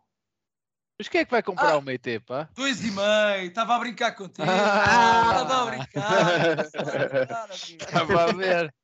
[0.99, 1.77] Mas quem é que vai comprar Ah.
[1.77, 2.49] o meio pá?
[2.53, 4.45] Dois e meio, estava a brincar contigo.
[4.51, 5.41] Ah.
[5.41, 6.59] Estava a brincar.
[6.59, 7.87] estava a brincar.
[7.87, 8.75] Estava a ver.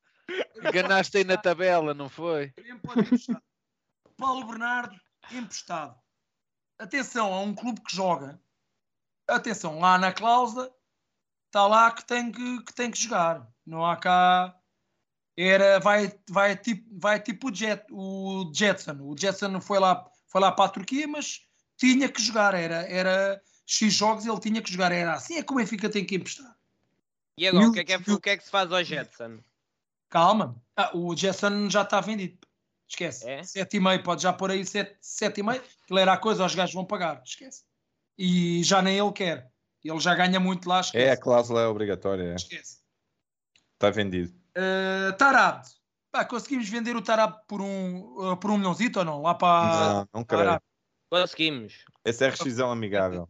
[0.64, 2.54] Enganaste aí na tabela, não foi?
[4.18, 4.96] Paulo Bernardo,
[5.30, 6.00] emprestado.
[6.80, 8.40] Atenção, há um clube que joga.
[9.28, 10.74] Atenção, lá na cláusula
[11.48, 13.46] está lá que tem que, que tem que jogar.
[13.66, 14.58] Não há cá.
[15.38, 18.98] Era, vai, vai, tipo, vai tipo o, Jet, o Jetson.
[19.02, 21.45] O Jetson foi lá, foi lá para a Turquia, mas
[21.78, 22.54] tinha que jogar.
[22.54, 24.92] Era, era X jogos ele tinha que jogar.
[24.92, 26.56] Era assim é que o Benfica tem que emprestar.
[27.38, 28.84] E agora, o Mil- que, é que é, o que é que se faz ao
[28.84, 29.40] Jetson?
[30.10, 30.56] Calma.
[30.76, 32.38] Ah, o Jetson já está vendido.
[32.88, 33.28] Esquece.
[33.28, 33.42] É?
[33.42, 35.62] 7,5, pode já pôr aí 7,5.
[35.84, 37.22] Aquilo era a coisa, os gajos vão pagar.
[37.26, 37.64] Esquece.
[38.18, 39.52] E já nem ele quer.
[39.84, 40.78] Ele já ganha muito lá.
[40.78, 41.22] É, a Esquece.
[41.22, 42.32] cláusula é obrigatória.
[42.32, 42.36] é.
[42.36, 42.78] esquece.
[43.74, 44.34] Está vendido.
[44.58, 45.64] Uh, Tarab.
[46.12, 49.22] Pá, conseguimos vender o Tarab por um, uh, por um milhãozito ou não?
[49.22, 49.94] Lá para.
[49.94, 50.62] não, não creio.
[51.10, 51.86] Conseguimos.
[52.04, 53.28] Esse é rescisão amigável.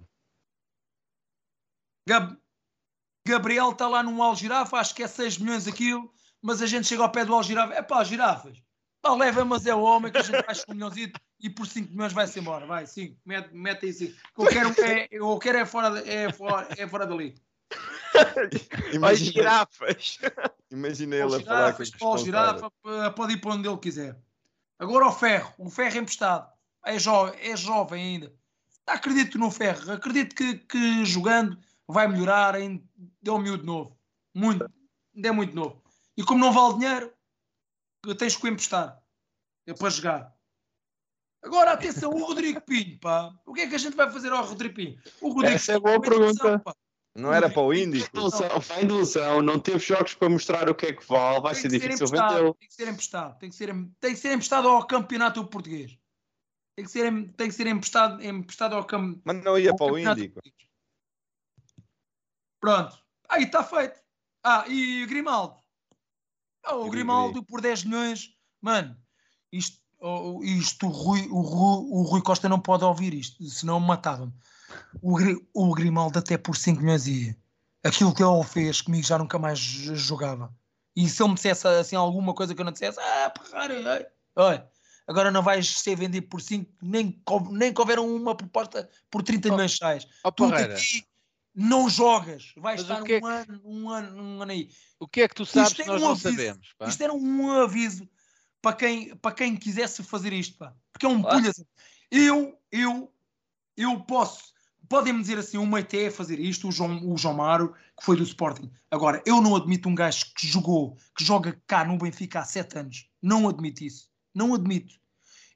[2.08, 2.38] Gab-
[3.28, 6.12] Gabriel está lá num Algirafa, acho que é 6 milhões aquilo,
[6.42, 7.74] mas a gente chega ao pé do Algirafa.
[7.74, 8.62] É pá, girafas.
[9.02, 11.66] Pá, leva, mas é o homem que a gente faz com um milhãozito e por
[11.68, 12.66] 5 milhões vai-se embora.
[12.66, 14.14] Vai, sim, mete, mete aí 5.
[14.38, 17.36] Eu quero é, eu quero é, fora, é, fora, é fora dali.
[18.94, 20.18] Imagina, girafas.
[20.72, 22.26] imagina ele a falar com girafas, os Paulo responsáveis.
[22.62, 22.72] girafa,
[23.12, 24.18] p- pode ir para onde ele quiser.
[24.80, 26.55] Agora o ferro, um ferro emprestado.
[26.86, 28.34] É jovem, é jovem ainda.
[28.86, 31.58] Acredito no ferro, acredito que, que jogando
[31.88, 32.84] vai melhorar, ainda
[33.26, 33.98] é um miúdo novo.
[34.34, 34.64] Muito,
[35.16, 35.82] ainda é muito novo.
[36.16, 37.14] E como não vale dinheiro,
[38.18, 39.02] tens que o emprestar.
[39.66, 40.36] É para jogar.
[41.44, 43.34] Agora, atenção, o Rodrigo Pinho, pá.
[43.46, 45.00] O que é que a gente vai fazer ao Rodrigo Pinho?
[45.22, 46.60] O Rodrigo Essa é boa pergunta.
[46.60, 46.74] pá.
[47.16, 48.16] Não era para o Índico?
[48.18, 51.62] Ilusão, vai ilusão, não teve jogos para mostrar o que é que vale, vai Tem
[51.62, 52.54] ser ser difícil vendê-lo.
[52.56, 53.40] Tem que ser emprestado.
[53.40, 55.98] Tem que ser, em- tem que ser emprestado ao campeonato português.
[56.76, 59.22] Tem que ser, em- tem que ser emprestado, emprestado ao campeonato.
[59.24, 60.40] Mas não ia para o Índico.
[62.60, 62.98] Pronto.
[63.30, 64.00] Aí está feito.
[64.44, 65.56] Ah, e o Grimaldo.
[66.64, 68.32] Ah, o Gri, Grimaldo por 10 milhões.
[68.62, 68.98] Mano,
[69.52, 73.80] isto, oh, isto o, Rui, o, Rui, o Rui Costa não pode ouvir isto, senão
[73.80, 74.34] matava-me.
[75.02, 77.38] O, Gri- o Grimaldo até por 5 milhões ia.
[77.84, 80.54] Aquilo que ele fez comigo já nunca mais jogava.
[80.96, 83.68] E se ele me dissesse assim alguma coisa que eu não dissesse, ah, porra,
[84.36, 84.72] olha,
[85.08, 89.50] agora não vais ser vendido por 5, nem, nem que houver uma proposta por 30
[89.50, 90.08] Oh, milhões de reais.
[90.24, 91.04] Ó Tu aqui
[91.54, 94.70] não jogas, vais Mas estar que é um, que- ano, um ano, um ano aí.
[95.00, 96.30] o que é que tu sabes Isto é que nós um não aviso.
[96.30, 96.74] sabemos?
[96.78, 96.88] pá?
[96.88, 98.10] Isto era um aviso
[98.62, 100.74] para quem, para quem quisesse fazer isto, pá.
[100.92, 101.30] Porque é um Ah.
[101.30, 101.52] pulha.
[102.12, 103.12] Eu, eu,
[103.78, 104.54] eu posso.
[104.88, 108.16] Podem-me dizer assim, o Meite a fazer isto, o João, o João Maro, que foi
[108.16, 108.70] do Sporting.
[108.92, 112.78] Agora, eu não admito um gajo que jogou, que joga cá no Benfica há sete
[112.78, 113.10] anos.
[113.22, 114.10] Não admito isso.
[114.36, 114.94] Não admito.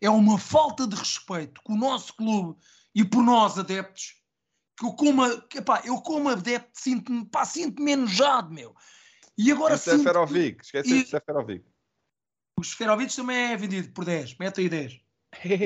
[0.01, 2.57] É uma falta de respeito com o nosso clube
[2.95, 4.15] e por nós adeptos.
[4.77, 8.73] Que eu como, que, epá, eu como adepto sinto-me, pá, sinto-me enojado, meu.
[9.37, 10.63] E agora E o sinto que- Seferovic.
[10.63, 11.65] Esquece E- de Seferovic.
[12.57, 14.37] o Seferovic também é vendido por 10.
[14.37, 14.99] Mete aí 10.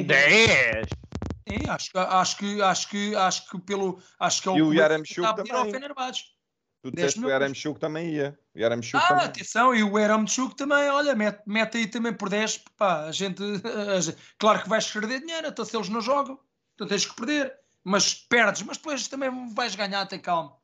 [0.08, 0.88] 10!
[1.46, 4.74] É, acho, que- acho que acho que acho que pelo acho que é E o
[4.74, 5.74] Yaremchuk está a pedir ao também.
[5.74, 6.24] Fenerbahçe.
[6.84, 7.30] Tu 10 disseste que o.
[7.30, 8.38] Yaremchuk também ia.
[8.54, 9.26] O Yaremchuk Ah, também.
[9.26, 13.42] atenção, e o Yaremchuk também, olha, mete, mete aí também por 10, pá, a gente,
[13.96, 16.38] a gente- claro que vais perder dinheiro, então se eles não jogam,
[16.76, 20.58] tu tens que perder, mas perdes, mas depois também vais ganhar, tem calma.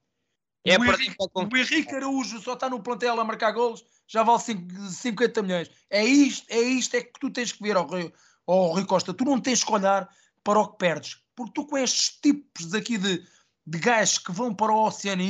[0.65, 4.39] É o, Henrique, o Henrique Araújo só está no plantel a marcar golos, já vale
[4.39, 5.71] cinco- 50 milhões.
[5.89, 8.13] É isto, é isto é que tu tens que ver ao Rui,
[8.45, 9.13] ao Rui Costa.
[9.13, 10.09] Tu não tens que olhar
[10.43, 13.25] para o que perdes, porque tu com estes tipos aqui de,
[13.65, 15.23] de gajos que vão para o Oceano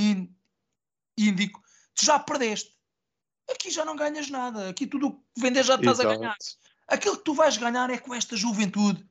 [1.28, 1.62] Índico,
[1.96, 2.72] tu já perdeste.
[3.50, 4.70] Aqui já não ganhas nada.
[4.70, 6.38] Aqui tudo o que vendes já estás a ganhar.
[6.88, 9.08] Aquilo que tu vais ganhar é com esta juventude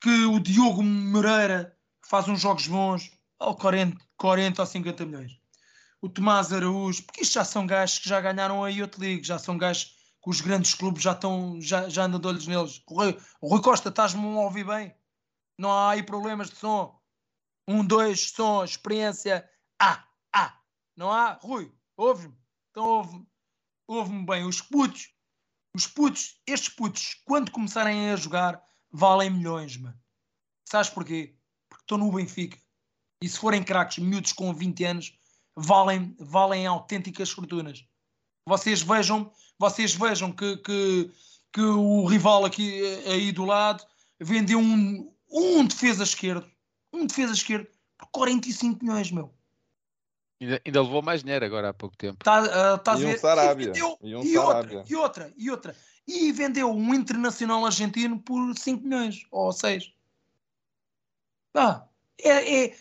[0.00, 5.40] que o Diogo Moreira faz uns jogos bons ao 40, 40 ou 50 milhões.
[6.00, 9.38] O Tomás Araújo, porque isto já são gajos que já ganharam a Youth League, já
[9.38, 12.82] são gajos que os grandes clubes já estão, já, já andam de olhos neles.
[12.86, 14.94] O Rui, o Rui Costa, estás-me a ouvir bem?
[15.58, 16.98] Não há aí problemas de som.
[17.68, 19.48] Um, dois, som, experiência.
[19.78, 20.04] Ah.
[20.96, 21.38] Não há?
[21.42, 22.34] Rui, ouve-me.
[22.70, 23.26] Então ouve-me.
[23.86, 24.46] Ouve-me bem.
[24.46, 25.12] Os putos,
[25.74, 29.98] os putos, estes putos, quando começarem a jogar, valem milhões, mano.
[30.68, 31.36] Sabes porquê?
[31.68, 32.58] Porque estão no Benfica.
[33.22, 35.18] E se forem craques miúdos com 20 anos,
[35.56, 37.84] valem, valem autênticas fortunas.
[38.46, 41.10] Vocês vejam, vocês vejam que, que,
[41.52, 43.84] que o rival aqui aí do lado
[44.20, 46.48] vendeu um, um defesa esquerdo,
[46.92, 47.66] um defesa esquerdo
[47.98, 49.33] por 45 milhões, meu.
[50.40, 52.24] Ainda, ainda levou mais dinheiro agora há pouco tempo.
[52.24, 52.38] Tá,
[52.72, 53.18] ah, estás E a um?
[53.18, 53.66] Sarabia.
[53.72, 55.76] vendeu- E um e outra, e outra, e outra.
[56.06, 59.92] E vendeu um internacional argentino por 5 milhões ou 6.
[61.52, 61.86] Pá,
[62.20, 62.76] é, é,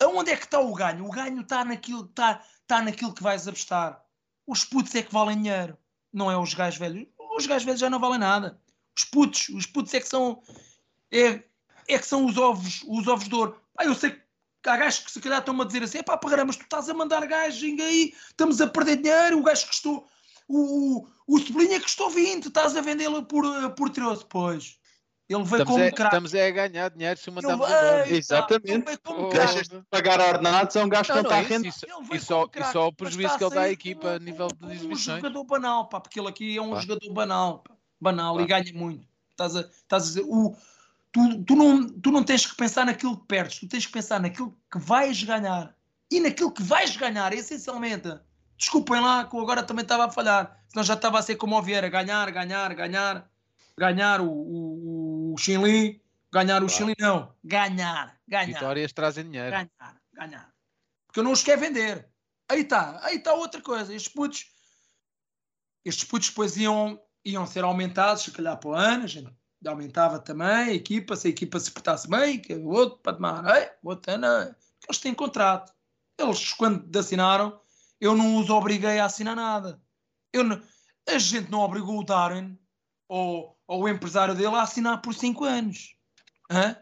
[0.00, 1.04] aonde é que está o ganho?
[1.06, 4.02] O ganho está naquilo, está, está naquilo que vais apostar.
[4.46, 5.76] Os putos é que valem dinheiro,
[6.12, 7.06] não é os gajos velhos.
[7.36, 8.60] Os gajos velhos já não valem nada.
[8.96, 10.40] Os putos, os putos é que são,
[11.10, 11.42] é,
[11.88, 13.60] é que são os ovos, os ovos de ouro.
[13.74, 14.21] Pá, eu sei que
[14.68, 16.94] há gajos que se calhar estão-me a dizer assim, pá, Parreira, mas tu estás a
[16.94, 20.06] mandar gajos aí, estamos a perder dinheiro, o gajo que estou,
[20.48, 24.78] o, o, o Cebolinha custou 20, estás a vendê-lo por, eh, por 13, pois.
[25.28, 26.02] Ele veio Estamos, como a, craque.
[26.02, 28.06] estamos é a ganhar dinheiro se o embora.
[28.06, 28.98] Ei, Exatamente.
[29.06, 29.28] Oh.
[29.28, 31.72] Deixas de pagar ordenados a um gajo que Não, não não está é a render.
[32.02, 34.48] Veio e só, e só o prejuízo que ele dá à equipa como- a nível
[34.48, 35.16] de como Um exibições.
[35.22, 36.82] jogador banal, pá, porque ele aqui é um Claro.
[36.82, 38.64] jogador banal, pá, banal e Claro.
[38.64, 39.06] ganha muito.
[39.30, 40.54] Estás a, estás a dizer, o,
[41.12, 44.18] tu, tu, não, tu não tens que pensar naquilo que perdes, tu tens que pensar
[44.18, 45.76] naquilo que vais ganhar.
[46.10, 48.08] E naquilo que vais ganhar, essencialmente.
[48.56, 51.56] Desculpem lá que eu agora também estava a falhar, senão já estava a ser como
[51.56, 53.30] o Vieira, ganhar, ganhar, ganhar,
[53.76, 56.68] ganhar o, o, o Xinli, ganhar o Claro.
[56.68, 59.50] Xinli, não, ganhar, ganhar Vitórias trazem dinheiro.
[59.50, 60.54] ganhar, ganhar.
[61.06, 62.08] Porque eu não os quero vender.
[62.48, 63.94] Aí está, aí está outra coisa.
[63.94, 64.46] Estes putos,
[65.84, 69.34] estes putos depois iam, iam ser aumentados, se calhar para o ano, a gente
[69.66, 73.56] aumentava também a equipa, se a equipa se portasse bem, que o outro para tomar,
[73.56, 74.46] ei, o outro não.
[74.46, 75.72] Porque Eles têm contrato.
[76.18, 77.60] Eles, quando assinaram,
[78.00, 79.80] eu não os obriguei a assinar nada.
[80.32, 80.62] Eu não-
[81.08, 82.58] a gente não obrigou o Darwin
[83.08, 85.96] ou, ou o empresário dele a assinar por 5 anos.
[86.50, 86.76] Hã?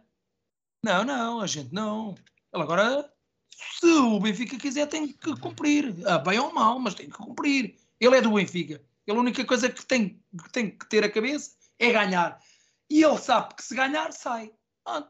[0.82, 2.14] Não, não, a gente não.
[2.52, 3.12] Ele agora,
[3.50, 5.94] se o Benfica quiser, tem que cumprir.
[6.06, 7.76] Ah, bem ou mal, mas tem que cumprir.
[7.98, 8.82] Ele é do Benfica.
[9.06, 12.40] Ele a única coisa que tem que, tem que ter a cabeça é ganhar.
[12.90, 14.52] E ele sabe que se ganhar, sai.
[14.84, 15.08] Ah,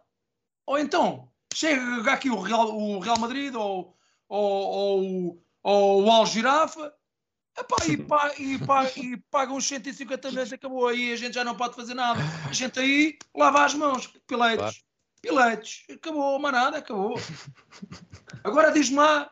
[0.67, 3.97] Ou então, chega aqui o Real, o Real Madrid ou,
[4.29, 6.95] ou, ou, ou o Al Girafa
[7.59, 10.89] epá, e, pa, e, pa, e paga uns 150 milhões, acabou.
[10.89, 12.21] Aí a gente já não pode fazer nada.
[12.49, 14.85] A gente aí lava as mãos, pileitos.
[15.23, 15.85] Pileitos.
[15.91, 17.15] Acabou, mas nada, acabou.
[18.45, 19.31] Agora diz-me lá,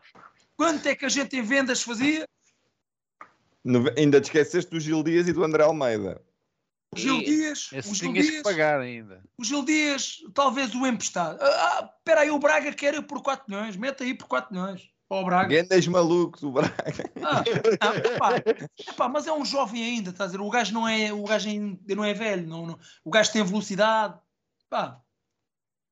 [0.57, 2.27] quanto é que a gente em vendas fazia?
[3.65, 6.23] No- ainda te esqueceste do Gil Dias e do André Almeida.
[6.95, 9.23] O Gil Dias, Esse o Gil tinhas que Dias, pagar ainda.
[9.39, 11.39] o Gil Dias, talvez o emprestado.
[11.41, 11.47] Ah,
[11.81, 14.89] ah, espera aí, o Braga quer ir por 4 milhões, mete aí por 4 milhões.
[15.11, 15.49] Ó o Braga.
[15.49, 16.75] Grandes malucos, o Braga.
[17.23, 17.43] Ah,
[17.85, 18.37] não, epá,
[18.91, 20.41] epá, mas é um jovem ainda, estás a dizer?
[20.45, 23.45] O gajo não é, o gajo ainda não é velho, não, não- o gajo tem
[23.45, 24.19] velocidade.
[24.71, 25.01] Pá,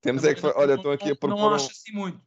[0.03, 0.41] Temos é que.
[0.41, 1.37] fa- Olha, estão aqui a não, propor.
[1.39, 2.21] não um- acho assim muito.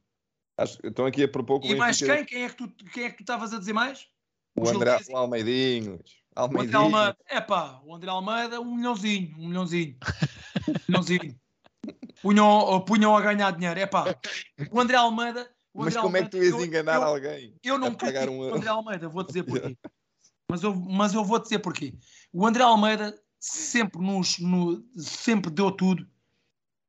[0.58, 2.26] acho- Estão aqui a propor que o E mais quem?
[2.26, 4.08] Quem é que tu quem é que tu estavas a dizer mais?
[4.56, 5.08] O Gil André Dias
[6.36, 6.78] e- o André.
[6.78, 9.98] Almeida, é pá, o André Almeida, um milhãozinho, um milhãozinho,
[10.68, 11.40] um milhãozinho.
[12.22, 14.04] Punham, punham a ganhar dinheiro, é pá.
[14.72, 15.50] O André Almeida.
[15.74, 17.56] O Mas André como é que tu Almeida, ias eu- enganar eu, alguém?
[17.64, 19.78] Eu não a pagar critico um o André Almeida, vou dizer porquê.
[20.50, 21.94] Mas eu, mas eu vou dizer porquê.
[22.34, 26.06] O André Almeida sempre, nos, no, sempre deu tudo,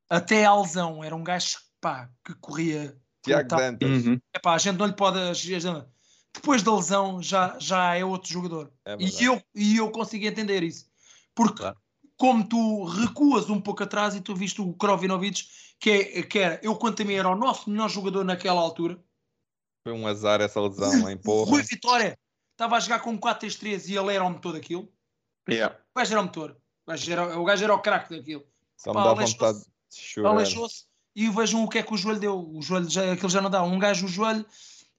[0.09, 1.05] até à lesão.
[1.05, 2.97] Era um gajo pá, que corria.
[3.23, 4.07] Tiago Dantas.
[4.07, 4.19] Uhum.
[4.35, 5.19] Epá, a gente não lhe pode.
[5.19, 5.85] a gente-
[6.35, 8.73] Depois da lesão já, já é outro jogador.
[8.85, 10.87] É E eu, e eu consigo entender isso.
[11.35, 11.77] Porque Claro.
[12.17, 15.45] como tu recuas um pouco atrás e tu viste o Krovinovic,
[15.79, 19.03] que, é, que era, eu quanto a mim era o nosso melhor jogador naquela altura,
[19.83, 21.17] Foi um azar essa lesão, hein?
[21.25, 21.51] Porra.
[21.51, 22.19] Rui Vitória
[22.53, 24.93] estava a jogar com 4-3-3 e ele era o motor daquilo.
[25.49, 25.75] Yeah.
[25.95, 26.57] O gajo era o motor.
[26.87, 28.45] O gajo era o, gajo era o craque daquilo.
[28.77, 30.47] Só me dá vontade de chorar.
[31.17, 32.51] E vejam o que é que o joelho deu.
[32.55, 33.63] O joelho já, aquilo já não dá.
[33.63, 34.45] Um gajo, o joelho,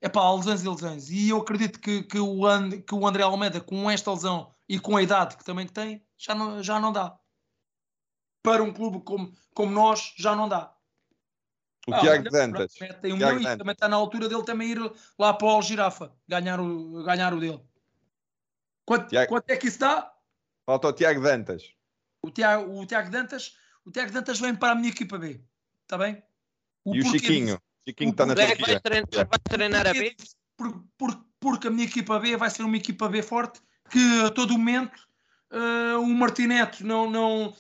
[0.02, 1.10] é pá, lesões e lesões.
[1.10, 4.80] E eu acredito que, que, o And, que o André Almeida, com esta lesão e
[4.80, 7.18] com a idade que também tem, já não, já não dá.
[8.44, 10.74] Para um clube como, como nós, já não dá.
[11.88, 12.74] O Ah, Tiago olha, Dantas.
[12.74, 14.80] Tem um Tiago e também está na altura dele também ir
[15.18, 17.62] lá para o Al Girafa ganhar o, ganhar o dele.
[18.86, 20.12] Quanto, Tiago- quanto é que isso dá?
[20.66, 21.64] Falta o Tiago Dantas.
[22.24, 23.56] O Tiago, o Tiago Dantas,
[23.86, 25.44] o Tiago Dantas vem para a minha equipa B.
[25.84, 26.24] Está bem?
[26.86, 27.46] E o Chiquinho.
[27.58, 27.62] disso?
[27.88, 28.80] Chiquinho O está na é que vai Turquia.
[28.80, 30.16] treinar, vai treinar a B?
[30.58, 33.60] Por- por- porque a minha equipa B vai ser uma equipa B forte
[33.90, 35.08] que a todo momento
[35.52, 37.54] eh, um Martinete não, não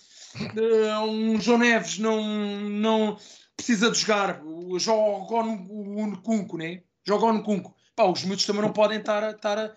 [0.56, 2.22] eh, um João Neves não,
[2.69, 3.18] não
[3.56, 4.41] precisa de jogar
[4.77, 6.84] joga no, no Cunco, né?
[7.03, 7.76] joga no Cunco.
[7.95, 9.76] Pá, os miúdos também não podem estar a, estar a...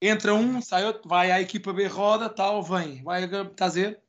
[0.00, 4.01] entra um, sai outro, vai à equipa B, roda, tal, vem, vai, está a dizer?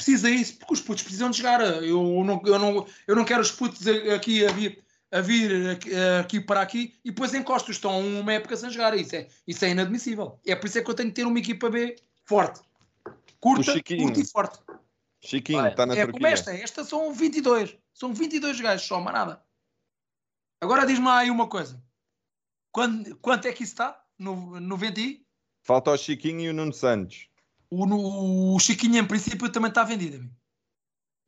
[0.00, 1.60] Precisa isso, porque os putos precisam de jogar.
[1.60, 4.82] Eu não, eu não, eu não quero os putos aqui a vir,
[5.12, 5.78] a vir
[6.18, 8.96] aqui, para aqui e depois encostos estão uma época sem jogar.
[8.96, 10.40] Isso é, isso é inadmissível.
[10.46, 12.60] É por isso é que eu tenho que ter uma equipa B forte.
[13.38, 14.58] Curta, curta e forte.
[15.22, 16.28] Chiquinho está na é como Turquia.
[16.28, 16.54] esta.
[16.54, 17.76] Esta são 22.
[17.92, 19.42] São 22 gajos só, mais nada.
[20.62, 21.82] Agora diz-me aí uma coisa.
[22.72, 24.02] Quando, quanto é que isso está?
[24.18, 25.26] No, no 20 e?
[25.62, 27.29] Falta o Chiquinho e o Nuno Santos.
[27.70, 30.16] O, o Chiquinho, em princípio, também está vendido.
[30.16, 30.34] amigo.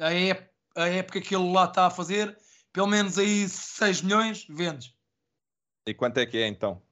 [0.01, 2.36] É, a época que ele lá está a fazer,
[2.73, 4.94] pelo menos aí 6 milhões, vendes.
[5.86, 6.82] E quanto é que é então?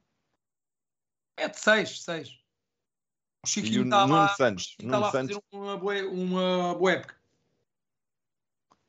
[1.37, 2.41] É de 6, 6.
[3.43, 4.75] O Chiquinho está lá, Santos?
[4.79, 7.15] está Nuno lá a fazer uma boa, uma boa época.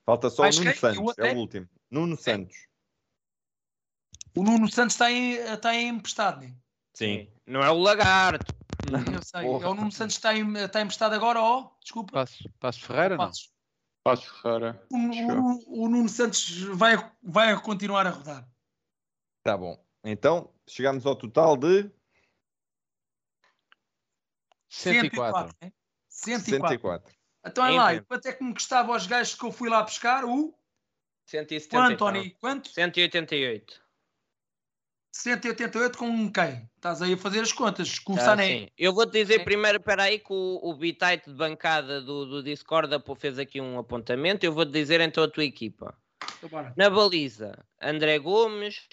[0.05, 0.81] Falta só Mais o Nuno quem?
[0.81, 1.33] Santos, é é?
[1.33, 1.69] o último.
[1.91, 2.57] Nuno Santos.
[4.37, 6.55] O Nuno Santos está em, está em emprestado, né?
[6.95, 7.29] Sim.
[7.47, 8.55] Não é o lagarto.
[9.15, 9.43] Eu sei.
[9.43, 9.65] Porra.
[9.65, 11.71] É o Nuno Santos que está, em, está emprestado agora, ó.
[11.83, 12.13] Desculpa.
[12.13, 13.31] Passo, passo Ferreira, não?
[14.05, 14.87] Passo Ferreira.
[14.91, 18.49] O, o- o Nuno Santos vai, vai continuar a rodar.
[19.45, 19.83] Tá bom.
[20.05, 21.91] Então, chegamos ao total de
[24.69, 25.55] 104.
[25.63, 25.73] né?
[26.09, 26.69] 104.
[26.69, 27.15] 104.
[27.45, 29.83] Então é lá, e quanto é que me custava aos gajos que eu fui lá
[29.83, 30.25] buscar?
[30.25, 30.55] O
[31.27, 31.99] 170 quanto.
[31.99, 32.31] Tony?
[32.41, 32.69] Quanto?
[32.71, 33.82] 188.
[35.13, 36.71] 188 com quem?
[36.75, 37.99] Estás aí a fazer as contas.
[37.99, 38.47] Com o Tá, Sané.
[38.47, 38.69] sim.
[38.79, 39.45] Eu vou-te dizer Sim.
[39.45, 43.79] primeiro, espera aí, que o, o bitite de bancada do, do Discord fez aqui um
[43.79, 44.45] apontamento.
[44.45, 45.97] Eu vou-te dizer então a tua equipa.
[46.43, 46.73] Então.
[46.77, 48.89] Na baliza, André Gomes,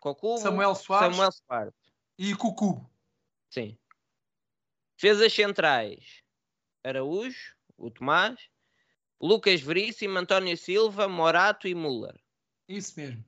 [0.00, 1.14] Cocubo, Samuel Soares.
[1.16, 1.74] Samuel Soares.
[2.18, 2.90] E Cubo.
[3.48, 3.78] Sim.
[4.96, 6.22] Defesas centrais,
[6.82, 8.38] Araújo, o Tomás,
[9.20, 12.14] Lucas Veríssimo, António Silva, Morato e Muller.
[12.68, 13.24] Isso mesmo.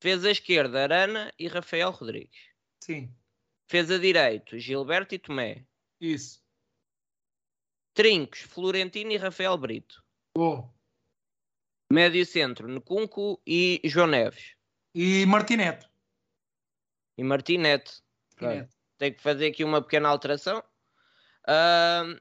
[0.00, 2.48] Defesa esquerda, Arana e Rafael Rodrigues.
[2.82, 3.14] Sim.
[3.66, 5.66] Defesa direito, Gilberto e Tomé.
[6.00, 6.42] Isso.
[7.94, 10.02] Trincos, Florentino e Rafael Brito.
[10.34, 10.72] Boa.
[11.92, 14.54] Médio centro, Necunco e João Neves.
[14.94, 15.88] E Martineto.
[17.18, 18.02] E Martinete.
[18.96, 20.64] Tenho que fazer aqui uma pequena alteração.
[21.46, 22.16] Ahm,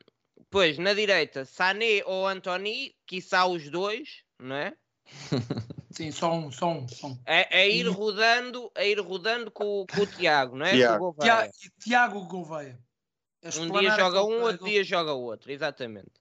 [0.49, 4.75] Pois, na direita, Sané ou Antoni, quiçá os dois, não é?
[5.99, 6.87] Sim, só um, só um.
[6.87, 7.19] Só um.
[7.25, 10.77] É, é ir E- rodando, é ir rodando com, com o Tiago, não é?
[10.77, 10.97] Tiago.
[11.11, 11.51] Gouveia.
[11.51, 12.79] Tia- Tiago Gouveia.
[13.43, 16.13] A Um dia joga um, outro dia joga o outro, exatamente.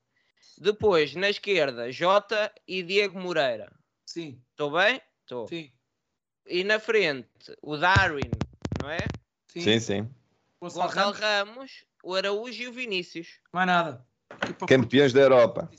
[0.60, 3.70] Depois, na esquerda, Jota e Diego Moreira.
[4.04, 5.00] Sim, Estou bem?
[5.20, 5.46] Estou.
[5.46, 5.70] sim,
[6.44, 7.28] E na frente,
[7.62, 8.44] o Darwin,
[8.74, 9.12] não é?
[9.46, 9.60] sim.
[9.60, 10.10] Sim, sim.
[10.60, 13.38] Gonçalo Gonçalo Ramos, Ramos, o Araújo e o Vinícius.
[13.52, 14.04] mais nada.
[14.42, 15.70] Equipa Campeões da Europa.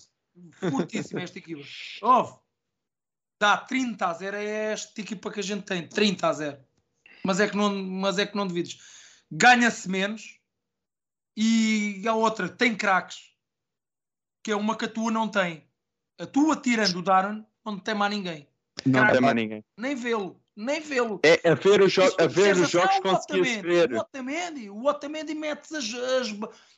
[0.69, 1.63] Fortíssima esta equipa.
[2.01, 2.37] Ouve,
[3.39, 5.87] dá 30 a 0 é esta equipa que a gente tem.
[5.87, 6.57] 30 a 0.
[7.23, 8.79] Mas é que não, mas é que não devides.
[9.31, 10.39] Ganha-se menos
[11.37, 13.31] e a outra tem craques,
[14.43, 15.63] que é uma que a tua não tem.
[16.19, 18.47] A tua, tirando o Darwin, não tem mais ninguém.
[18.85, 19.13] Não Craque.
[19.13, 19.65] tem mais ninguém.
[19.77, 21.21] Nem vê-lo, nem vê-lo.
[21.23, 23.93] É a ver os, jo a ver os jogos Otamendi, ver.
[23.93, 26.29] O Otamendi, o Otamendi metes as, as.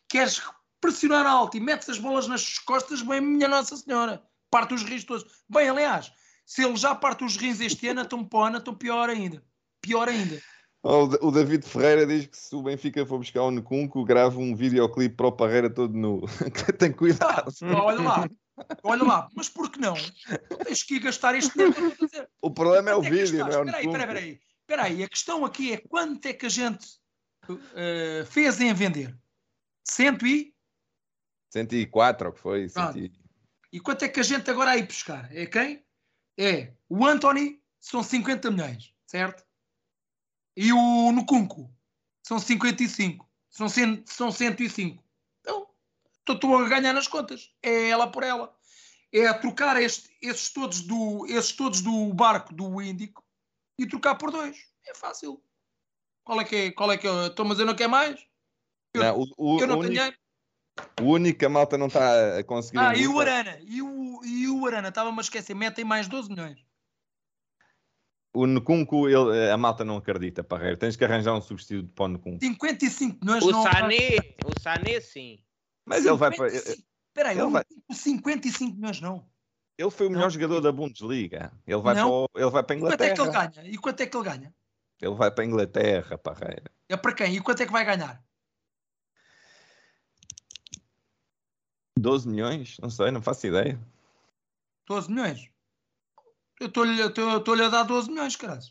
[0.07, 0.41] Queres
[0.79, 4.21] pressionar alto e metes as bolas nas costas, bem, minha Nossa Senhora.
[4.49, 5.25] Parte os rins todos.
[5.49, 6.11] Bem, aliás,
[6.51, 9.41] se ele já parte os rins este ano, estão para o ano, estão pior ainda.
[9.81, 10.41] Pior ainda.
[10.83, 14.37] O Da- o David Ferreira diz que se o Benfica for buscar o Necunco, grava
[14.37, 16.21] um videoclipe para o Parreira todo nu.
[16.77, 17.49] Tem cuidado.
[17.61, 18.29] Ah, olha lá,
[18.83, 19.93] olha lá, mas por que não?
[20.65, 22.29] Tens que gastar este dinheiro para fazer.
[22.41, 25.03] O problema é o que vídeo, não é o Espera aí, espera aí, espera aí.
[25.03, 26.85] A questão aqui é quanto é que a gente
[27.75, 29.17] eh, fez em vender?
[29.87, 30.53] Cento e?
[31.53, 32.67] 104, ou que foi?
[32.69, 32.93] Pronto.
[32.93, 33.11] 100 e-
[33.73, 35.29] E quanto é que a gente agora aí buscar?
[35.33, 35.81] É quem?
[36.37, 39.43] É o Anthony, são 50 milhões, certo?
[40.55, 41.69] E o Nukunku,
[42.25, 43.29] são 55.
[43.49, 45.03] São, 100, são 105.
[45.41, 45.67] Então,
[46.27, 47.53] estou- a ganhar nas contas.
[47.61, 48.55] É ela por ela.
[49.11, 53.23] É a trocar este- esses, todos do, esses todos do barco do Índico
[53.77, 54.57] e trocar por dois.
[54.87, 55.43] É fácil.
[56.23, 56.71] Qual é que é?
[56.71, 57.27] Qual é que é?
[57.27, 58.25] Estou, mas eu não quero mais.
[58.93, 60.17] Eu- Não, o, o, eu não o tenho único.
[61.01, 62.79] O único que a malta não está a conseguir.
[62.79, 63.57] Ah, e o Arana?
[63.61, 64.89] E o, e o Arana?
[64.89, 65.53] Estava-me a esquecer.
[65.55, 66.59] Metem mais 12 milhões.
[68.33, 70.77] O Necunco, ele- a malta não acredita, Parreira.
[70.77, 72.39] Tens que arranjar um substituto para o Necunco.
[72.39, 75.39] 55 milhões O não Sané, o Sané sim.
[75.85, 76.49] Mas ele vai para.
[76.49, 76.87] 55.
[77.09, 79.25] Espera aí, ele o vai- o 55 milhões não.
[79.77, 80.29] Ele foi o melhor Não.
[80.29, 81.51] jogador da Bundesliga.
[81.67, 82.25] Ele vai, para, Não.
[82.35, 83.47] ele vai para a E quanto é que ele Inglaterra.
[83.63, 83.69] ganha?
[83.73, 84.55] E quanto é que ele ganha?
[85.01, 86.71] Ele vai para a Inglaterra, Parreira.
[86.87, 87.35] É para quem?
[87.35, 88.23] E quanto é que vai ganhar?
[92.01, 92.77] 12 milhões?
[92.81, 93.79] Não sei, não faço ideia.
[94.87, 95.49] 12 milhões.
[96.59, 98.61] Eu estou-lhe estou- estou-lhe a dar 12 milhões, caralho.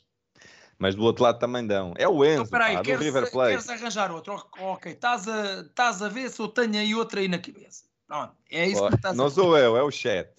[0.78, 1.92] Mas do outro lado também dão.
[1.96, 3.50] É o Enzo, Então, espera aí, pá, do queres, River Plate.
[3.50, 4.48] queres arranjar outro?
[4.58, 7.84] Ok, estás a, estás a ver se eu tenho aí outra aí na cabeça.
[8.06, 10.30] Pronto, é isso que me estás a Não sou eu, é o chat.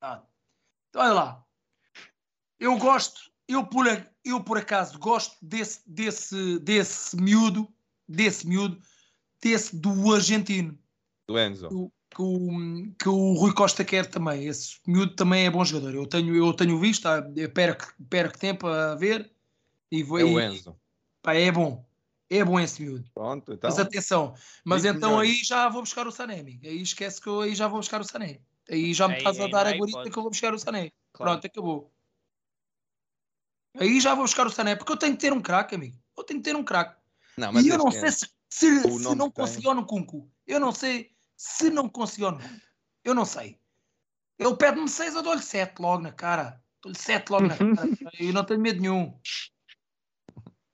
[0.00, 0.26] Pronto.
[0.88, 1.44] Então, olha lá.
[2.58, 3.86] Eu gosto, eu por,
[4.24, 7.68] eu por acaso gosto desse, desse, desse miúdo,
[8.08, 8.80] desse miúdo,
[9.42, 10.78] desse do argentino,
[11.28, 11.92] Do Enzo.
[12.10, 14.46] Que o, que o Rui Costa quer também.
[14.46, 15.94] Esse miúdo também é bom jogador.
[15.94, 17.22] Eu tenho, eu tenho visto, ah,
[17.54, 19.30] perco, perco tempo a ver
[19.90, 20.18] e vou.
[20.18, 20.76] É o e- Enzo.
[21.22, 21.84] pá, é bom.
[22.28, 23.08] É bom esse miúdo.
[23.12, 23.68] Pronto, então.
[23.68, 24.34] Mas atenção,
[24.64, 25.28] mas 20 então milhões.
[25.38, 26.60] aí já vou buscar o Sanemi.
[26.64, 28.40] Aí esquece que eu aí já vou buscar o Sanemi.
[28.70, 30.10] Aí já me Aí- estás a dar não a hipótese.
[30.12, 30.92] que eu vou buscar o Sané.
[31.12, 31.32] Claro.
[31.32, 31.92] Pronto, acabou.
[33.78, 35.96] Aí já vou buscar o Sané, porque eu tenho que ter um craque, amigo.
[36.16, 36.96] Eu tenho que ter um craque.
[37.64, 40.30] E eu não sei se, se, se não conseguiu no Cunco.
[40.46, 42.40] Eu não sei se não conseguiu no
[43.02, 43.58] Eu não sei.
[44.38, 46.62] Ele pede-me 6, eu dou-lhe 7 logo na cara.
[46.82, 47.88] Dou-lhe 7 logo na cara.
[48.18, 49.18] Eu não tenho medo nenhum.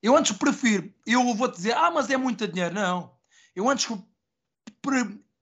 [0.02, 2.74] Eu antes prefiro, eu vou dizer, ah, mas é muito dinheiro.
[2.74, 3.16] Não.
[3.54, 3.88] Eu antes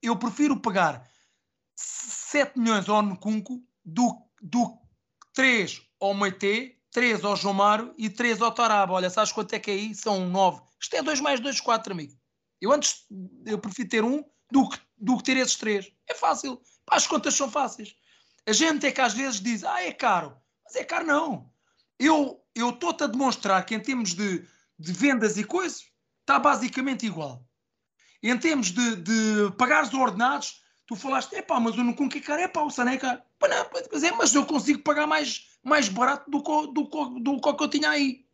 [0.03, 1.09] eu prefiro pagar
[1.75, 4.79] 7 milhões ao Nkunku do, do
[5.33, 8.93] 3 ao Meite, 3 ao João Mário e 3 ao Taraba.
[8.93, 9.95] Olha, sabes quanto é que é aí?
[9.95, 10.61] São 9.
[10.79, 12.15] Isto é 2 mais 2, 4, amigo.
[12.61, 13.07] Eu antes,
[13.47, 15.93] eu prefiro ter um do que, do que ter esses 3.
[16.09, 16.61] É fácil.
[16.87, 17.95] Pá, As contas são fáceis.
[18.47, 20.37] A gente é que às vezes diz, ah, é caro.
[20.65, 21.51] Mas é caro não.
[21.99, 24.47] Eu estou-te a demonstrar que em termos de,
[24.79, 25.87] de vendas e coisas,
[26.21, 27.45] está basicamente igual.
[28.23, 32.21] Em termos de, de pagar os ordenados, tu falaste, é pá, mas o Nkunku é
[32.21, 33.23] caro, é pá, o Sané é caro.
[33.39, 37.41] Pá, não, mas, é, mas eu consigo pagar mais, mais barato do que, do, do
[37.41, 38.25] que eu tinha aí.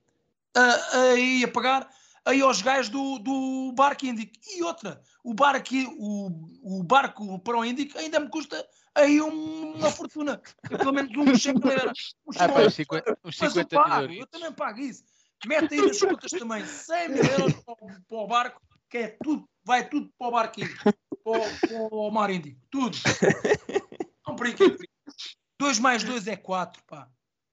[0.55, 1.89] Ah, aí a pagar
[2.25, 4.33] aí aos gajos do, do barco Índico.
[4.55, 9.73] E outra, o barco, o, o barco para o Índico ainda me custa aí um-
[9.77, 10.41] uma fortuna.
[10.71, 11.93] Eu, pelo menos um era.
[12.27, 14.29] Um Ah, pá, uns 50, uns mas eu 50 pago, mil eu euritos.
[14.31, 15.05] também pago isso.
[15.47, 18.61] Mete aí nas contas também 100 mil euros para, o- para o barco,
[18.91, 20.95] que é tudo, vai tudo para o barquinho, para,
[21.25, 22.97] o- para o mar Índico, tudo.
[24.27, 24.77] Não brinquem.
[25.59, 27.09] 2 mais 2 é 4, pá.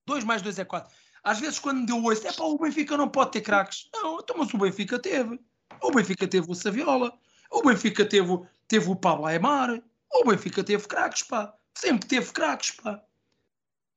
[0.06, 0.94] 2 mais 2 é 4.
[1.27, 3.89] Às vezes quando deu oito, é pá, o Benfica não pode ter craques.
[3.93, 5.37] Não, então, mas o Benfica teve.
[5.81, 7.19] O Benfica teve o Saviola.
[7.51, 9.83] O Benfica teve, teve o Pablo Aymar.
[10.09, 11.53] O Benfica teve craques, pá.
[11.75, 13.03] Sempre teve craques, pá.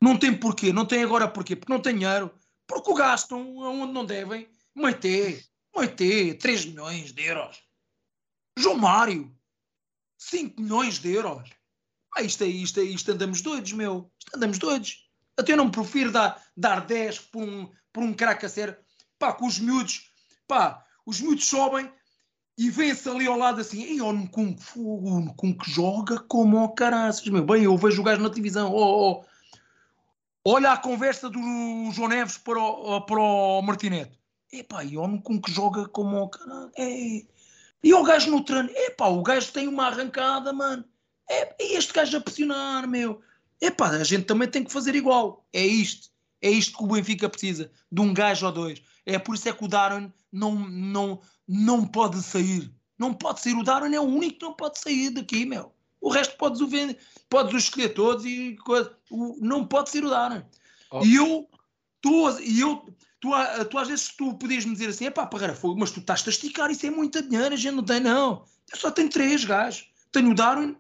[0.03, 0.73] Não tem porquê.
[0.73, 1.55] Não tem agora porquê.
[1.55, 2.35] Porque não tem dinheiro.
[2.67, 4.49] Porque o gastam onde não devem.
[4.75, 5.41] Moité.
[5.73, 6.35] Moité.
[6.35, 7.63] 3 milhões de euros.
[8.59, 9.33] João Mário.
[10.19, 11.49] 5 milhões de euros.
[12.17, 14.11] Ah, isto, é, isto, é, isto andamos doidos, meu.
[14.19, 15.09] Isto andamos doidos.
[15.37, 18.77] Até eu não prefiro dar, dar 10 por um, por um craque a sério.
[19.19, 20.11] Pá, com os miúdos.
[20.47, 21.91] Pá, os miúdos sobem
[22.57, 23.83] e vêm-se ali ao lado assim.
[23.83, 27.45] E o fogo, o Nkunku joga como o caraças, meu.
[27.45, 28.73] Bem, eu vejo o gajo na televisão.
[28.73, 29.25] Oh, oh.
[30.45, 31.41] Olha a conversa do
[31.93, 34.19] João Neves para o, para o Martinete.
[34.53, 36.71] Epá, e o Nkunku joga como o caralho.
[36.77, 37.23] É.
[37.83, 38.71] E o gajo no treino.
[38.75, 40.85] Epá, o gajo tem uma arrancada, mano.
[41.29, 43.23] É, é este gajo a pressionar, meu.
[43.61, 45.47] Epá, a gente também tem que fazer igual.
[45.53, 46.09] É isto.
[46.41, 47.71] É isto que o Benfica precisa.
[47.93, 48.83] De um gajo ou dois.
[49.05, 52.73] É por isso é que o Darwin não, não, não pode sair.
[52.99, 53.55] Não pode sair.
[53.55, 55.73] O Darwin é o único que não pode sair daqui, meu.
[56.01, 58.97] O resto podes o vender, podes os escolher todos e coisa.
[59.11, 60.43] O, não pode ser o Darwin.
[60.91, 61.05] Oh.
[61.05, 61.47] E eu,
[62.01, 62.87] tu, e eu,
[63.21, 65.91] tu, a- tu às vezes tu podias me dizer assim, é pá, Parreira, fogo, mas
[65.91, 68.45] tu estás a esticar, isso é muito dinheiro, a gente não tem, não.
[68.73, 69.89] Eu só tenho três gajos.
[70.11, 70.75] Tenho o Darwin,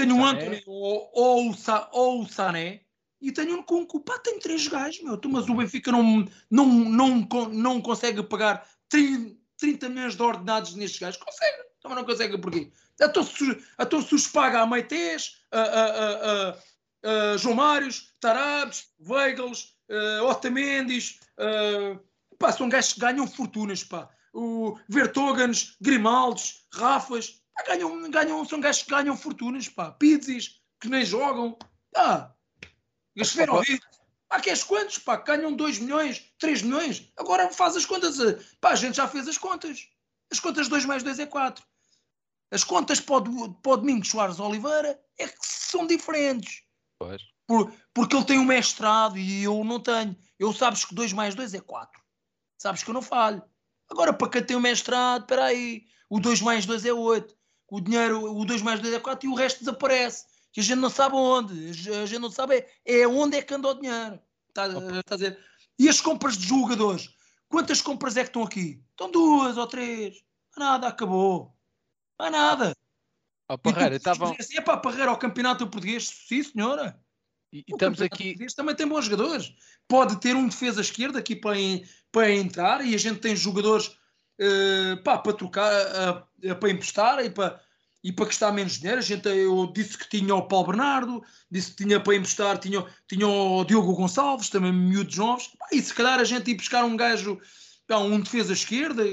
[0.00, 0.30] tenho Sané.
[0.30, 1.56] Anthony ou, ou,
[1.92, 2.80] ou o Sané
[3.20, 4.00] e tenho um Nkunku.
[4.00, 5.20] Pá, tenho três gajos, meu.
[5.28, 10.98] Mas o Benfica não, não, não, não consegue pagar 30, 30 milhões de ordenados nestes
[10.98, 11.22] gajos.
[11.22, 11.70] Consegue.
[11.82, 12.70] Também não consegue porquê?
[13.00, 18.12] Então se, então se os paga a Maités, a, a, a, a, a João Mários,
[18.20, 21.98] Tarabes, Weigels, uh, Otamendes, uh,
[22.38, 24.08] pá, são gajos que ganham fortunas, pá.
[24.32, 29.90] O Vertogans, Grimaldos, Rafas, ganham, ganham, são gajos que ganham fortunas, pá.
[29.92, 31.58] Pizzis, que nem jogam.
[31.96, 32.32] Ah,
[33.16, 33.80] Gasferovic,
[34.28, 37.12] pá, queres quantos, pá, que ganham 2 milhões, 3 milhões.
[37.16, 39.88] Agora faz as contas, eh, pá, a gente já fez as contas.
[40.30, 41.64] As contas 2 mais 2 é 4.
[42.52, 46.62] As contas para o, para o Domingos Soares Oliveira é que são diferentes.
[46.98, 47.22] Pois.
[47.46, 50.16] Por- porque ele tem um mestrado e eu não tenho.
[50.38, 52.00] Eu sabes que 2 mais 2 é 4.
[52.58, 53.42] Sabes que eu não falho.
[53.88, 55.84] Agora, para quem tem um mestrado, espera aí.
[56.08, 57.36] O 2 mais 2 é 8.
[57.70, 60.26] O dinheiro, o 2 mais 2 é 4 e o resto desaparece.
[60.52, 61.70] Que a gente não sabe onde.
[61.70, 64.18] A ge- a gente não sabe é, é onde é que anda o dinheiro.
[64.48, 65.38] Está, está a dizer?
[65.78, 67.08] E as compras de jogadores?
[67.48, 68.82] Quantas compras é que estão aqui?
[68.90, 70.22] Estão duas ou três.
[70.56, 71.56] Nada, acabou.
[72.18, 72.76] Não há nada.
[73.48, 74.34] Ó, tu Parreira, estavam.
[74.38, 76.08] assim, é para Parreira ao campeonato português.
[76.08, 77.00] Sim, senhora.
[77.52, 78.36] E, e estamos aqui.
[78.54, 79.52] também tem bons jogadores.
[79.88, 81.56] Pode ter um defesa esquerda aqui para,
[82.12, 83.96] para entrar e a gente tem jogadores
[84.40, 85.72] eh, pá, para trocar,
[86.42, 87.60] eh, para emprestar e para,
[88.02, 88.98] e para gastar menos dinheiro.
[88.98, 92.84] A gente, eu disse que tinha o Paulo Bernardo, disse que tinha para emprestar, tinha,
[93.06, 95.48] tinha o Diogo Gonçalves, também miúdos novos.
[95.58, 97.38] Pá, e se calhar a gente ir buscar um gajo,
[97.86, 99.04] pá, um defesa esquerda,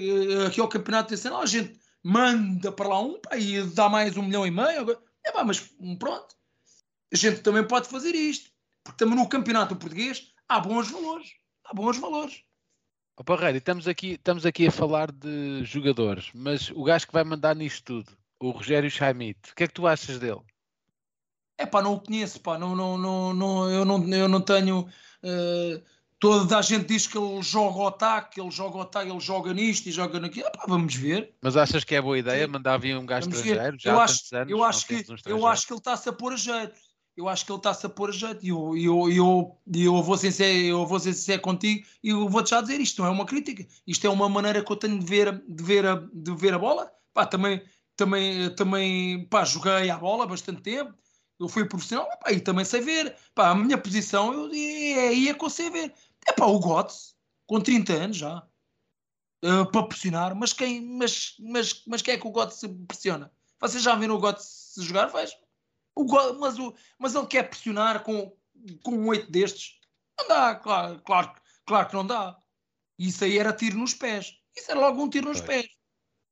[0.47, 4.23] aqui ao Campeonato Nacional, a gente manda para lá um pá, e dá mais um
[4.23, 4.97] milhão e meio.
[5.23, 6.37] É pá, mas hum, pronto
[7.11, 8.51] a gente também pode fazer isto.
[8.83, 11.33] Porque também no campeonato português há bons valores.
[11.65, 12.43] Há bons valores.
[13.19, 17.23] Ó, Parreira, estamos aqui, estamos aqui a falar de jogadores, mas o gajo que vai
[17.23, 19.51] mandar nisto tudo, o Rogério Chaimite.
[19.51, 20.41] O que é que tu achas dele?
[21.57, 24.87] É pá, não o conheço, pá, não, não, não, não, eu, não, eu não tenho.
[25.23, 25.81] eh,
[26.19, 29.51] toda a gente diz que ele joga o ataque, ele joga o ataque, ele joga
[29.51, 30.45] nisto e joga naquilo.
[30.47, 31.33] Epá, vamos ver.
[31.41, 32.51] Mas achas que é boa ideia Sim.
[32.51, 33.53] mandar vir um gajo Vamos ver.
[33.53, 33.77] estrangeiro?
[33.79, 36.13] Já Eu há acho, anos, eu acho que, um eu acho que ele está-se a
[36.13, 36.79] pôr a jeito.
[37.17, 38.45] Eu acho que ele está-se a pôr a jeito.
[38.45, 42.29] E eu, eu, eu, eu, vou ser sincero, eu vou ser sincero contigo e eu
[42.29, 43.67] vou-te já dizer isto não é uma crítica.
[43.87, 46.59] Isto é uma maneira que eu tenho de ver, de ver, a, de ver a
[46.59, 46.93] bola.
[47.15, 47.59] Pá, também,
[47.95, 50.93] também, também pá, joguei a bola bastante tempo.
[51.39, 53.15] Eu fui profissional pá, e também sei ver.
[53.33, 55.91] Pá, a minha posição eu, é aí é que eu sei ver.
[56.27, 57.15] É pá, o Götze,
[57.47, 58.47] com 30 anos já,
[59.43, 60.35] eh, para pressionar.
[60.35, 63.31] Mas quem, mas, mas, mas quem é que o Götze pressiona?
[63.59, 65.07] Vocês já viram o Götze jogar?
[65.07, 65.46] Vejam.
[65.97, 68.35] O mas, o, mas ele quer pressionar com,
[68.83, 69.79] com um oito destes?
[70.19, 71.31] Não dá, claro, claro,
[71.65, 72.37] claro que não dá.
[72.97, 74.33] Isso aí era tiro nos pés.
[74.55, 75.67] Isso era logo um tiro nos pés.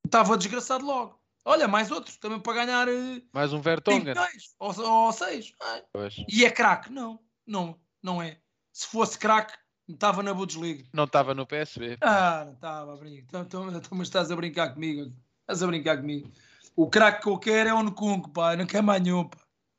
[0.06, 1.20] Estava desgraçado logo.
[1.48, 4.04] Olha, mais outro, também para ganhar eh, Mais um 5 Vertonghen.
[4.06, 5.54] milhões ou 6.
[5.94, 6.16] Pois.
[6.28, 6.92] E é craque?
[6.92, 8.40] Não, não, não é.
[8.74, 9.54] Se fosse craque,
[9.88, 10.84] estava na Bundesliga.
[10.92, 11.98] Não estava no PSV.
[12.02, 13.24] Ah, não estava a brincar.
[13.28, 15.14] Então, então, então, mas estás a brincar comigo.
[15.42, 16.32] Estás a brincar comigo.
[16.76, 18.56] O craque que eu quero é o Nkunku, pá.
[18.56, 19.38] Não quero mais nenhum, pá.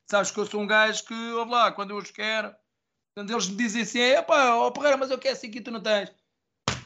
[0.09, 2.55] Sabes que eu sou um gajo que, ouve lá, quando eu os quero,
[3.13, 5.71] quando eles me dizem assim, é pá, ó Pereira, mas eu quero assim que tu
[5.71, 6.11] não tens.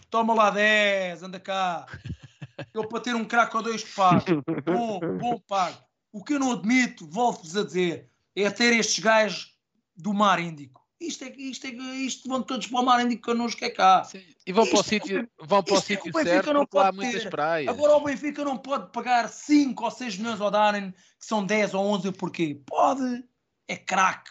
[0.10, 1.86] Toma lá 10, anda cá.
[2.74, 4.24] Eu para ter um craque ou dois pago.
[4.64, 5.78] Bom, bom pago.
[6.12, 9.58] O que eu não admito, volto-vos a dizer, é ter estes gajos
[9.96, 10.81] do mar Índico.
[11.02, 14.04] Isto é que isto, é, isto vão todos para o mar Índico connosco é cá.
[14.04, 14.24] Sim.
[14.46, 16.30] E vão para o Isto é sítio, vão para o isto é o sítio Benfica
[16.30, 17.70] certo não lá há pode muitas praias.
[17.70, 21.74] Agora o Benfica não pode pagar 5 ou 6 milhões ao Darren, que são 10
[21.74, 22.62] ou 11, porquê?
[22.68, 23.24] Pode.
[23.68, 24.30] É craque.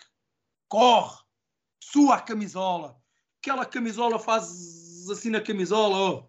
[0.68, 1.18] Corre.
[1.82, 2.96] Sua a camisola.
[3.42, 6.24] Aquela camisola faz assim na camisola, ó.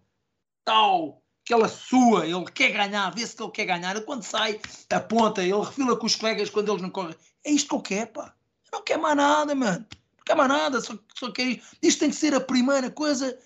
[0.64, 1.22] Tal.
[1.44, 2.26] Aquela sua.
[2.26, 3.14] Ele quer ganhar.
[3.14, 4.00] Vê-se que ele quer ganhar.
[4.00, 4.60] Quando sai,
[4.90, 5.40] aponta.
[5.40, 7.14] Ele refila com os colegas quando eles não correm.
[7.44, 8.34] É isto que eu quero, pá.
[8.72, 9.86] Eu não quero mais nada, mano.
[10.28, 10.80] Nada.
[10.80, 12.00] Só, só quero isto.
[12.00, 13.36] Tem que ser a primeira coisa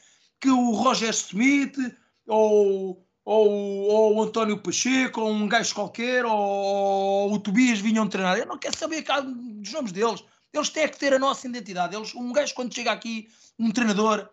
[0.40, 1.76] que o Roger Smith
[2.26, 8.38] ou, ou, ou o António Pacheco ou um gajo qualquer ou, o Tobias vinham treinar.
[8.38, 10.22] Eu não quero saber cá dos nomes deles.
[10.52, 11.94] Eles têm que ter a nossa identidade.
[11.94, 13.28] Eles, um gajo quando chega aqui,
[13.58, 14.28] um treinador,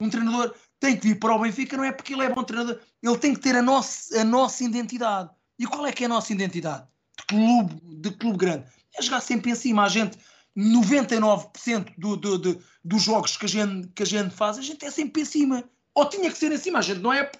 [0.00, 2.80] um treinador tem que vir para o Benfica, não é porque ele é bom treinador,
[3.00, 5.30] ele tem que ter a nossa, a nossa identidade.
[5.58, 6.86] E qual é que é a nossa identidade?
[7.16, 8.64] De clube, de clube grande.
[8.98, 9.84] É jogar sempre em cima.
[9.84, 10.18] A gente,
[10.56, 14.84] 99% do, do, do, dos jogos que a, gente, que a gente faz, a gente
[14.84, 15.64] é sempre em cima.
[15.94, 17.30] Ou tinha que ser em cima, a gente não é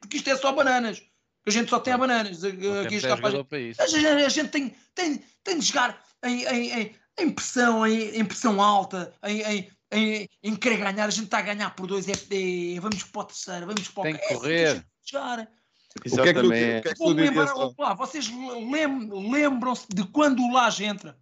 [0.00, 1.02] porque isto é só bananas.
[1.46, 2.42] A gente só tem a bananas.
[2.44, 3.80] Aqui temos está é para a jogador para isso.
[3.82, 8.18] a gente, a gente tem, tem, tem de jogar em, em, em, em pressão, em,
[8.18, 11.06] em pressão alta, em, em, em, em querer ganhar.
[11.06, 14.00] A gente está a ganhar por dois, é, é, vamos para o terceiro, vamos para
[14.00, 14.64] o Tem que é assim correr.
[14.66, 15.48] a gente tem de jogar.
[15.96, 18.28] O que é que tu, o que é que tu dirias lembrar, ao- lá, vocês
[18.28, 21.16] lem- lembram-se de quando o Laje entra?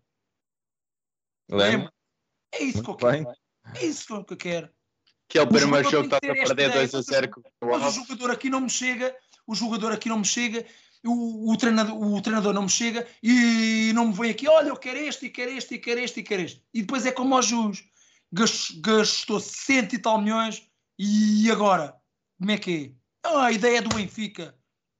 [1.50, 1.92] Lembra?
[2.52, 3.24] É isso que eu Muito quero.
[3.24, 3.34] bem.
[3.82, 4.70] É isso que eu quero.
[5.28, 7.40] Que é o O primeiro jogo que que a perder esta 2 a 0 com
[7.40, 9.16] o Mas o jogador aqui não me chega,
[9.46, 10.64] o jogador aqui não me chega,
[11.04, 14.76] o, o, treinador, o treinador não me chega e não me vem aqui, olha, eu
[14.76, 16.62] quero este, e quero este, e quero este, e quero este.
[16.72, 17.84] E depois é como aos Jus,
[18.32, 20.66] Gas- gastou cento e tal milhões
[20.98, 21.94] e agora?
[22.38, 22.94] Como é que
[23.24, 23.28] é?
[23.28, 24.54] Ah, a ideia do Benfica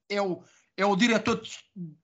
[0.09, 0.43] é o,
[0.77, 1.41] é o diretor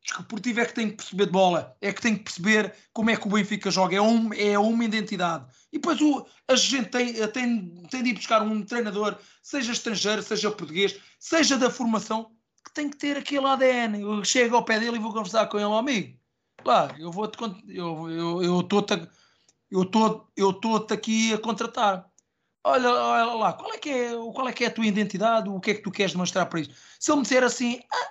[0.03, 3.17] desportivo é que tem que perceber de bola, é que tem que perceber como é
[3.17, 5.47] que o Benfica joga, é, um, é uma identidade.
[5.73, 10.23] E depois o, a gente tem, tem, tem de ir buscar um treinador, seja estrangeiro,
[10.23, 12.31] seja português, seja da formação,
[12.65, 14.01] que tem que ter aquele ADN.
[14.01, 16.17] Eu chego ao pé dele e vou conversar com ele, "Ó, amigo.
[16.63, 17.39] Claro, eu vou-te
[17.69, 19.09] eu eu eu estou-te
[19.71, 22.11] eu estou eu estou-te aqui a contratar.
[22.63, 25.49] Olha, olha lá, qual é, que é, qual é que é a tua identidade?
[25.49, 26.71] O que é que tu queres demonstrar para isso?
[26.99, 28.11] Se ele me disser assim, ah,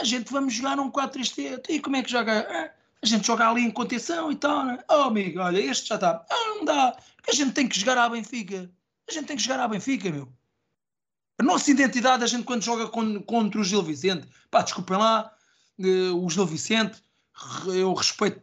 [0.00, 2.46] a gente vamos jogar um 4-3-3, e como é que joga?
[2.48, 2.70] Ah,
[3.02, 4.78] a gente joga ali em contenção e tal, né?
[4.88, 6.24] Oh, amigo, olha, este já está.
[6.30, 8.70] Ah, não dá, porque a gente tem que jogar à Benfica.
[9.08, 10.32] A gente tem que jogar à Benfica, meu.
[11.38, 15.32] A nossa identidade, a gente quando joga con- contra o Gil Vicente, pá, desculpem lá,
[15.80, 17.02] eh, o Gil Vicente,
[17.66, 18.40] eu respeito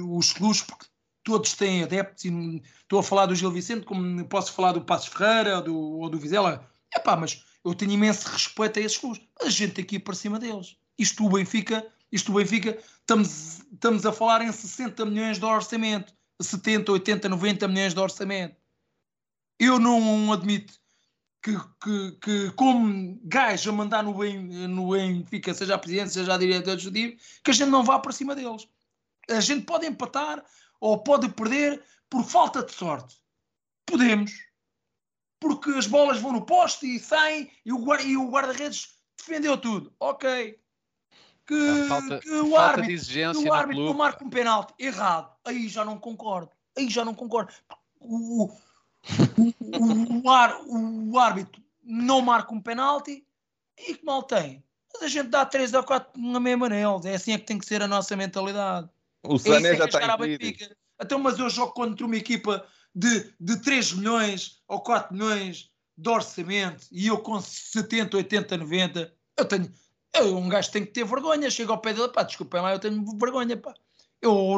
[0.00, 0.86] os clubes porque
[1.24, 5.08] todos têm adeptos e estou a falar do Gil Vicente como posso falar do Passos
[5.08, 6.66] Ferreira ou do, ou do Vizela.
[6.94, 9.20] É pá, mas eu tenho imenso respeito a esses clubes.
[9.38, 10.76] Mas a gente tem que ir para cima deles.
[10.98, 16.12] Isto o Benfica, isto o Benfica, estamos, estamos a falar em 60 milhões de orçamento,
[16.40, 18.56] 70, 80, 90 milhões de orçamento.
[19.58, 20.74] Eu não admito
[21.42, 24.12] que, que, que como gajo a mandar no,
[24.68, 28.12] no Benfica, seja a presidente, seja a diretora executiva, que a gente não vá para
[28.12, 28.68] cima deles.
[29.30, 30.44] A gente pode empatar
[30.80, 33.16] ou pode perder por falta de sorte.
[33.86, 34.32] Podemos.
[35.40, 39.94] Porque as bolas vão no poste e saem e o guarda-redes defendeu tudo.
[40.00, 40.58] Ok.
[41.48, 43.90] Que, falta- que o falta árbitro, de exigência que o árbitro clube.
[43.90, 45.32] não marca um penalti errado.
[45.44, 46.50] Aí já não concordo.
[46.76, 47.52] Aí já não concordo.
[47.98, 48.52] O, o,
[49.38, 53.24] o, o ar- o árbitro não marca um penalti
[53.78, 54.62] e que mal tem.
[54.92, 57.04] Mas a gente dá 3 ou 4 na mesma neles.
[57.06, 58.88] É assim é que tem que ser a nossa mentalidade.
[59.22, 60.56] O É Sané é já está em.
[61.00, 66.08] Então, mas eu jogo contra uma equipa de, de 3 milhões ou 4 milhões de
[66.08, 69.72] orçamento e eu com 70, 80, 90, eu tenho.
[70.14, 71.50] Eu, um gajo tem que ter vergonha.
[71.50, 73.74] Chega ao pé dele, pá, desculpem lá, eu tenho vergonha, pá.
[74.20, 74.56] Eu,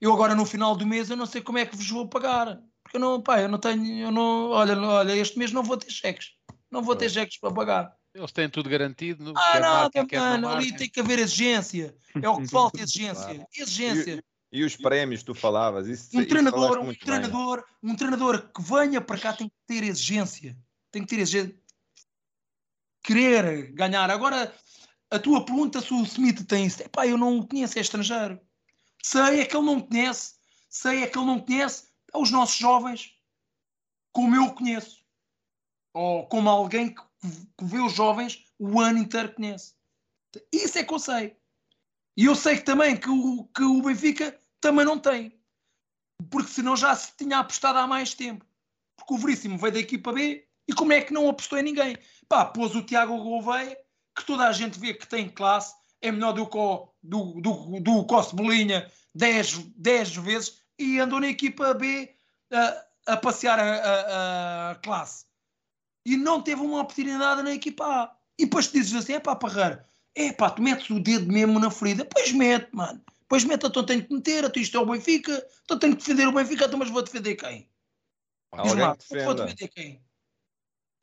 [0.00, 2.60] eu agora no final do mês eu não sei como é que vos vou pagar.
[2.82, 5.76] Porque eu não, pá, eu não tenho, eu não, olha, olha, este mês não vou
[5.76, 6.32] ter cheques.
[6.70, 7.96] Não vou ter cheques para pagar.
[8.14, 9.32] Eles têm tudo garantido.
[9.36, 11.96] Ah, quer nada, marquem, quer não mano, ali tem que haver exigência.
[12.22, 13.24] É o que falta, exigência.
[13.34, 13.46] Claro.
[13.56, 14.24] Exigência.
[14.52, 15.88] E os prémios, tu falavas.
[15.88, 17.06] Isso, Um treinador, um muito bem.
[17.06, 20.56] treinador, um treinador que venha para cá tem que ter exigência.
[20.92, 21.56] Tem que ter exigência.
[23.02, 24.08] Querer ganhar.
[24.10, 24.54] Agora,
[25.10, 26.82] a tua pergunta se o Smith tem isso.
[26.82, 28.40] Epá, eu não o conheço, é estrangeiro.
[29.02, 30.34] Sei é que ele não conhece.
[30.68, 33.14] Sei é que ele não conhece os nossos jovens
[34.12, 35.04] como eu conheço.
[35.92, 37.02] Ou como alguém que,
[37.58, 39.74] que vê os jovens o ano inteiro conhece.
[40.52, 41.36] Isso é que eu sei.
[42.16, 45.38] E eu sei que também que o, que o Benfica também não tem.
[46.30, 48.44] Porque senão já se tinha apostado há mais tempo.
[48.96, 51.96] Porque o Veríssimo veio da equipa B e como é que não apostou em ninguém?
[52.28, 53.76] Pá, pôs o Tiago Gouveia,
[54.16, 57.80] que toda a gente vê que tem classe, é melhor do que o, do, do,
[57.80, 62.14] do Costa Bolinha 10, 10 vezes e andou na equipa B
[62.52, 65.24] a, a passear a, a- a classe.
[66.06, 68.16] E não teve uma oportunidade na equipa A.
[68.38, 71.58] E depois te dizes assim, é pá, Parreira, é pá, tu metes o dedo mesmo
[71.58, 72.04] na ferida.
[72.04, 73.02] Pois mete, mano.
[73.26, 76.28] Pois mete, então tenho que meter, então isto é o Benfica, então tenho que defender
[76.28, 77.68] o Benfica, então mas vou defender quem?
[78.62, 80.04] Diz lá, vou defender quem?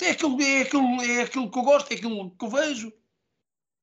[0.02, 2.94] É aquilo, é, aquilo, é aquilo que eu gosto, é aquilo que eu vejo.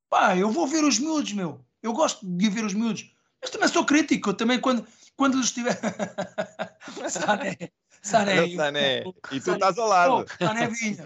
[0.09, 1.63] Pá, eu vou ver os miúdos, meu.
[1.81, 3.13] Eu gosto de ver os miúdos.
[3.41, 4.33] Mas também sou crítico.
[4.33, 5.79] Também quando, quando eles estiver.
[7.09, 7.57] Sané.
[8.01, 8.55] Sané.
[8.55, 9.03] Sané.
[9.05, 9.57] eu- E tu Sané.
[9.57, 10.25] estás ao lado.
[10.25, 11.03] Oh, Sané vinha.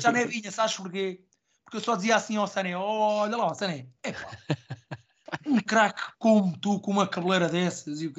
[0.00, 1.20] Sané vinha, sabes porquê?
[1.64, 3.86] Porque eu só dizia assim ao Sané: olha lá, Sané.
[4.02, 4.30] Epá,
[5.46, 8.12] um craque como tu, com uma cabeleira dessas, e o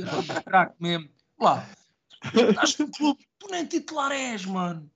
[0.43, 1.09] craque mesmo.
[1.39, 1.67] Lá,
[2.33, 4.89] estás no clube, tu nem titular és, mano.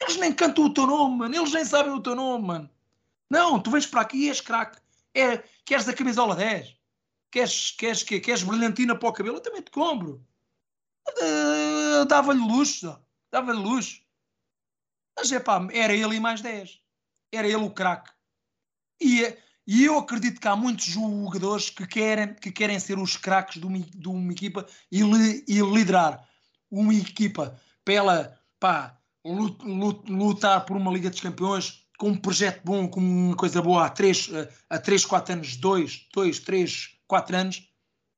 [0.00, 1.34] Eles nem cantam o teu nome, mano.
[1.34, 2.70] Eles nem sabem o teu nome, mano.
[3.30, 4.78] Não, tu vens para aqui e és craque.
[5.14, 6.76] É, queres a camisola 10?
[7.30, 8.18] Queres, queres, quê?
[8.20, 9.36] queres brilhantina para o cabelo?
[9.36, 10.24] Eu também te compro.
[11.18, 12.98] Eh, Dava-lhe luxo,
[13.30, 14.02] dava-lhe luxo.
[15.16, 16.80] Mas é pá, era ele e mais 10.
[17.32, 18.10] Era ele o craque.
[19.00, 19.36] E,
[19.66, 23.66] e eu acredito que há muitos jogadores que querem, que querem ser os craques de
[23.66, 26.28] uma, de uma equipa e, li- e liderar
[26.70, 32.16] uma equipa para ela pá, lu- lu- lutar por uma Liga dos Campeões com um
[32.16, 34.30] projeto bom, com uma coisa boa há 3,
[34.70, 37.70] há 3 4 anos, 2, 2, 3, 4 anos.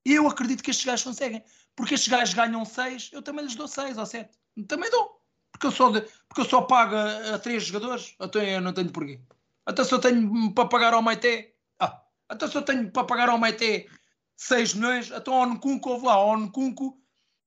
[0.04, 1.42] Eu acredito que estes gajos conseguem.
[1.74, 4.30] Porque estes gajos ganham 6, eu também lhes dou 6 ou 7.
[4.68, 5.20] Também dou.
[5.50, 8.72] Porque eu só, de- porque eu só pago a, a 3 jogadores, então eu não
[8.72, 9.20] tenho porquê.
[9.66, 13.30] Até se eu tenho para pagar ao Maite, ah, até se eu tenho para pagar
[13.30, 13.88] ao Maite
[14.36, 17.00] 6 milhões, então ao Nkunku, houve lá, ao Nkunku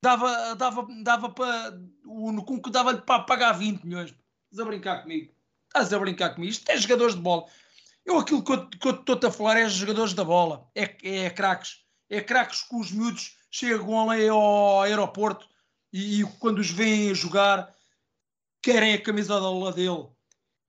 [0.04, 4.14] dava, dava, dava para, o Nkunku dava-lhe para pagar 20 milhões.
[4.52, 5.34] Estás a brincar comigo?
[5.76, 6.52] Estás a brincar comigo?
[6.54, 7.46] Isto é jogadores de bola.
[8.06, 11.30] Eu aquilo que eu que eu estou-te a falar é jogadores da bola, é, é
[11.30, 11.84] craques.
[12.10, 15.46] É craques que os miúdos chegam ali ao aeroporto
[15.92, 17.76] e, e quando os veem a jogar
[18.62, 20.08] querem a camisola dele.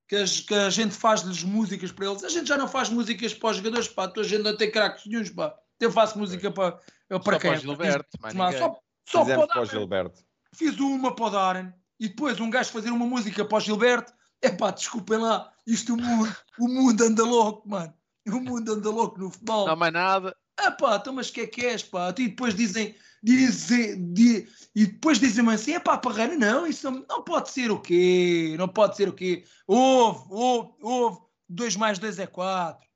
[0.09, 2.25] Que, as- que a gente faz-lhes músicas para eles.
[2.25, 4.13] A gente já não faz músicas para os jogadores, pá.
[4.17, 5.55] A gente não tem craques nenhums, pá.
[5.79, 6.73] Eu faço música para,
[7.09, 7.51] para Só quem?
[7.51, 10.21] para o Gilberto, mais Mas só, só para para o Gilberto.
[10.53, 14.13] fiz uma para o Darren e depois um gajo fazer uma música para o Gilberto.
[14.43, 17.93] É pá, desculpem lá, isto o mundo, o mundo anda louco, mano.
[18.29, 19.67] O mundo anda louco no futebol.
[19.67, 20.37] Não há mais nada.
[20.59, 22.09] Ah pá, então mas que é que és, pá?
[22.11, 27.05] E depois dizem, dizem, di- e depois dizem-me assim, é pá, Parreira, não, isso não,
[27.09, 28.55] não pode ser o quê?
[28.59, 29.45] Não pode ser o quê?
[29.67, 32.87] Houve, houve, houve, 2 mais 2 é 4.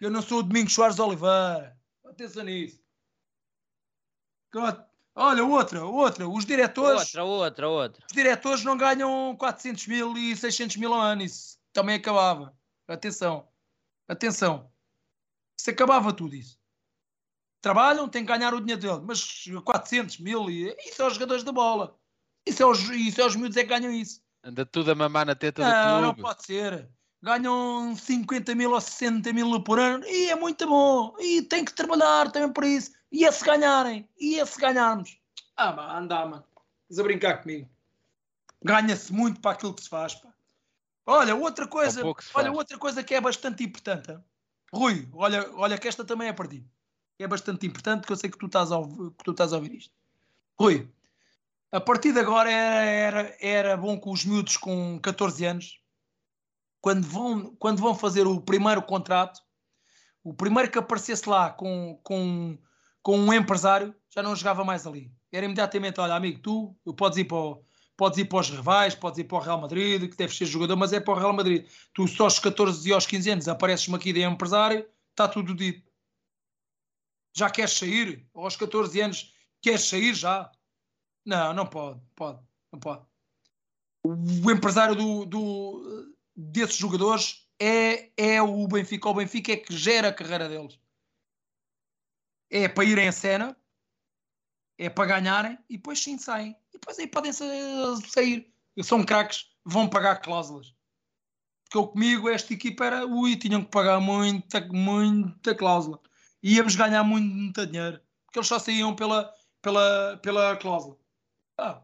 [0.00, 1.76] Eu não sou o Domingos Soares Oliveira.
[2.04, 2.80] Atenção nisso.
[5.18, 8.04] Olha, outra, outra, os diretores Outra, outra, outra.
[8.06, 11.22] os diretores não ganham 400 mil e 600 mil ao ano.
[11.22, 12.54] Isso também acabava.
[12.86, 13.48] Atenção.
[14.06, 14.70] Atenção.
[15.58, 16.58] Isso acabava tudo isso.
[17.62, 19.00] Trabalham, têm que ganhar o dinheiro dele.
[19.06, 20.76] Mas 400 mil, e...
[20.86, 21.98] isso é os jogadores da bola.
[22.46, 24.20] Isso é os, isso é os miúdos é que ganham isso.
[24.44, 26.22] Anda tudo a mamar na teta Não, do não clube.
[26.28, 26.88] pode ser.
[27.22, 31.16] Ganham 50 mil ou 60 mil por ano e é muito bom.
[31.18, 32.92] E tem que trabalhar também por isso.
[33.10, 34.08] E é se ganharem.
[34.18, 35.18] E é se ganharmos.
[35.56, 36.44] Ah, mano, anda, mano.
[36.82, 37.68] Estás a brincar comigo.
[38.62, 40.14] Ganha-se muito para aquilo que se faz.
[40.14, 40.32] Pá.
[41.06, 42.00] Olha, outra coisa,
[42.34, 44.16] olha, outra coisa que é bastante importante.
[44.72, 46.66] Rui, olha, olha que esta também é para ti.
[47.18, 49.56] É bastante importante que eu sei que tu estás a, ouv- que tu estás a
[49.56, 49.94] ouvir isto.
[50.58, 50.90] Rui,
[51.70, 52.84] a partir de agora era,
[53.20, 55.80] era, era bom que os miúdos com 14 anos,
[56.80, 59.40] quando vão, quando vão fazer o primeiro contrato,
[60.24, 62.58] o primeiro que aparecesse lá com, com,
[63.06, 65.12] com um empresário já não jogava mais ali.
[65.30, 67.64] Era imediatamente, olha amigo, tu podes ir para, o-
[67.96, 70.74] podes ir para os rivais, podes ir para o Real Madrid, que deves ser jogador,
[70.74, 71.68] mas é para o Real Madrid.
[71.94, 75.88] Tu só aos 14 e aos 15 anos apareces-me aqui de empresário, está tudo dito.
[77.32, 78.26] Já queres sair?
[78.34, 80.50] Ou aos 14 anos queres sair já?
[81.24, 82.40] Não, não pode, pode,
[82.72, 83.04] não pode.
[84.04, 89.08] O empresário do, do- desses jogadores é, é o Benfica.
[89.08, 90.76] O Benfica é que gera a carreira deles.
[92.50, 93.56] É para irem a cena,
[94.78, 96.50] é para ganharem e depois sim saem.
[96.70, 97.44] E depois aí podem sa-
[98.08, 98.52] sair.
[98.82, 100.74] São craques, vão pagar cláusulas.
[101.64, 106.00] Porque eu comigo, esta equipa era, ui, tinham que pagar muita, muita cláusula.
[106.42, 108.00] Íamos ganhar muito, muito dinheiro.
[108.26, 109.32] Porque eles só saíam pela,
[109.62, 110.96] pela, pela cláusula.
[111.58, 111.82] Ah,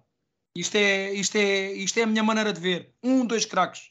[0.55, 2.95] isto, é, isto, é, isto é a minha maneira de ver.
[3.03, 3.91] Um, dois craques.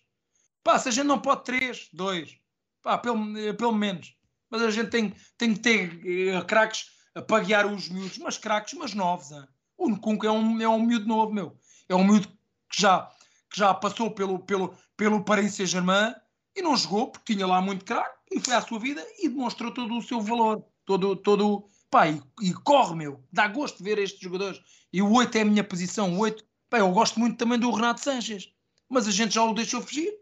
[0.64, 2.38] Pá, se a gente não pode três, dois.
[2.84, 3.18] Pá, pelo,
[3.58, 4.16] pelo menos.
[4.52, 6.88] Mas a gente tem, tem que ter eh, craques
[7.26, 8.18] para guiar os miúdos.
[8.18, 9.32] Mas craques, mas novos.
[9.32, 9.48] ah.
[9.78, 11.58] O Nkunku é um, é um miúdo novo, meu.
[11.90, 12.28] É um miúdo
[12.70, 13.10] que já,
[13.50, 16.14] que já passou pelo, pelo, pelo Paris Saint-Germain
[16.56, 19.72] e não jogou porque tinha lá muito craque e foi à sua vida e demonstrou
[19.74, 20.64] todo o seu valor.
[20.86, 23.24] Todo, todo, pá, e, e corre, meu.
[23.32, 24.60] Dá gosto de ver estes jogadores.
[24.92, 26.14] E o 8 é a minha posição.
[26.14, 28.50] O 8, pá, eu gosto muito também do Renato Sanches.
[28.90, 30.14] Mas a gente já o deixou fugir.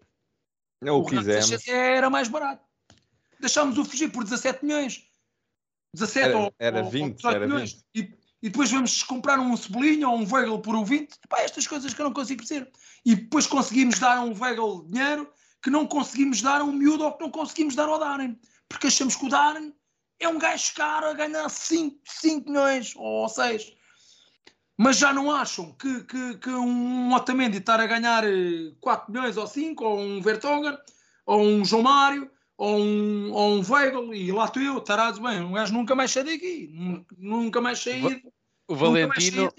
[0.84, 1.26] É o O Renato.
[1.26, 2.68] Sanches era mais barato.
[3.39, 5.03] Deixámos-o fugir por 17 milhões.
[5.93, 7.83] 17 Era- ou, era ou- 20, ou 18 era milhões.
[7.95, 7.99] E,
[8.41, 11.15] e depois vamos comprar um Cebolinha ou um Weigl por um 20.
[11.27, 12.71] Pá, estas coisas que eu não consigo perceber.
[13.05, 17.03] E depois conseguimos dar a um Weigl dinheiro que não conseguimos dar a um miúdo
[17.03, 18.37] ou que não conseguimos dar ao Darren.
[18.67, 19.73] Porque achamos que o Darren
[20.19, 23.73] é um gajo caro a ganhar 5, 5 milhões ou 6.
[24.77, 29.35] Mas já não acham que, que, que um Otamendi estar a ganhar eh, 4 milhões
[29.35, 30.77] ou 5, ou um Vertonghen,
[31.25, 35.40] ou um João Mário, ou um, ou um Weigl, e lá estou eu, tarados bem,
[35.40, 38.22] um gajo nunca mais sai daqui, nun- nunca mais saí.
[38.68, 39.49] O Valentino,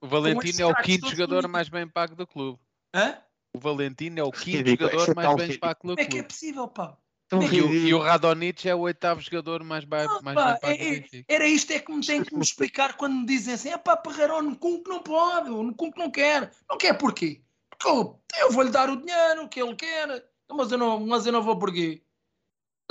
[0.00, 2.58] o Valentino é o quinto jogador mais bem pago do clube.
[2.92, 3.18] Hã?
[3.54, 6.06] O Valentino é o quinto jogador esse mais bem pago do Como é que é
[6.10, 6.26] clube.
[6.28, 6.96] possível, pá?
[7.32, 10.50] É que E o, e Radonich é o oitavo jogador mais, ba- Ah, mais pá,
[10.50, 11.24] bem pago é- é-.
[11.28, 13.96] Era isto é que me tem que me explicar quando me dizem assim: é pá,
[13.96, 16.50] Perreiro, o Nkunku não pode, o Nkunku não quer.
[16.68, 17.42] Não quer porquê?
[17.70, 21.32] Porque eu, eu vou-lhe dar o dinheiro que ele quer, mas eu não, mas eu
[21.32, 22.02] não vou porquê.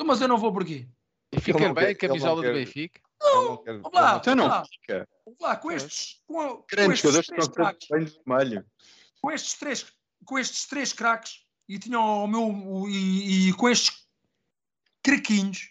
[0.06, 0.88] Mas eu não vou porquê.
[1.32, 3.02] E fica bem quer- a camisola do Benfica.
[3.22, 5.08] Não Olá, não- Então não olá, fica.
[5.26, 6.64] olá, com estes, com,
[6.94, 7.88] estes três craques,
[9.22, 9.86] com estes três,
[10.26, 14.08] com estes três craques e tinham o meu o- e, e com estes
[15.04, 15.70] craquinhos,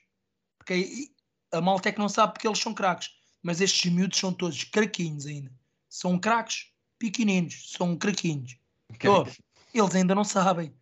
[0.59, 1.10] porque
[1.52, 3.09] a malta é que não sabe porque eles são craques,
[3.42, 5.50] mas estes miúdos são todos craquinhos ainda.
[5.88, 6.66] São craques
[6.98, 8.59] pequeninos, são craquinhos.
[9.06, 9.24] Oh,
[9.72, 10.74] eles ainda não sabem.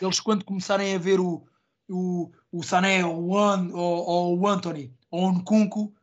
[0.00, 1.46] Eles quando começarem a ver o,
[1.92, 5.94] o, o Sané ou o, An, ou, ou o Anthony ou o Nkunku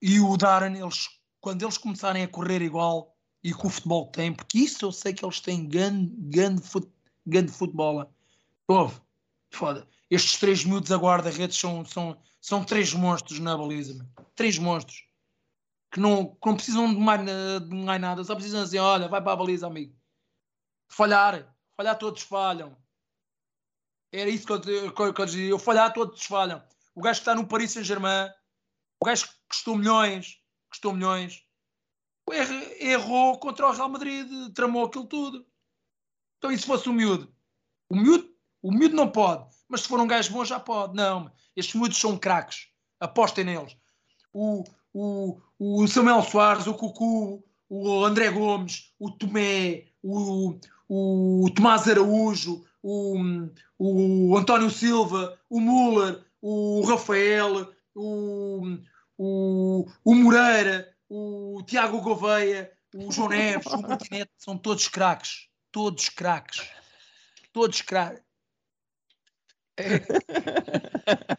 [0.00, 1.08] e o Darren, eles,
[1.40, 5.12] quando eles começarem a correr igual e que o futebol tem, porque isso eu sei
[5.12, 6.88] que eles têm grande, grande, fut,
[7.26, 8.10] grande futebol.
[8.66, 9.00] Ouve,
[9.50, 9.86] foda.
[10.10, 14.06] Estes três miúdos a guarda-redes são, são, são três monstros na baliza.
[14.34, 15.06] Três monstros.
[15.90, 19.22] Que não, que não precisam de mais, de mais nada, só precisam dizer: olha, vai
[19.22, 19.94] para a baliza, amigo.
[20.88, 22.76] Falhar, falhar todos falham.
[24.12, 25.48] Era isso que eu, que eu, que eu dizia.
[25.50, 26.62] Eu falhar todos falham.
[26.94, 28.30] O gajo que está no Paris Saint-Germain,
[29.00, 31.44] o gajo que custou milhões, custou milhões,
[32.80, 35.46] errou contra o Real Madrid, tramou aquilo tudo.
[36.38, 37.32] Então, e se fosse o miúdo?
[37.88, 38.28] O miúdo,
[38.62, 40.94] o miúdo não pode, mas se for um gajo bom já pode.
[40.94, 42.68] Não, estes miúdos são craques.
[43.00, 43.76] Apostem neles.
[44.32, 50.58] O, o, o Samuel Soares, o Cucu, o André Gomes, o Tomé, o,
[50.88, 53.48] o Tomás Araújo, o,
[53.78, 58.78] o António Silva, o Müller, o Rafael, o,
[59.16, 65.48] o, o Moreira, o Tiago Gouveia, o João Neves, o Martinete, são todos craques.
[65.70, 66.66] Todos craques.
[67.52, 68.22] Todos craques.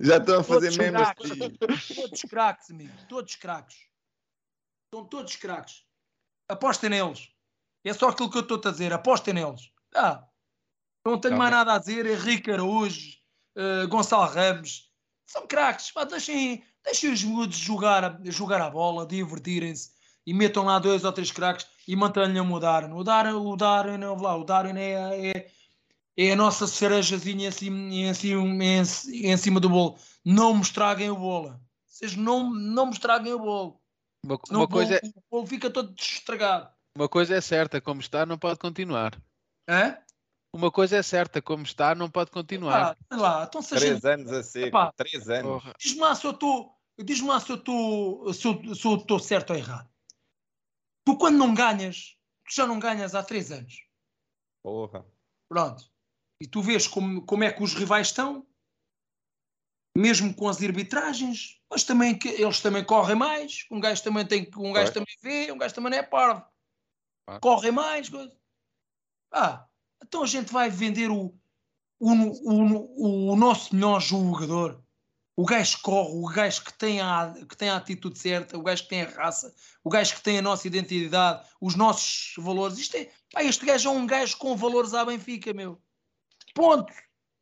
[0.00, 1.08] Já estão a fazer memes.
[1.94, 2.92] Todos craques, amigo.
[3.08, 3.76] Todos craques.
[4.92, 5.84] São todos craques.
[6.48, 7.32] Apostem neles.
[7.84, 8.92] É só aquilo que eu estou a dizer.
[8.92, 9.71] Apostem neles.
[9.94, 10.24] Ah,
[11.04, 11.58] não tenho Tá mais bem.
[11.58, 12.06] nada a dizer.
[12.06, 13.16] Henrique Araújo,
[13.56, 14.90] eh, Gonçalo Ramos.
[15.26, 15.92] São craques.
[16.10, 19.90] Deixem, deixem os miúdos jogar, a- jogar a bola, divertirem-se
[20.26, 22.92] e metam lá dois ou três craques e mantenham o Darwin.
[22.92, 25.50] O Darwin, o Darwin, lá, o Darwin é, é,
[26.16, 29.98] é a nossa cerejazinha em cima, em cima, em, cima do bolo.
[30.24, 31.58] Não me estraguem o bolo.
[31.86, 33.80] Vocês não, não me estraguem o bolo.
[34.24, 36.70] Uma, uma o, bolo coisa, o bolo fica todo estragado.
[36.96, 39.18] uma coisa é certa, como está, não pode continuar.
[39.68, 39.98] Hã?
[40.54, 42.96] Uma coisa é certa, como está, não pode continuar.
[43.10, 44.66] Ah, lá, então se Três gente- anos a seco.
[44.68, 44.92] Epá.
[44.92, 45.62] Três anos.
[45.78, 46.78] Diz-me lá se eu estou.
[47.02, 48.34] Diz-me lá se eu estou.
[48.34, 49.90] Se eu se eu estou certo ou errado.
[51.06, 52.16] Tu quando não ganhas,
[52.46, 53.86] tu já não ganhas há três anos.
[54.62, 55.06] Porra.
[55.48, 55.90] Pronto.
[56.40, 58.46] E tu vês como, como é que os rivais estão,
[59.96, 63.64] mesmo com as arbitragens, mas também que eles também correm mais.
[63.70, 64.94] Um gajo também tem que- um gajo Pois.
[64.94, 65.16] também
[65.46, 66.44] vê, um gajo também não é parvo.
[67.26, 67.40] Claro.
[67.40, 68.08] Correm mais.
[68.08, 68.36] coisa.
[69.32, 69.66] Ah,
[70.02, 71.34] então a gente vai vender o,
[71.98, 74.82] o, o, o nosso melhor jogador.
[75.34, 78.62] O gajo que corre, o gajo que tem, a, que tem a atitude certa, o
[78.62, 82.76] gajo que tem a raça, o gajo que tem a nossa identidade, os nossos valores.
[82.76, 85.80] Isto é, pá, este gajo é um gajo com valores à Benfica, meu.
[86.54, 86.92] Ponto.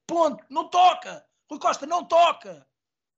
[0.07, 0.45] Ponto.
[0.49, 1.25] Não toca.
[1.51, 2.65] Rui Costa, não toca.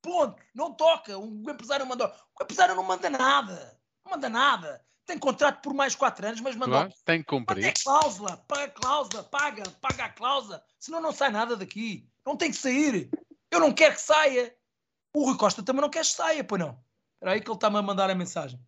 [0.01, 0.43] Ponto.
[0.55, 1.19] Não toca.
[1.19, 2.09] O empresário mandou.
[2.09, 3.79] O empresário não manda nada.
[4.05, 4.85] Não manda nada.
[5.05, 6.79] Tem contrato por mais quatro anos, mas mandou.
[6.79, 7.75] Claro, tem que Quanto é cumprir.
[7.83, 8.37] cláusula?
[8.49, 10.65] Paga a cláusula, paga, paga a cláusula.
[10.79, 12.09] Senão não sai nada daqui.
[12.25, 13.11] Não tem que sair.
[13.51, 14.55] Eu não quero que saia.
[15.15, 16.79] O Rui Costa também não quer que saia, pois não.
[17.15, 18.61] Espera aí que ele está-me a mandar a mensagem.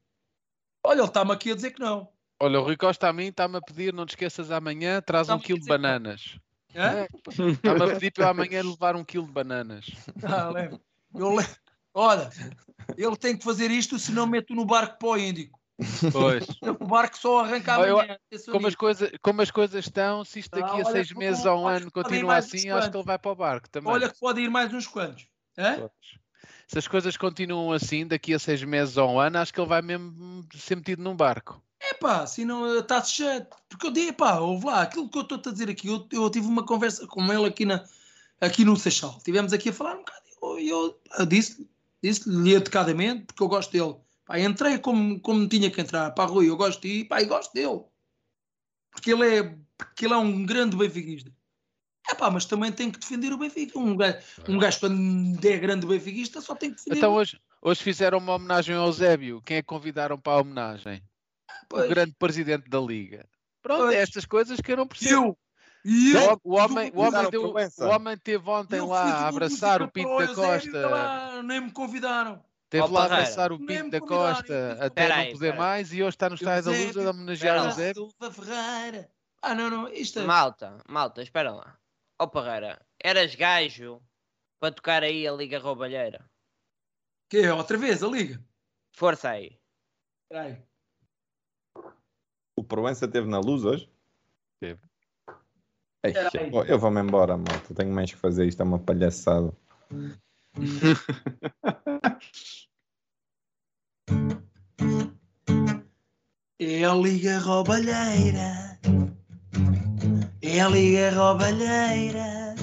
[0.85, 2.13] Olha, ele está-me aqui a dizer que não.
[2.41, 5.35] Olha, o Rui Costa a mim está-me a pedir, não te esqueças amanhã, traz um
[5.35, 6.39] a quilo de bananas.
[6.75, 7.07] Hã?
[7.29, 9.87] Está-me a pedir para eu amanhã levar um quilo de bananas.
[10.23, 10.81] Ah, lembro.
[11.15, 11.37] Eu
[11.97, 12.29] Olha,
[12.97, 15.61] ele tem que fazer isto, senão meto no barco para o Índico.
[16.13, 16.45] Pois.
[16.81, 18.17] O barco só arranca eu- amanhã.
[18.27, 21.13] atenção Como as, coisas, como as coisas estão, se isto Ah, daqui a olha seis
[21.13, 23.93] meses ou um ano continua assim, acho que ele vai para o barco também.
[23.93, 25.27] Olha que pode ir mais uns quantos.
[25.59, 25.91] Hã?
[26.67, 29.69] Se as coisas continuam assim, daqui a seis meses ou um ano, acho que ele
[29.69, 31.63] vai mesmo ser metido num barco.
[31.81, 33.57] Epá, se não está sujeito.
[33.69, 36.31] Porque eu dei, pá, ouve lá, aquilo que eu estou a dizer aqui, eu, eu
[36.31, 37.85] tive uma conversa com ele aqui, na,
[38.41, 39.19] aqui no Seixal.
[39.25, 40.21] Tivemos aqui a falar um bocado.
[40.43, 41.69] Eu, eu, eu disse,
[42.03, 43.97] disse-lhe educadamente, porque eu gosto dele.
[44.25, 46.11] Pá, entrei como, como tinha que entrar.
[46.13, 47.83] Pá, Rui, eu gosto de ir, pá, e gosto dele.
[48.91, 51.31] Porque ele é, porque ele é um grande benfiquista.
[52.11, 53.79] É pá, mas também tem que defender o Benfica.
[53.79, 57.41] Um gajo, um gajo quando é grande benfiquista, só tem que defender Então o hoje,
[57.63, 59.41] hoje fizeram uma homenagem ao Eusébio.
[59.43, 61.03] Quem é que convidaram para a homenagem?
[61.69, 61.87] Pois.
[61.87, 63.27] O grande presidente da Liga.
[63.63, 63.95] Pronto, Pois.
[63.95, 65.15] é estas coisas que eu não percebo.
[65.15, 65.39] Eu,
[65.87, 69.81] O, eu, o homem, o, homem deu, o homem teve ontem eu lá a abraçar
[69.81, 70.89] o Pinto da Costa.
[70.89, 72.43] lá, nem me convidaram.
[72.75, 76.29] Teve lá a abraçar o Pinto da Costa até não poder mais e hoje está
[76.29, 77.73] no Estádio da Luz a homenagear o.
[77.73, 79.11] Silva Ferreira.
[79.41, 80.25] Ah, não, não, isto é.
[80.25, 81.79] Malta, malta, espera lá.
[82.19, 84.03] Ó Parreira, eras gajo
[84.59, 86.29] para tocar aí a Liga Roubalheira.
[87.29, 88.43] Que é outra vez a liga.
[88.93, 89.57] Força aí.
[90.25, 90.63] Espera aí.
[92.57, 93.89] O Proença esteve na luz hoje?
[94.59, 94.81] Teve.
[96.53, 97.73] Oh, eu vou-me embora, malta.
[97.73, 98.47] Tenho mais que fazer.
[98.47, 99.53] Isto é uma palhaçada.
[106.61, 108.79] É a liga roubalheira.
[110.41, 112.55] É a liga roubalheira.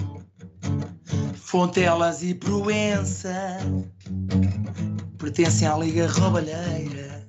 [1.36, 3.58] Fontelas e Proença
[5.18, 7.28] pertencem à liga roubalheira.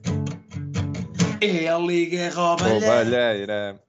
[1.41, 2.87] É a liga roubalheira.
[2.87, 3.81] Roubalheira.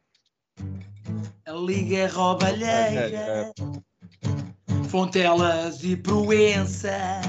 [1.46, 3.54] A liga roubalheira.
[4.98, 7.20] Fontelas e Proença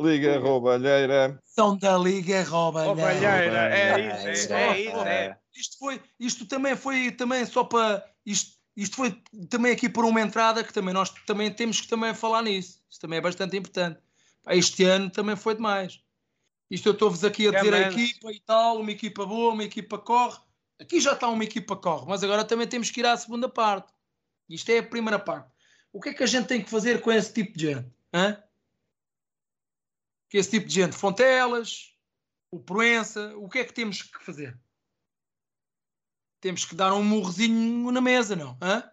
[0.00, 1.38] Liga Roubalheira.
[1.44, 3.72] são da liga roubalheira.
[3.72, 5.38] é isso, é isso, é.
[5.54, 9.16] Isto foi, isto também foi também só para isto, isto foi
[9.48, 12.82] também aqui por uma entrada que também nós também temos que também falar nisso.
[12.90, 14.00] Isso também é bastante importante.
[14.48, 16.00] Este ano também foi demais.
[16.68, 17.96] Isto eu estou-vos aqui a É dizer a manso.
[18.00, 20.40] equipa e tal, uma equipa boa, uma equipa corre.
[20.80, 23.92] Aqui já está uma equipa corre, mas agora também temos que ir à segunda parte.
[24.50, 25.48] Isto é a primeira parte.
[25.92, 27.88] O que é que a gente tem que fazer com esse tipo de gente?
[28.12, 28.42] Hã?
[30.28, 31.96] Que esse tipo de gente, Fontelas,
[32.50, 34.58] o Proença, o que é que temos que fazer?
[36.40, 38.56] Temos que dar um murrozinho na mesa, não?
[38.62, 38.90] Hã?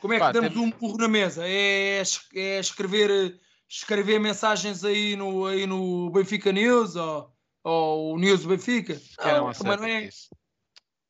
[0.00, 1.46] Como é que Pá, damos um murro na mesa?
[1.46, 8.18] É, es- é escrever, escrever mensagens aí no, aí no Benfica News ou, ou o
[8.18, 9.00] News do Benfica?
[9.18, 10.04] Não Não, não é.
[10.04, 10.28] isso.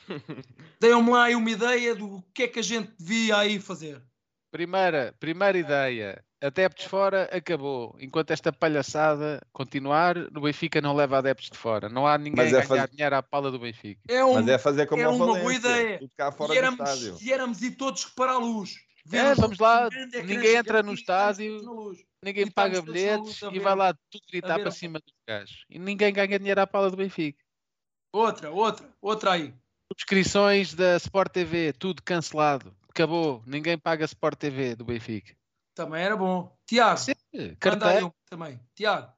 [0.80, 4.02] Deem-me lá aí uma ideia do que é que a gente devia aí fazer.
[4.50, 6.24] Primeira, primeira ideia.
[6.40, 7.96] Adeptos fora, acabou.
[7.98, 11.88] Enquanto esta palhaçada continuar, o Benfica não leva adeptos de fora.
[11.88, 14.00] Não há ninguém Mas a é ganhar faz- dinheiro à pala do Benfica.
[14.08, 15.98] É, um, Mas é fazer como é uma boa ideia.
[16.02, 17.16] E, do éramos, estádio.
[17.20, 18.74] e éramos ir todos para a luz.
[19.10, 19.88] É, os vamos lá,
[20.24, 21.60] ninguém entra no estádio.
[22.22, 25.64] Ninguém paga bilhetes e vai lá tudo gritar para a- cima dos gajos.
[25.68, 27.42] E ninguém ganha dinheiro à pala do Benfica.
[28.12, 29.52] Outra, outra, outra aí.
[29.98, 32.74] Subscrições da Sport TV, tudo cancelado.
[32.90, 33.42] Acabou.
[33.46, 35.32] Ninguém paga Sport TV do Benfica.
[35.74, 36.52] Também era bom.
[36.66, 37.00] Tiago,
[37.60, 38.06] carteira.
[38.06, 38.60] um também.
[38.74, 39.12] Tiago,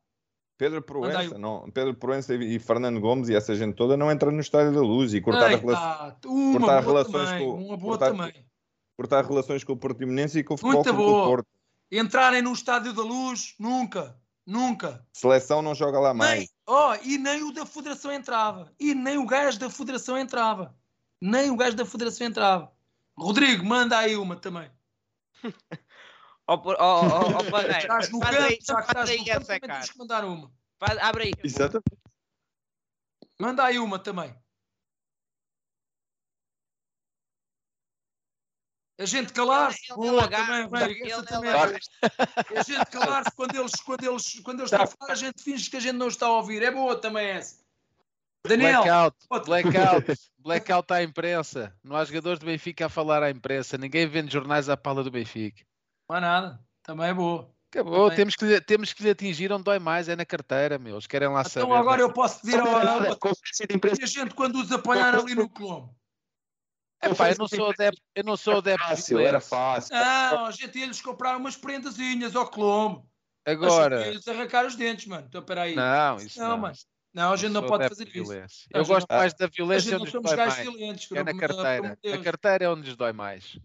[0.59, 0.83] Pedro.
[0.83, 4.75] Proença, não, Pedro Proença e Fernando Gomes e essa gente toda não entra no Estádio
[4.75, 8.11] da Luz e cortar, Ei, tá, uma cortar boa relações também, com- uma boa cortar-
[8.17, 8.47] também.
[8.99, 11.27] cortar relações com o Portimonense e com o Futebol Muito Clube do boa.
[11.29, 11.47] Porto.
[11.93, 15.07] Entrarem no Estádio da Luz, nunca, nunca.
[15.13, 16.39] Seleção não joga lá mais.
[16.41, 18.73] Nem, oh, e nem o da Federação entrava.
[18.79, 20.77] E nem o gajo da Federação entrava.
[21.21, 22.73] Nem o gajo da Federação entrava.
[23.19, 24.71] Rodrigo, manda aí uma também.
[26.47, 29.11] Ó, por- ó, ó, ó, ó, Parreira, Estás no faz aí- já que faz estás
[29.11, 29.81] aí essa, cara.
[29.81, 30.53] tens que mandar uma.
[30.79, 31.33] Faz- Abre aí.
[31.43, 31.85] Exatamente.
[33.41, 34.35] Manda aí uma também.
[38.99, 39.95] A gente calar-se.
[39.95, 41.79] Boa, agarra, também, é boa.
[42.57, 45.69] A gente calar-se quando eles, quando, eles, quando eles estão a falar, a gente finge
[45.69, 46.63] que a gente não está a ouvir.
[46.63, 47.57] É boa também essa.
[48.47, 51.75] Daniel, Blackout, blackout, blackout à imprensa.
[51.83, 53.77] Não há jogadores do Benfica a falar à imprensa.
[53.77, 55.65] Ninguém vende jornais à pala do Benfica.
[56.09, 56.61] não há nada.
[56.83, 57.51] Também é boa.
[57.69, 58.17] Acabou, Também.
[58.17, 61.07] temos que, lhe- temos que lhe atingir onde dói mais, é na carteira, meus.
[61.09, 61.67] Querem lá saber.
[61.67, 62.69] Então agora eu posso pedir ao.
[62.69, 65.96] E a gente quando os apanhar ali no Colombo.
[67.03, 69.95] Epá, eu não sou adepto, eu não sou adepto Fácil, do era fácil.
[69.95, 73.07] Não, a gente ia-lhes comprar umas prendazinhas ao Colombo.
[73.47, 75.27] Agora, Ia-lhes arrancar os dentes, mano.
[75.29, 75.75] Então peraí.
[75.75, 76.59] não, isso Não, não.
[76.59, 76.75] mano.
[77.15, 78.33] Não, a gente não pode fazer isso.
[78.75, 80.69] Eu gosto não- mais da A violência gente não onde dói gajos mais.
[80.69, 81.09] violentos.
[81.13, 81.81] É na amor carteira.
[82.03, 82.25] de A Deus.
[82.25, 83.59] carteira é onde lhes dói mais.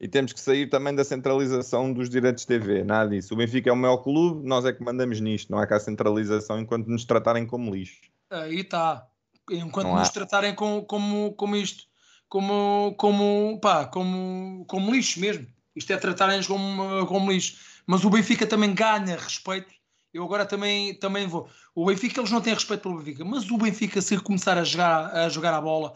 [0.00, 2.84] E temos que sair também da centralização dos direitos de TV.
[2.84, 3.32] Nada disso.
[3.34, 5.50] O Benfica é o maior clube, nós é que mandamos nisto.
[5.50, 8.00] Não há cá centralização enquanto nos tratarem como lixo.
[8.30, 9.06] Aí está.
[9.50, 10.00] Enquanto Não há.
[10.00, 11.87] nos tratarem com, como, como isto,
[12.28, 15.46] como, como, pá, como, como lixo mesmo.
[15.74, 17.56] Isto é tratarem-nos como, como lixo.
[17.86, 19.72] Mas o Benfica também ganha respeito.
[20.12, 21.48] Eu agora também, também vou.
[21.74, 25.14] O Benfica, eles não têm respeito pelo Benfica, mas o Benfica, se começar a jogar,
[25.14, 25.94] a jogar a bola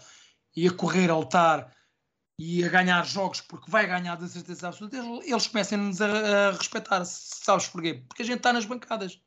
[0.55, 1.75] e a correr, a lutar
[2.39, 6.51] e a ganhar jogos, porque vai ganhar de certeza absoluta, eles, eles começam-nos a, a
[6.53, 7.05] respeitar.
[7.05, 8.03] Sabes porquê?
[8.09, 9.21] Porque a gente está nas bancadas.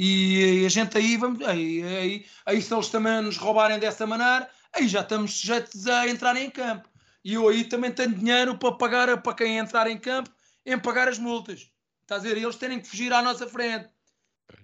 [0.00, 4.50] E, a gente aí, vamos, aí, aí, aí se eles também nos roubarem dessa maneira,
[4.72, 6.88] aí já estamos sujeitos a entrar em campo.
[7.24, 10.30] E eu aí também tenho dinheiro para pagar para quem entrar em campo,
[10.66, 11.70] em pagar as multas.
[12.02, 12.36] Estás a ver?
[12.38, 13.88] Eles terem que fugir à nossa frente.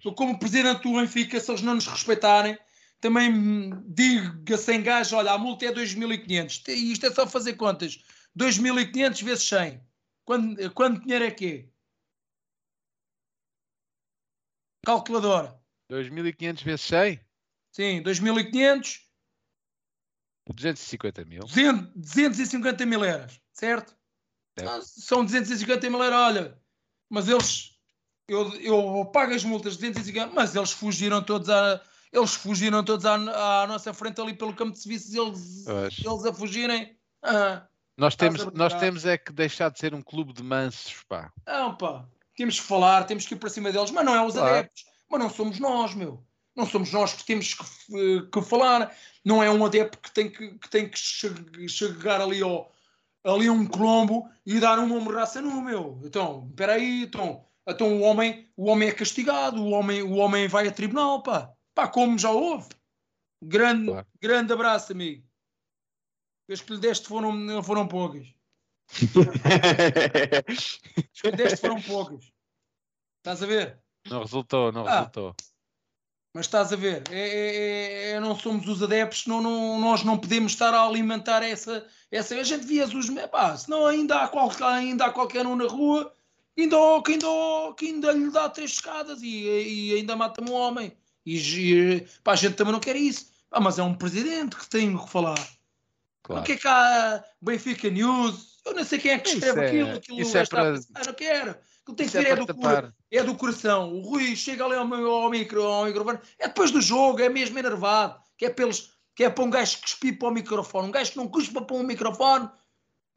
[0.05, 2.59] Eu, como presidente do Benfica, se eles não nos respeitarem,
[3.01, 6.69] também digo a 100 gajos, olha, a multa é 2.500.
[6.69, 8.03] E isto é só fazer contas.
[8.37, 9.81] 2.500 vezes 100.
[10.25, 11.79] Quando, quanto dinheiro é que é?
[14.85, 15.59] Calculadora.
[15.91, 17.21] 2.500 vezes 100?
[17.71, 19.01] Sim, 2.500,
[20.55, 21.41] 250 mil.
[21.41, 23.97] 200, 250 mil euros, certo?
[24.61, 26.59] Ah, São 250 mil euros, olha.
[27.09, 27.79] Mas eles,
[28.27, 31.81] eu, eu pago as multas de 250, mas eles fugiram todos a,
[32.13, 33.15] eles fugiram todos à,
[33.63, 35.99] à nossa frente ali pelo campo de serviços, eles, Pois.
[36.05, 36.99] eles a fugirem.
[37.23, 37.67] Ah,
[37.97, 41.33] Nós temos, nós temos é que deixar de ser um clube de mansos, pá.
[41.47, 42.07] não, pá,
[42.37, 44.49] temos que falar, temos que ir para cima deles, mas não é os Claro.
[44.57, 46.25] adeptos, mas não somos nós, meu.
[46.59, 48.93] Não somos nós que temos que, eh, que falar.
[49.25, 52.73] Não é um adepto que tem que, que, tem que che- chegar ali ao,
[53.23, 56.01] ali a um colombo e dar uma morraça no meu.
[56.05, 60.49] Então, espera aí, então, então o homem, o homem é castigado, o homem, o homem
[60.49, 61.53] vai a tribunal, pá.
[61.77, 62.69] Pá, como já houve.
[63.41, 64.07] Grande, Claro.
[64.21, 65.25] grande abraço, amigo.
[66.51, 68.27] As que lhe deste foram, foram poucas.
[70.49, 72.33] As que lhe deste foram poucas.
[73.19, 73.79] Estás a ver?
[74.11, 74.99] Não resultou, não Ah.
[75.01, 75.37] resultou.
[76.35, 80.05] Mas estás a ver, é, é- é- é- não somos os adeptos, não, não- nós
[80.05, 81.87] não podemos estar a alimentar essa.
[82.11, 83.11] essa a gente via os.
[83.31, 86.15] Pá, senão ainda há, qualquer, ainda há qualquer um na rua
[86.57, 87.27] ainda, que, ainda,
[87.77, 89.27] que ainda lhe dá três escadas e,
[89.91, 90.93] e ainda mata um homem.
[91.25, 93.31] E, e pá, a gente também não quer isso.
[93.51, 95.39] Ah, mas é um presidente que tem que falar.
[96.23, 96.43] Claro.
[96.43, 98.59] O que é que há Benfica News?
[98.67, 99.97] Eu não sei quem é que escreve é- aquilo.
[99.97, 101.51] aquilo isso é para- pensar, não quero.
[101.53, 102.45] Aquilo tem que é vir é para
[102.85, 102.95] do.
[103.11, 103.93] É do coração.
[103.93, 106.19] O Rui chega ali ao, meu- ao, micro, ao microfone.
[106.39, 108.21] É depois do jogo, é mesmo enervado.
[108.37, 110.89] Que é, pelos, que é para um gajo que cuspir para o microfone.
[110.89, 112.49] Um gajo que não cuspa para um microfone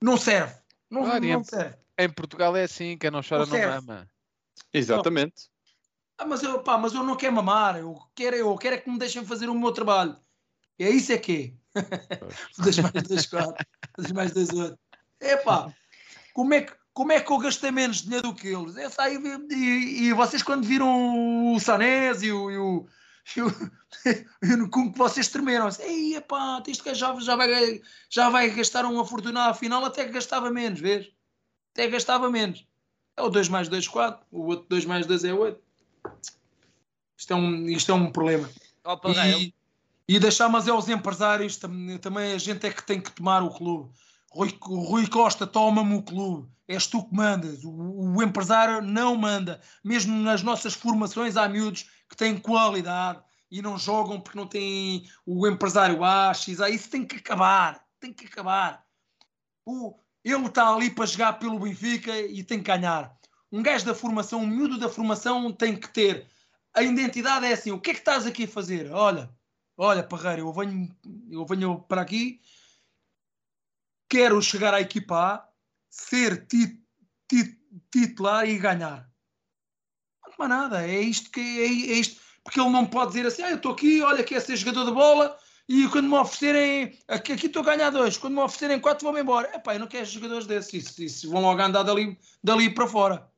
[0.02, 0.56] não serve.
[0.90, 1.76] Não, Claro, não é- serve.
[1.98, 4.10] Em Portugal é assim, quem não chora Não não mama.
[4.74, 5.50] Exatamente.
[6.18, 7.78] Ah, mas, eu, pá, mas eu não quero mamar.
[7.78, 10.16] Eu quero, eu quero é que me deixem fazer o meu trabalho.
[10.80, 11.82] É isso é que é.
[12.58, 13.66] dois mais dois, quatro.
[13.98, 14.80] dois mais dois, oito.
[15.20, 15.72] É pá,
[16.34, 16.74] como é que.
[16.94, 18.76] Como é que eu gastei menos dinheiro do que eles?
[18.76, 19.18] Essa aí,
[19.50, 22.88] e, e vocês quando viram o Sanés e o, e o,
[23.38, 23.72] e o-
[24.70, 25.68] como que vocês tremeram?
[25.68, 30.04] Assim, Ei, epá, isto que já, já, vai, já vai gastar uma fortuna afinal até
[30.06, 31.10] que gastava menos, vês?
[31.74, 32.68] Até gastava menos.
[33.16, 34.26] É o 2 mais 2, 4.
[34.32, 35.62] O outro 2 mais 2 é 8.
[37.18, 38.50] Isto é um, isto é um problema.
[38.98, 39.54] Parreira, E,
[40.08, 43.44] E deixar, mas é os empresários, tam- também a gente é que tem que tomar
[43.44, 43.90] o clube.
[44.32, 46.50] Rui, Rui Costa toma-me o clube.
[46.68, 47.64] És tu que mandas.
[47.64, 49.60] O, o empresário não manda.
[49.84, 53.22] Mesmo nas nossas formações há miúdos que têm qualidade
[53.52, 56.70] e não jogam porque não têm o empresário A, X, A.
[56.70, 57.84] Isso tem que acabar.
[58.00, 58.84] Tem que acabar.
[59.66, 63.14] O, ele está ali para jogar pelo Benfica e tem que ganhar.
[63.52, 66.26] Um gajo da formação, um miúdo da formação tem que ter.
[66.74, 68.90] A identidade é assim: o que é que estás aqui a fazer?
[68.92, 69.30] Olha,
[69.76, 70.90] olha, Parreira, eu venho,
[71.30, 72.40] eu venho para aqui,
[74.12, 75.50] quero chegar à equipa A,
[75.90, 76.84] ser ti-
[77.30, 77.58] ti-
[77.90, 79.10] titular e ganhar.
[80.28, 82.20] Não mais nada, é isto que é, é isto.
[82.44, 84.92] Porque ele não pode dizer assim: ah, eu estou aqui, olha, quer ser jogador de
[84.92, 85.38] bola
[85.70, 89.22] e quando me oferecerem, aqui aqui estou a ganhar dois, quando me oferecerem quatro, vou-me
[89.22, 89.56] embora.
[89.56, 93.32] Epá, eu não quero jogadores desses, isso, isso vão logo andar dali, dali para fora.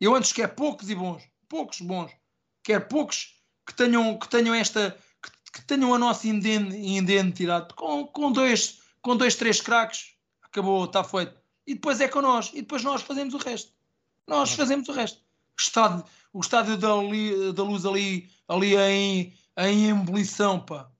[0.00, 2.10] Eu antes quero poucos e bons, poucos bons,
[2.62, 3.34] quero poucos
[3.66, 7.74] que tenham, que tenham esta, que, que tenham a nossa iden- identidade.
[7.74, 11.32] Com, com, dois, com dois, três craques, acabou, está feito.
[11.64, 13.72] E depois é com nós, e depois nós fazemos o resto.
[14.26, 15.18] Nós fazemos o resto.
[15.18, 20.90] O estádio, o estádio da, da luz ali, ali em, em ebulição, pá.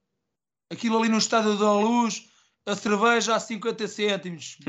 [0.70, 2.28] Aquilo ali no estádio da luz,
[2.64, 4.58] a cerveja a 50 cêntimos.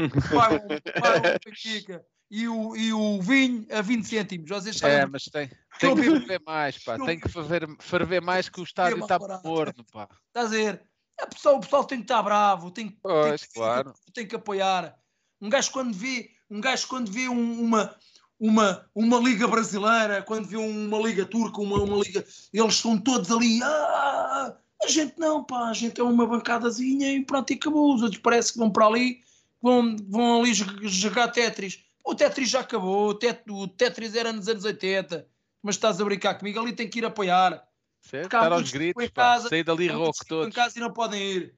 [2.29, 4.49] E o, e o vinho a 20 cêntimos.
[4.49, 5.49] Vocês sabem É, mas tem,
[5.79, 6.97] tem que ferver mais, pá.
[6.97, 10.09] Tem que ferver, ferver mais que o estádio está morno, pá.
[10.27, 10.81] Estás a ver?
[11.19, 13.93] É, pessoal, o pessoal tem que estar bravo, tem, que- Pois, tem, que, claro.
[14.13, 14.95] tem que apoiar.
[15.41, 17.95] Um gajo quando vê, um gajo quando vê um- uma,
[18.39, 23.31] uma, uma liga brasileira, quando vê uma liga turca, uma, uma liga, eles estão todos
[23.31, 23.59] ali.
[23.63, 27.95] "Ah!" a gente não, pá, a gente é uma bancadazinha e pronto, e acabou.
[27.95, 29.21] Os outros parece que vão para ali,
[29.61, 31.79] vão, vão ali jog- jogar Tetris.
[32.03, 33.09] O Tetris já acabou,
[33.49, 35.27] o Tetris era nos anos 80,
[35.63, 37.66] mas estás a brincar comigo, ali tem que ir apoiar.
[38.01, 38.25] Certo?
[38.25, 39.39] Estar aos gritos, em pá.
[39.39, 40.55] Sair dali rouco ficam em todos.
[40.55, 41.55] casa e não podem ir.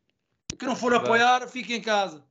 [0.57, 2.23] Que não for apoiar, fiquem em casa.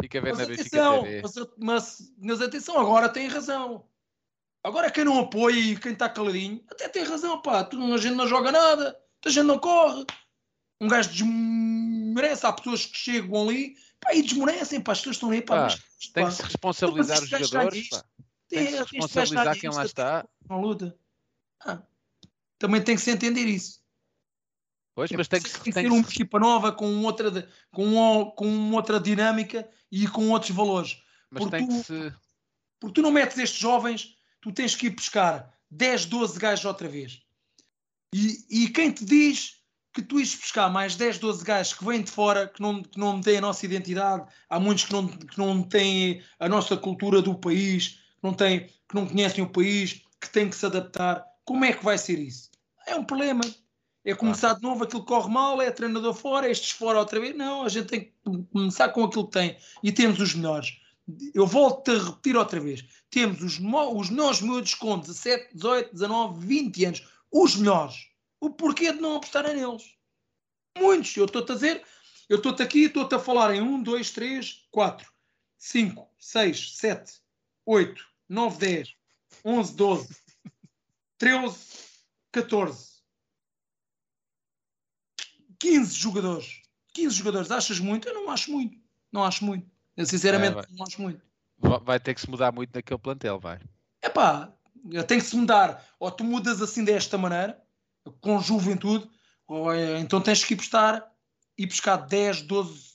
[0.00, 1.22] Fica vendo Mas a Benfica atenção, TV.
[1.22, 3.86] mas, mas, mas atenção, agora tem razão.
[4.62, 7.64] Agora quem não apoia e quem está caladinho, até tem razão, pá.
[7.64, 10.04] Tu, a gente não joga nada, a gente não corre.
[10.80, 12.46] Um gajo desmerece.
[12.46, 14.92] Há pessoas que chegam ali pá, e desmerecem, pá.
[14.92, 15.54] As pessoas estão ali, pá.
[15.54, 18.04] Pá, mas, Tem pá, que se responsabilizar Mas os jogadores, pá.
[18.48, 20.28] Tem que se responsabilizar quem lá está.
[20.48, 20.96] Não luta.
[21.60, 21.82] Ah,
[22.58, 23.82] também tem que se entender isso.
[24.94, 27.84] Pois, mas tem que tem que Tem ser que uma equipa nova com outra, com,
[27.86, 30.98] um- com outra dinâmica e com outros valores.
[31.30, 32.14] mas porque tem que tu- se.
[32.78, 36.88] Porque tu não metes estes jovens, tu tens que ir buscar 10, 12 gajos outra
[36.88, 37.22] vez.
[38.14, 39.60] E, e quem te diz
[39.92, 42.98] que tu ires buscar mais 10, 12 gajos que vêm de fora, que não, que
[42.98, 47.22] não têm a nossa identidade, há muitos que não, que não têm a nossa cultura
[47.22, 51.24] do país, que não, têm, que não conhecem o país, que têm que se adaptar.
[51.44, 52.50] Como é que vai ser isso?
[52.86, 53.42] É um problema.
[54.04, 57.34] É começar de novo, aquilo corre mal, é treinador fora, estes fora outra vez.
[57.34, 58.12] Não, a gente tem que
[58.52, 59.56] começar com aquilo que tem.
[59.82, 60.78] E temos os melhores.
[61.34, 62.84] Eu volto a repetir outra vez.
[63.10, 67.08] Temos os, os melhores miúdos com 17, 18, 19, 20 anos.
[67.30, 68.08] Os melhores.
[68.40, 69.94] O porquê de não apostarem neles?
[70.78, 71.16] Muitos.
[71.16, 71.82] Eu estou-te a dizer,
[72.28, 75.10] eu estou-te aqui, estou-te a falar em 1, 2, 3, 4,
[75.56, 77.12] 5, 6, 7,
[77.64, 78.94] 8, 9, 10,
[79.44, 80.16] 11, 12,
[81.18, 81.56] 13,
[82.32, 82.94] 14,
[85.58, 86.62] 15 jogadores.
[86.92, 87.50] 15 jogadores.
[87.50, 88.08] Achas muito?
[88.08, 88.78] Eu não acho muito.
[89.12, 89.68] Não acho muito.
[89.96, 91.22] Eu sinceramente É, não acho muito.
[91.58, 93.60] Va- Vai ter que se mudar muito naquele plantel, vai.
[94.02, 94.52] Epá,
[95.06, 95.84] tem que se mudar.
[95.98, 97.62] Ou tu mudas assim desta maneira,
[98.20, 99.08] com juventude,
[99.46, 101.10] ou é- então tens que ir buscar
[101.56, 102.94] e buscar 10, 12,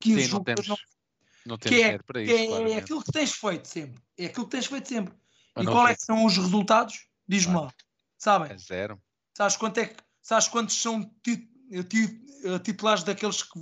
[0.00, 0.66] 15 Sim, não jogadores.
[0.66, 2.42] temos, não- não que temos é, dinheiro para que isso.
[2.42, 2.78] é claramente.
[2.78, 4.02] aquilo que tens feito sempre.
[4.18, 5.14] É aquilo que tens feito sempre.
[5.54, 7.06] Mas e não qual é que são os resultados?
[7.28, 7.72] Diz-me lá.
[8.18, 8.52] Sabem?
[8.52, 9.00] É zero.
[9.36, 11.48] Sabes, quanto é que, sabes quantos são ti-
[11.88, 13.58] ti- eh, titulares daqueles que,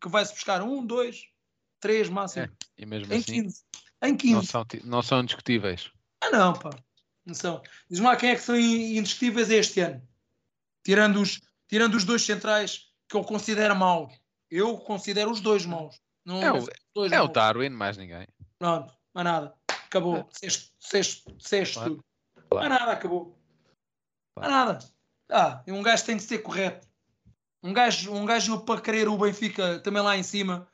[0.00, 0.62] que vai-se buscar?
[0.62, 1.24] Um, dois,
[1.80, 2.46] três máximo.
[2.46, 3.62] É, E mesmo em assim, 15.
[4.02, 4.34] Em 15.
[4.34, 5.90] não são, não são indiscutíveis.
[6.22, 6.70] Ah, não, pá.
[7.24, 7.62] Não são.
[7.88, 10.02] Diz-me lá quem é que são in- indiscutíveis este ano.
[10.84, 14.12] Tirando os, tirando os dois centrais que eu considero maus.
[14.50, 16.00] Eu considero os dois maus.
[16.24, 17.32] Não, É o- dois É o maus.
[17.32, 18.26] Darwin, mais ninguém.
[18.58, 19.54] Pronto, mais nada.
[19.68, 20.16] Acabou.
[20.16, 20.22] É.
[20.32, 22.04] Disseste disseste- disseste Claro.
[22.52, 22.68] Claro.
[22.68, 23.38] Nada, acabou.
[24.36, 24.78] Mais nada.
[25.30, 26.86] Ah, um gajo tem de ser correto.
[27.62, 30.68] Um gajo, um gajo para querer o Benfica também lá em cima,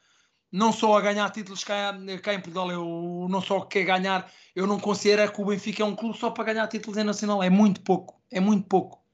[0.50, 1.92] não só a ganhar títulos cá,
[2.22, 5.86] cá em Portugal, eu não só quer ganhar, eu não considero que o Benfica é
[5.86, 7.42] um clube só para ganhar títulos em Nacional.
[7.42, 8.20] É muito pouco.
[8.30, 9.05] É muito pouco.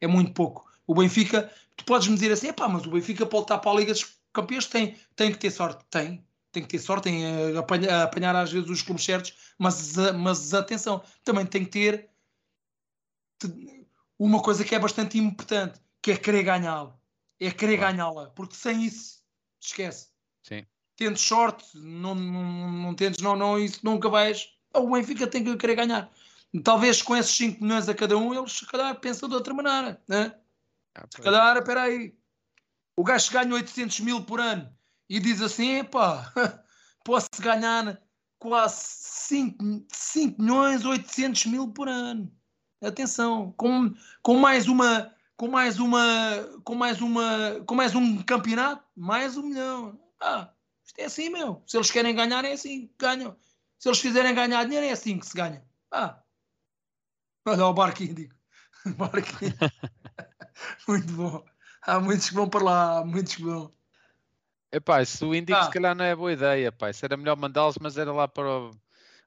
[0.00, 0.70] É muito pouco.
[0.86, 3.74] O Benfica, tu podes me dizer assim, pá, mas o Benfica pode estar para a
[3.74, 5.84] Liga dos Campeões, tem, tem que ter sorte.
[5.90, 6.25] Tem.
[6.56, 10.12] Tem que ter sorte em eh, apanhar, apanhar às vezes os clubes certos, mas, eh,
[10.12, 12.08] mas atenção, também tem que ter
[13.38, 13.86] te-
[14.18, 16.98] uma coisa que é bastante importante, que é querer ganhá-lo.
[17.38, 17.92] é querer Claro.
[17.94, 19.22] ganhá-la, porque sem isso,
[19.60, 20.08] esquece.
[20.42, 20.64] Sim.
[20.96, 24.48] Tendo sorte, não, não, não tentes, não, não, isso nunca vais.
[24.72, 26.10] O Benfica tem que querer ganhar.
[26.64, 30.02] Talvez com esses 5 milhões a cada um, eles se calhar pensam de outra maneira,
[30.08, 30.34] né?
[30.94, 32.16] Ah, Se calhar, espera aí.
[32.96, 34.74] O gajo ganha 800 mil por ano
[35.08, 36.32] e diz assim: epá,
[37.04, 38.00] posso ganhar
[38.38, 42.32] quase 5, 5 milhões 800 mil por ano.
[42.82, 45.12] Atenção, com, com mais uma.
[45.36, 46.00] Com mais uma.
[46.64, 47.62] Com mais uma.
[47.66, 49.98] Com mais um campeonato, mais um milhão.
[50.20, 50.50] Ah,
[50.84, 51.62] isto é assim, meu.
[51.66, 53.36] Se eles querem ganhar, é assim que ganham.
[53.78, 55.64] Se eles quiserem ganhar dinheiro, é assim que se ganha.
[55.90, 56.22] Ah.
[57.46, 58.34] Olha o barquinho, digo.
[58.96, 59.54] Barquinho.
[60.88, 61.44] Muito bom.
[61.82, 63.75] Há muitos que vão para lá, há muitos que vão.
[64.72, 65.64] Epá, isso o Índico Ah.
[65.64, 66.90] se calhar não é boa ideia, pá.
[66.90, 68.70] Isso era melhor mandá-los, mas era lá para o...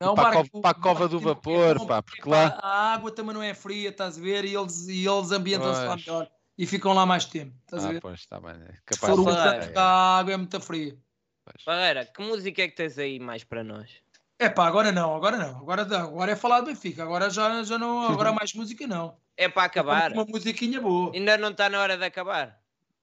[0.01, 2.57] Não, para a barco- cova- para a cova do é vapor, bom pá, porque lá-
[2.61, 4.45] A água também não é fria, estás a ver?
[4.45, 7.91] E eles, e eles ambientam-se lá melhor e ficam lá mais tempo, estás a Ah,
[7.91, 8.01] ver?
[8.01, 8.51] pois, está bem.
[8.51, 9.31] É Se capaz for de
[9.67, 9.73] ideia.
[9.79, 10.97] a água é muito fria.
[11.43, 11.63] Pois.
[11.65, 13.89] Barreira, que música é que tens aí mais para nós?
[14.37, 15.57] É pá, agora não, agora não.
[15.57, 17.03] Agora, agora é falar do Benfica.
[17.03, 18.07] Agora já, já não.
[18.23, 19.17] Agora mais música não.
[19.35, 20.13] É para acabar.
[20.13, 21.11] Uma musiquinha boa.
[21.13, 22.57] Ainda não está na hora de acabar.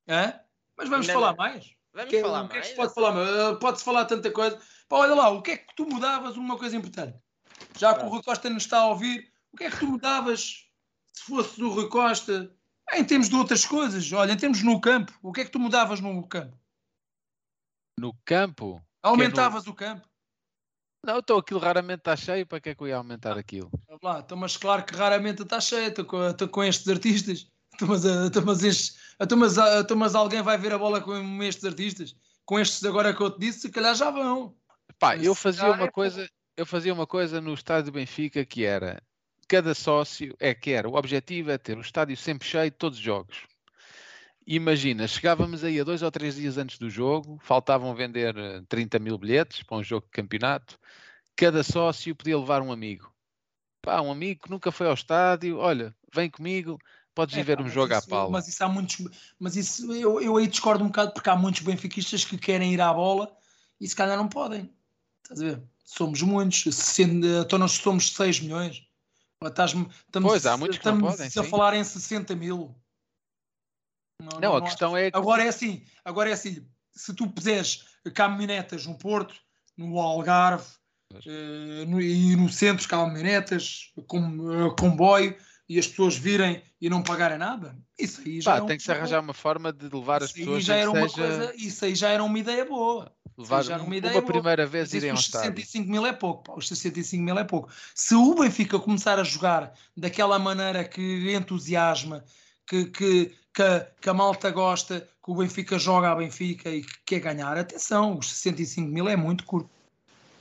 [0.09, 0.33] Hã?
[0.79, 1.37] Mas vamos Ainda falar não.
[1.37, 1.76] mais.
[1.97, 3.14] Vamos Que- falar o que é que se pode falar?
[3.16, 4.60] Uh, Pode-se falar tanta coisa.
[4.86, 6.36] Pá, olha lá, o que é que tu mudavas?
[6.36, 7.18] Uma coisa importante.
[7.78, 10.68] Já que o Rui Costa nos está a ouvir, o que é que tu mudavas
[11.14, 12.55] se fosse o Rui Costa?
[12.93, 15.59] Em termos de outras coisas, olha, em termos no campo, o que é que tu
[15.59, 16.56] mudavas no campo?
[17.98, 18.81] No campo?
[19.02, 20.06] Aumentavas o campo?
[21.02, 23.70] Não, estou aquilo raramente está cheio, para que é que eu ia aumentar aquilo?
[23.89, 27.51] Vamos Lá, então, mas claro que raramente está cheio, estou com, estou com estes artistas.
[27.74, 31.01] Então, mas, então, mas, estes, então, mas, ah, então, mas alguém vai ver a bola
[31.01, 32.15] com estes artistas?
[32.45, 34.55] Com estes agora que eu te disse, se calhar já vão.
[34.99, 38.65] Pá, eu fazia uma é coisa, eu fazia uma coisa no estádio do Benfica que
[38.65, 39.03] era
[39.49, 42.99] cada sócio, é que era, o objetivo é ter o estádio sempre cheio de todos
[42.99, 43.47] os jogos.
[44.47, 48.99] Imagina, chegávamos aí a dois ou três dias antes do jogo, faltavam vender eh, 30
[48.99, 50.79] mil bilhetes para um jogo de campeonato,
[51.35, 53.13] cada sócio podia levar um amigo.
[53.83, 56.79] Pá, um amigo que nunca foi ao estádio, olha, vem comigo,
[57.17, 58.31] podes ir É, ver pá, um jogo à isso- pala.
[58.31, 58.99] Mas isso há muitos.
[59.41, 62.81] Mas isso eu, eu aí discordo um bocado porque há muitos benfiquistas que querem ir
[62.81, 63.35] à bola
[63.81, 64.73] e se calhar não podem.
[65.25, 65.63] Estás a ver?
[65.85, 66.63] Somos muitos.
[66.77, 68.87] Sendo, então nós somos 6 milhões.
[69.43, 71.51] Ou estás-me- Estamos, Pois, há muitos que não estamos podem, a sim.
[71.51, 72.75] falar em 60 mil.
[74.23, 77.29] Não, Não, a há- questão é que Agora é assim, agora é assim, se tu
[77.29, 77.85] puseres
[78.15, 79.35] caminhonetas no Porto,
[79.77, 80.65] no Algarve
[81.27, 84.19] eh, no- e no centro caminhonetas, com,
[84.53, 85.37] eh, comboio,
[85.69, 88.77] e as pessoas virem e não pagarem nada, isso aí já pá, é um- tem
[88.77, 91.55] que se arranjar uma forma de levar as isso pessoas já era uma seja coisa,
[91.57, 93.13] isso aí já era uma ideia boa.
[93.37, 94.25] levar já era um- uma uma, ideia boa.
[94.33, 95.49] primeira vez irem ao os estádio.
[95.51, 97.69] 65 mil é pouco, pá, os 65 mil é pouco.
[97.95, 102.25] Se o Benfica começar a jogar daquela maneira que entusiasma,
[102.67, 106.83] que, que, que, a, que a malta gosta, que o Benfica joga a Benfica e
[106.83, 109.69] que quer ganhar, atenção, os 65 mil é muito curto.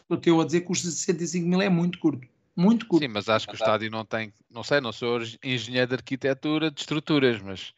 [0.10, 2.28] Estou a dizer que os 65 mil é muito curto.
[2.56, 3.04] Muito curto.
[3.04, 6.72] Sim, mas acho que o estádio não tem, não sei, não sou engenheiro de arquitetura
[6.72, 7.74] de estruturas, mas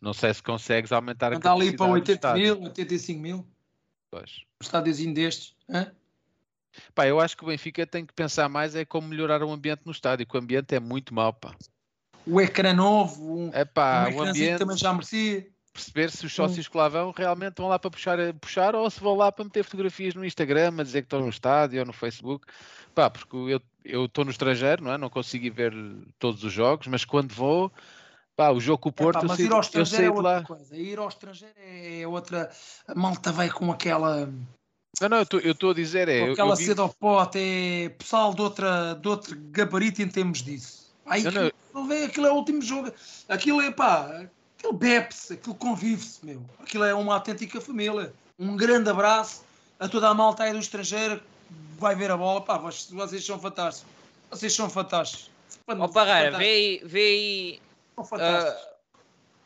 [0.00, 2.56] não sei se consegues aumentar a Anda ali para capacidade do 80 estádio.
[2.56, 3.46] mil, 85 mil,
[4.10, 4.38] Pois.
[4.60, 5.54] um estádiozinho destes.
[5.68, 5.92] hã?
[6.94, 9.82] Pá, eu acho que o Benfica tem que pensar mais é como melhorar o ambiente
[9.84, 11.54] no estádio, que o ambiente é muito mau, pá.
[12.26, 15.46] O ecrã novo, um, É pá, um o ambiente, também já merecia.
[15.74, 19.00] perceber se os sócios que lá vão realmente vão lá para puxar, puxar ou se
[19.00, 21.92] vão lá para meter fotografias no Instagram, a dizer que estão no estádio ou no
[21.92, 22.46] Facebook.
[22.94, 24.98] Pá, porque eu eu estou no estrangeiro, não é?
[24.98, 25.72] Não consigo ir ver
[26.18, 27.70] todos os jogos, mas quando vou,
[28.36, 30.06] pá, o jogo com o Porto, Epá, eu mas saí, ir ao eu estrangeiro saí
[30.06, 30.42] é outra lá.
[30.42, 30.76] coisa.
[30.76, 32.50] Ir ao estrangeiro é outra.
[32.88, 34.26] A malta vai com aquela,
[35.00, 36.18] Não, não, eu estou- eu a dizer, é.
[36.18, 37.38] com eu- eu aquela vi- sede ao pote.
[37.38, 40.92] É pessoal de, outra, de outro gabarito em termos disso.
[41.06, 41.46] Ai, Não, não.
[41.48, 42.92] aquilo, vê, aquilo é o último jogo.
[43.28, 44.26] Aquilo é pá.
[44.58, 46.44] Aquilo bebe-se, aquilo convive-se, meu.
[46.60, 48.12] Aquilo é uma autêntica família.
[48.38, 49.42] Um grande abraço
[49.80, 51.24] a toda a malta aí do estrangeiro que
[51.78, 52.40] vai ver a bola.
[52.40, 53.90] Pá, vocês, vocês são fantásticos.
[54.30, 55.30] Vocês são fantásticos.
[55.66, 57.62] Ó Parreira, vê aí, vê aí
[58.20, 58.56] ah,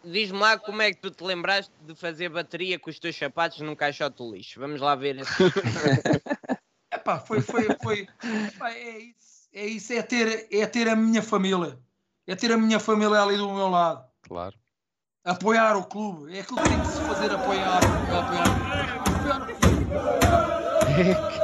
[0.05, 3.61] diz-me lá como é que tu te lembraste de fazer bateria com os teus sapatos
[3.61, 4.61] num caixote de lixo.
[4.61, 5.33] Vamos lá ver esse.
[6.93, 8.09] Epá, foi, foi, foi.
[8.47, 11.79] Epá, é isso, é isso, é ter, é ter a minha família.
[12.27, 14.05] É ter a minha família ali do meu lado.
[14.23, 14.55] Claro.
[15.25, 16.37] Apoiar o clube.
[16.37, 17.81] É aquilo que tem que se fazer, apoiar.
[18.13, 19.47] Apoiar, apoiar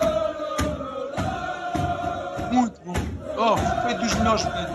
[4.23, 4.73] melhores momentos.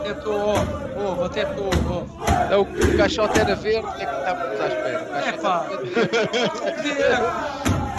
[0.00, 2.52] Até estou, oh, oh, até estou, oh.
[2.52, 5.04] É, o, caixote era verde, é que estávamos à espera.
[5.04, 5.36] O era
[6.82, 7.26] verde.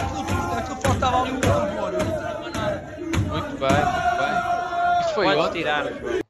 [0.01, 1.91] Aquilo, aquilo faltava ali um tambor.
[1.91, 2.97] Não nada.
[2.99, 5.01] Muito bem, muito bem.
[5.01, 5.59] Isto foi ontem.
[5.59, 6.21] tirar, João.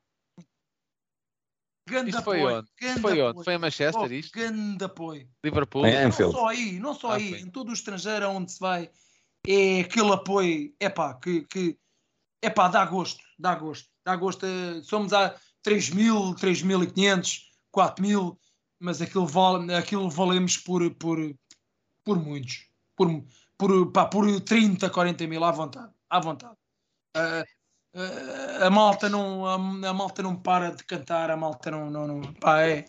[1.89, 2.57] grande Isto foi apoio.
[2.57, 2.67] onde?
[2.81, 3.43] Isto foi onde?
[3.43, 4.37] Foi em Manchester Oh, isto?
[4.37, 5.27] grande apoio.
[5.43, 5.85] Liverpool?
[5.85, 6.03] É.
[6.05, 7.39] Não só aí, não só Ah, aí, foi.
[7.39, 8.89] em todo o estrangeiro onde se vai,
[9.47, 11.77] é aquele apoio, é pá, que, que
[12.41, 14.45] é pá, dá gosto, dá gosto, dá gosto.
[14.45, 18.39] eh, Somos a 3 mil, 3.500, 4 mil,
[18.79, 21.17] mas aquilo, vale, aquilo valemos por, por,
[22.03, 23.07] por muitos, por,
[23.57, 26.55] por, pá, por 30, 40 mil, à vontade, à vontade.
[27.15, 27.43] Ah,
[27.95, 32.07] ah, a malta não a, a malta não para de cantar a malta não, não,
[32.07, 32.85] não pá, é,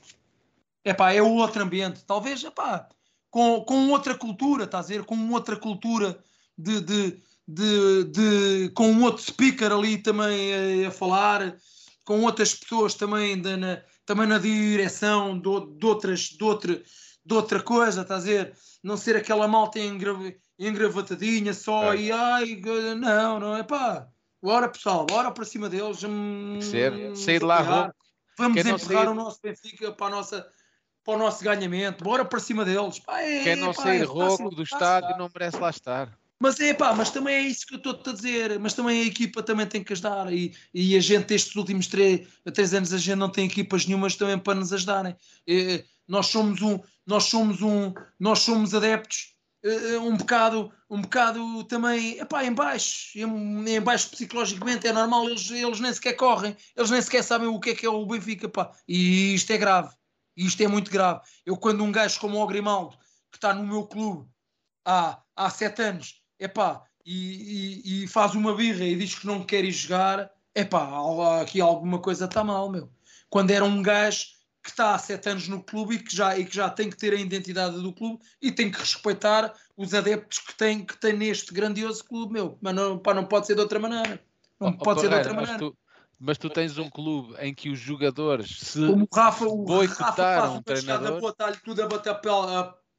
[0.84, 2.88] é pá, é outro ambiente talvez é pá,
[3.28, 6.22] com, com outra cultura estás a ver, com outra cultura
[6.62, 7.18] de, de,
[7.48, 11.56] de, de- com um outro speaker ali também a, a falar
[12.04, 15.48] com outras pessoas também da- na, também na direção de,
[15.78, 16.82] de outras de outra,
[17.24, 21.96] de outra coisa estás a ver, não ser aquela malta engra- engravatadinha só É.
[21.96, 22.60] e ai,
[22.96, 24.06] não, não é pá
[24.42, 26.02] Bora pessoal, bora para cima deles.
[26.02, 27.94] hum, Ser, sair de lá rouco.
[28.36, 30.44] Vamos Quem empurrar o nosso Benfica para, a nossa,
[31.04, 32.02] para o nosso ganhamento.
[32.02, 32.98] Bora para cima deles.
[32.98, 36.18] Pá, é, Quem não pá, sair é rouco do estádio não merece lá estar.
[36.42, 38.58] Mas é pá, mas também é isso que eu estou-te a dizer.
[38.58, 40.32] Mas também a equipa também tem que ajudar.
[40.32, 44.16] E, e a gente, estes últimos três, três anos, a gente não tem equipas nenhumas
[44.16, 45.16] também para nos ajudarem.
[45.46, 51.62] Eh, nós somos um, nós somos um, nós somos adeptos eh, um bocado, um bocado
[51.64, 56.56] também, epá, em baixo, em, em baixo psicologicamente, é normal, eles, eles nem sequer correm,
[56.76, 58.72] eles nem sequer sabem o que é que é o Benfica, pá.
[58.88, 59.94] E isto é grave,
[60.36, 61.20] isto é muito grave.
[61.46, 62.96] Eu quando um gajo como o Grimaldo,
[63.30, 64.28] que está no meu clube
[64.84, 69.42] há, há sete anos, epá, e, e, e faz uma birra e diz que não
[69.42, 72.90] quer ir jogar, epá, aqui alguma coisa está mal, meu.
[73.28, 74.26] Quando era um gajo
[74.62, 76.96] que está há sete anos no clube e que, já, e que já tem que
[76.96, 81.14] ter a identidade do clube e tem que respeitar os adeptos que tem, que tem
[81.14, 82.56] neste grandioso clube, meu.
[82.60, 84.22] Mas não, pá, não pode ser de outra maneira.
[84.60, 85.58] Não Ó, pode ser de outra mas maneira.
[85.58, 85.76] tu,
[86.20, 90.14] mas tu tens um clube em que os jogadores se Como o Rafa, o boicotaram
[90.14, 91.20] Rafa faz um treinador.
[91.20, 92.20] boa, tudo a bater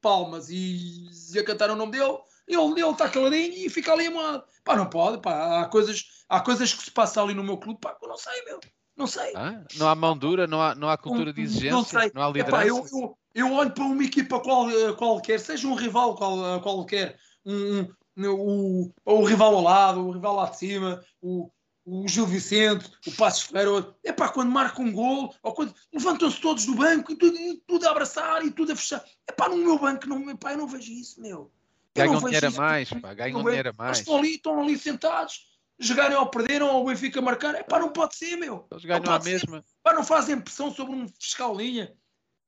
[0.02, 4.06] palmas e, e a cantar o nome dele, ele ele está caladinho e fica ali
[4.06, 4.44] amado.
[4.62, 7.80] Pá, não pode, pá, há coisas, há coisas que se passam ali no meu clube,
[7.80, 8.60] pá, que eu não sei, meu,
[8.96, 9.32] não sei.
[9.34, 12.10] Ah, não há mão dura, não há, não há cultura de exigência, não sei.
[12.14, 12.66] não há Epá, liderança.
[12.68, 14.66] eu, eu, eu olho para uma equipa qual,
[14.96, 20.36] qualquer, seja um rival qual, qualquer, um, um- o, o rival ao lado, o rival
[20.36, 21.50] lá de cima, o,
[21.84, 26.40] o Gil Vicente, o Passos Ferreira, é pá, quando marca um gol, ou quando levantam-se
[26.40, 29.04] todos do banco e tudo, e tudo a abraçar e tudo a fechar.
[29.26, 31.50] É pá, no meu banco, não, epá, eu não vejo isso, meu.
[31.94, 33.98] Eu não Ganham vejo dinheiro a mais, pá, ganham Não dinheiro a Eles mais.
[33.98, 35.40] estão ali, estão ali sentados,
[35.78, 38.66] jogarem ou perderam, ou o Benfica marcar, é pá, não pode ser, meu.
[38.70, 39.30] Eles ganham Não a ser.
[39.30, 39.64] mesma.
[39.82, 41.94] Pá, não fazem pressão sobre um fiscal linha.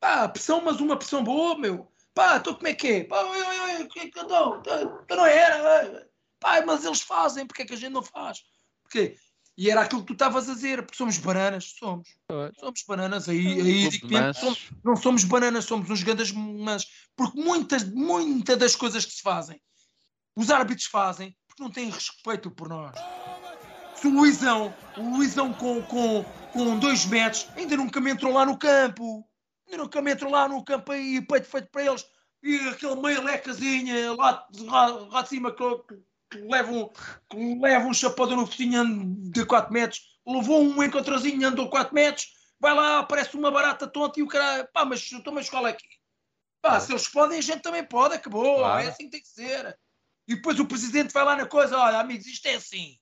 [0.01, 1.91] Pá, pressão, mas uma pressão boa, meu.
[2.13, 3.05] Pá, então como é que é?
[3.05, 6.09] Pá, eu, eu, eu, que- que- então, então não era.
[6.41, 8.43] Pá, mas eles fazem, porque é que a gente não faz?
[8.83, 9.17] Porque,
[9.57, 12.09] e era aquilo que tu estavas a dizer, porque somos bananas, somos.
[12.61, 17.41] Somos bananas, aí, aí digo mesmo, somos, não somos bananas, somos uns grandes mas porque
[17.41, 19.61] muitas, muitas das coisas que se fazem,
[20.37, 22.95] os árbitros fazem, porque não têm respeito por nós.
[23.95, 26.23] Se o Luizão, o Luizão com, com,
[26.53, 29.27] com dois metros, ainda nunca me entrou lá no campo,
[29.67, 32.05] ainda nunca me entrou lá no campo aí, peito feito para eles,
[32.43, 35.65] e aquele meio lecazinha lá, lá, lá de cima que,
[36.31, 36.89] que, que leva um,
[37.31, 38.85] que leva um chapadão no focinho
[39.31, 44.21] de 4 metros, levou um encontrozinho, andou 4 metros, vai lá, parece uma barata tonta
[44.21, 45.89] e o cara, pá, mas estou escola aqui.
[46.61, 48.85] Pá, se eles podem, a gente também pode, acabou, Claro.
[48.85, 49.79] é assim que tem que ser.
[50.27, 52.99] E depois o presidente vai lá na coisa, olha, amigos, isto é assim.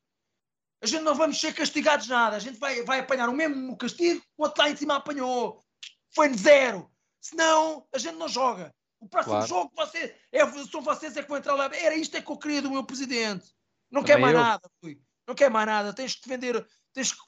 [0.82, 4.22] A gente não vamos ser castigados nada, a gente vai, vai apanhar o mesmo castigo,
[4.36, 5.64] o outro lá em cima apanhou.
[6.14, 6.90] Foi zero.
[7.20, 8.74] Senão, a gente não joga.
[9.04, 9.46] O próximo Claro.
[9.46, 11.66] jogo você, é, são vocês é que vão entrar lá.
[11.76, 13.54] Era isto é que eu queria do meu presidente.
[13.90, 14.42] Não quer Também mais eu.
[14.42, 14.98] nada, Rui.
[15.28, 15.92] Não quer mais nada.
[15.92, 17.20] Tens que defender, tens que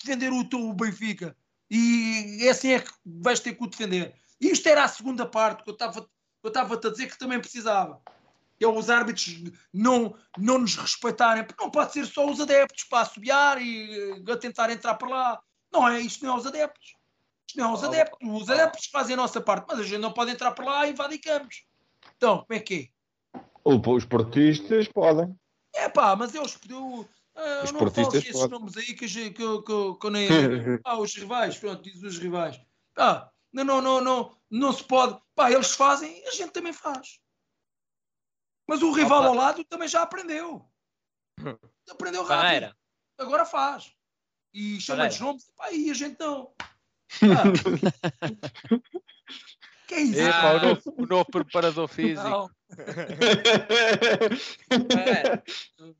[0.00, 1.36] defender o teu Benfica.
[1.68, 4.14] E é assim é que vais ter que o defender.
[4.40, 6.08] E isto era a segunda parte que eu estava
[6.40, 8.00] eu estava-te a dizer que também precisava.
[8.60, 9.42] É os árbitros
[9.72, 14.32] não, não nos respeitarem, porque não pode ser só os adeptos para assobiar e eh,
[14.32, 15.42] a tentar entrar para lá.
[15.72, 16.94] Não é, isto não é os adeptos.
[17.56, 18.18] Não os adeptos.
[18.22, 20.90] Os adeptos fazem a nossa parte, mas a gente não pode entrar para lá e
[20.90, 21.64] invadir campos.
[22.16, 22.90] Então, como é que
[23.34, 23.40] é?
[23.64, 25.38] Os portistas podem.
[25.74, 28.58] É pá, mas eu, eu, ah, Os eu não falo portistas esses podem.
[28.58, 30.28] nomes aí que, a gente- que, que, que eu nem.
[30.84, 32.60] Ah, os rivais, pronto, diz os rivais.
[32.96, 35.20] Ah, não, não, não, não, não se pode.
[35.34, 37.20] Pá, eles fazem, a gente também faz.
[38.66, 39.28] Mas o rival Opa.
[39.28, 40.68] ao lado também já aprendeu.
[41.90, 42.76] Aprendeu rápido.
[43.16, 43.92] Agora faz.
[44.52, 45.50] E chama-lhes nomes.
[45.56, 46.52] Pá, e a gente não.
[47.22, 47.42] Ah.
[49.88, 50.20] que é isso?
[50.20, 50.62] Epá, o, Ah.
[50.62, 52.50] novo, o novo preparador físico.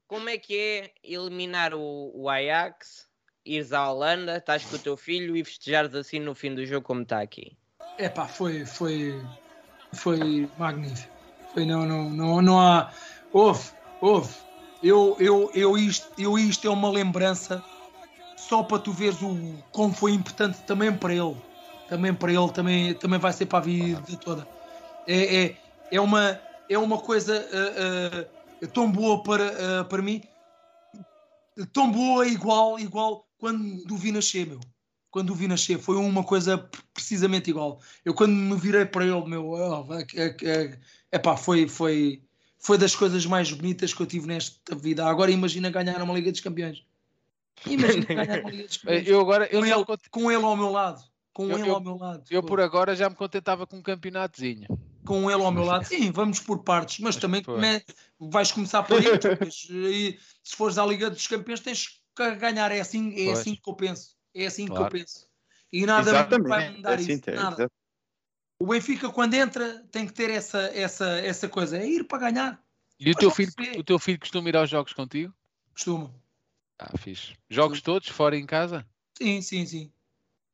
[0.07, 3.09] Como é que é eliminar o, o Ajax
[3.45, 6.87] ires à Holanda, estás com o teu filho e festejares assim no fim do jogo
[6.87, 7.57] como está aqui?
[7.99, 9.21] Epá, foi, foi,
[9.95, 11.13] foi magnífico.
[11.55, 12.93] Foi, não, não, não, não há.
[13.33, 13.71] Houve,
[14.01, 14.35] houve.
[14.83, 17.65] Eu, eu, eu, isto, eu isto é uma lembrança
[18.49, 19.37] só para tu veres o,
[19.71, 21.37] como foi importante também para ele.
[21.89, 24.47] Também para ele, também, também vai ser para a vida toda.
[25.07, 25.57] É, é,
[25.91, 30.23] é, uma, é uma coisa uh, uh, tão boa para, uh, para mim,
[31.73, 34.61] tão boa, igual, igual quando o vi nascer, meu.
[35.11, 36.59] Quando o vi nascer, foi uma coisa
[36.93, 37.81] precisamente igual.
[38.05, 40.79] Eu quando me virei para ele, meu, oh, é, é,
[41.13, 42.23] é, pá, foi, foi,
[42.59, 45.07] foi das coisas mais bonitas que eu tive nesta vida.
[45.07, 46.85] Agora imagina ganhar uma Liga dos Campeões.
[47.67, 49.07] Imagina ganhar uma Liga dos Campeões.
[49.09, 51.03] Eu agora, eu com, ele, cont- com ele ao meu lado.
[51.33, 52.25] Com Eu- ele eu- ao meu lado.
[52.31, 52.49] eu Pô.
[52.49, 54.67] por agora já me contentava com um campeonatozinho.
[55.05, 57.55] com ele ao meu lado, sim, vamos por partes, mas também Pô.
[57.55, 57.83] come-
[58.19, 59.07] vais começar por aí,
[59.71, 63.39] e se fores à Liga dos Campeões tens que ganhar, é assim, é Pois.
[63.39, 64.85] assim que eu penso, é assim que Claro.
[64.85, 65.27] eu penso.
[65.73, 66.49] E nada Exatamente.
[66.49, 67.71] vai mudar assim, isso, é, nada.
[68.61, 72.63] O Benfica quando entra tem que ter essa, essa, essa coisa, é ir para ganhar,
[73.01, 75.33] E o Mas teu, filho, o teu filho costuma ir aos jogos contigo?
[75.73, 76.13] costuma.
[76.79, 77.37] Ah, fixe.
[77.51, 78.87] Jogos todos, fora em casa?
[79.17, 79.93] Sim, sim, sim.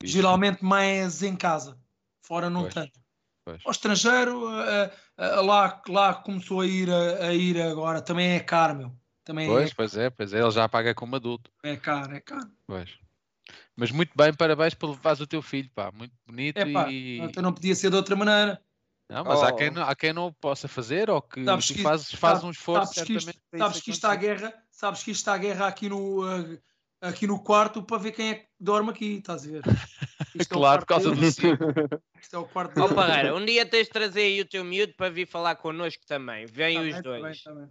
[0.00, 0.14] Fixe.
[0.14, 1.78] Geralmente mais em casa,
[2.22, 3.00] fora não Pois, tanto.
[3.44, 3.60] pois.
[3.64, 8.40] Ao estrangeiro, eh, eh, lá, lá começou a ir, a, a ir agora, também é
[8.40, 8.96] caro, meu.
[9.22, 11.50] Também Pois, pois é, pois é, ele já paga como adulto.
[11.62, 12.50] é, é caro, é caro.
[12.66, 12.90] Pois.
[13.76, 15.90] Mas muito bem, parabéns por levares o teu filho, pá.
[15.92, 17.18] Muito bonito Epá, e.
[17.22, 18.62] então não podia ser de outra maneira.
[19.10, 19.56] Não, mas há, Oh.
[19.56, 22.46] quem não, há quem não o possa fazer ou que Sabes que- fazes, faz sabe-
[22.46, 24.38] um esforço sabes que isto, sabes isso que isto está a acontecer.
[24.40, 26.58] guerra, sabes que isto está a guerra aqui no, eh,
[27.00, 29.62] aqui no quarto para ver quem é que dorme aqui, estás a ver?
[30.34, 31.24] Isto é Claro, por quarto causa do.
[32.20, 32.94] Isto é o quarto dele.
[32.94, 36.44] Parreira, um dia tens de trazer aí o teu miúdo para vir falar connosco também.
[36.46, 37.22] Vêm Tá os bem, tá dois.
[37.22, 37.68] bem, tá bem.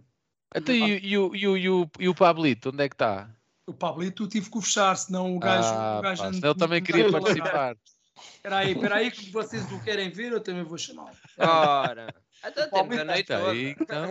[0.56, 3.28] Então, e, e o- e o- e o- e o Pablito, onde é que está?
[3.66, 5.68] O Pablito tive que o fechar, senão o gajo.
[5.74, 7.76] Ah, o gajo pá, anda- senão ele também queria participar.
[8.36, 11.12] Espera aí, espera aí, que vocês o querem ver, eu também vou chamar.
[11.38, 12.14] Ora,
[12.48, 13.50] então temos a noite Está toda.
[13.52, 14.10] aí, então.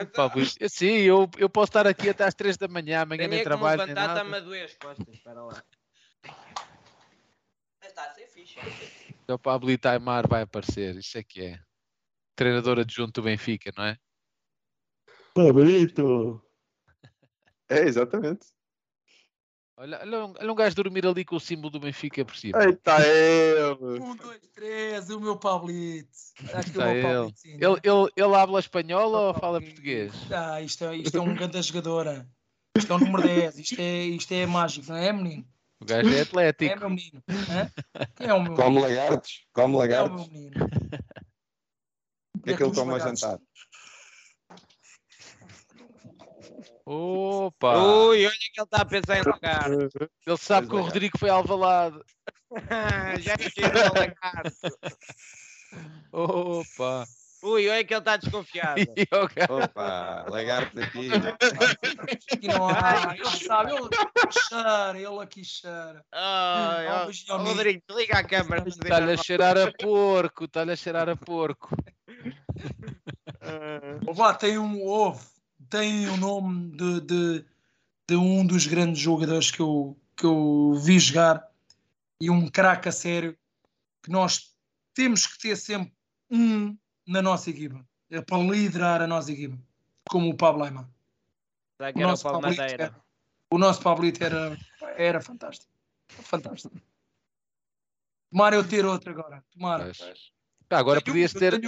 [0.70, 3.44] Sim, eu, eu posso estar aqui até às 3 da manhã, amanhã Tenho nem que
[3.44, 4.20] trabalho, nem levantar, nada.
[4.22, 5.08] está-me a doer as costas.
[5.14, 5.64] Espera lá.
[7.84, 8.60] Está a ser fixe.
[9.24, 11.60] Então, o Pablito Aymar vai aparecer, isso é que é.
[12.36, 13.98] Treinador adjunto do Benfica, não é?
[15.34, 16.44] Pablito.
[17.70, 18.48] É, exatamente.
[19.84, 22.64] Olha, olha, um, olha um gajo dormir ali com o símbolo do Benfica por cima.
[22.64, 24.00] Eita, ele.
[24.00, 26.08] Um, dois, três, o meu Pablito.
[26.54, 27.04] Aqui Está o meu ele.
[27.04, 27.56] Pablitozinho.
[27.56, 30.14] Ele, ele, ele habla espanhol ou fala português?
[30.32, 32.26] Ah, isto, é, isto é um grande jogadora.
[32.78, 33.60] Isto é o número 10.
[33.60, 35.46] Isto é, isto é mágico, não é, menino?
[35.82, 36.80] O gajo é É atlético.
[36.80, 37.24] meu menino.
[37.28, 38.06] hã?
[38.16, 38.80] Quem é o meu menino?
[38.80, 39.46] lagartos.
[39.52, 40.28] Come Quem é o meu lagartos.
[40.30, 40.52] menino?
[42.38, 43.20] O que é que ele toma a lagartos?
[43.20, 43.40] jantar?
[46.86, 47.78] Opa!
[47.78, 49.72] Ui, olha que ele está a pensar em lugar.
[49.72, 50.88] Ele sabe que o Pois é.
[50.88, 52.00] Rodrigo foi alvalade.
[53.20, 54.52] Já cheirou a lagarto.
[56.12, 57.06] Opa!
[57.44, 58.80] Ui, olha que ele está desconfiado.
[58.80, 61.10] O Opa, lagartos aqui.
[62.32, 63.16] Aqui não há.
[63.16, 63.90] Ele sabe, ele
[64.32, 66.06] cheira, ele aqui cheira.
[66.14, 67.50] Ai, ó, menino.
[67.50, 68.64] Rodrigo, desliga a câmara.
[68.66, 71.76] Está-lhe a cheirar a porco, está-lhe a cheirar a porco.
[74.08, 75.33] Opa, tem um ovo,
[75.74, 77.46] tem o nome de, de,
[78.08, 81.50] de um dos grandes jogadores que eu, que eu vi jogar
[82.22, 83.36] e um craque a sério
[84.04, 84.56] que nós
[84.94, 85.92] temos que ter sempre
[86.30, 86.78] um
[87.08, 89.58] na nossa equipa é para liderar a nossa equipa,
[90.08, 90.78] como o Pablo que
[91.80, 92.96] O era o nosso Pablito era,
[93.50, 94.58] o nosso Pablito era,
[94.96, 95.72] era fantástico.
[96.08, 96.80] Fantástico.
[98.32, 99.44] Tomara eu ter outro agora.
[99.52, 99.92] Tomara.
[100.70, 101.60] Agora podias ter,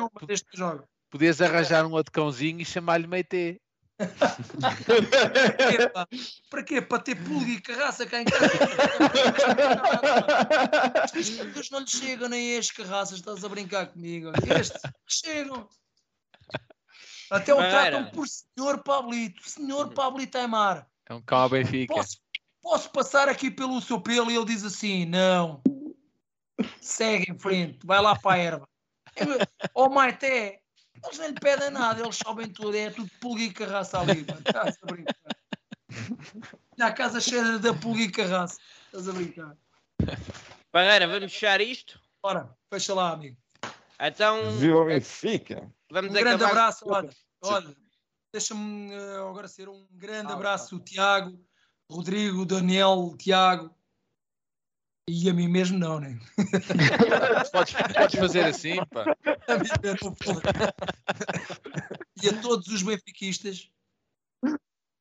[1.09, 3.59] podias arranjar um outro cãozinho e chamar-lhe Meite.
[3.97, 4.75] Para
[5.55, 5.77] quê?
[6.49, 6.81] Para quê?
[6.81, 8.47] Para ter pulga e carraça cá em casa.
[11.71, 14.31] Não lhe chegam nem as carraças, estás a brincar comigo.
[14.59, 15.69] Estes chegam.
[17.31, 20.87] Até o tratam por senhor Pablito, senhor Pablito Aymar.
[21.07, 21.93] É um cão ao Benfica.
[21.93, 22.17] Posso,
[22.61, 24.29] posso passar aqui pelo seu pelo?
[24.29, 25.61] E ele diz assim: não.
[26.81, 28.69] Segue em frente, vai lá para a erva.
[29.73, 30.61] Ó oh, Maité,
[31.05, 34.25] eles não lhe pedem nada, eles sabem tudo, é tudo pulga e carraça ali.
[34.25, 34.41] mano.
[34.45, 35.13] Estás a brincar.
[36.77, 38.59] Na casa cheia da pulga e carraça.
[38.87, 39.55] Estás a brincar.
[40.71, 41.99] Parreira, vamos fechar isto?
[42.23, 43.37] Ora, fecha lá, amigo.
[43.99, 45.71] Então, Viva o Benfica.
[45.89, 46.51] vamos Um grande acabar.
[46.51, 46.85] abraço.
[46.87, 47.09] Olha,
[47.41, 47.75] olha
[48.33, 51.39] deixa-me eh, agora ser um grande Fala, abraço, Tiago,
[51.89, 53.73] Rodrigo, Daniel, Tiago.
[55.07, 56.19] E a mim mesmo não, né?
[57.51, 59.15] Podes, podes fazer assim, pá.
[59.47, 60.15] A mim mesmo
[62.23, 63.69] e a todos os benfiquistas,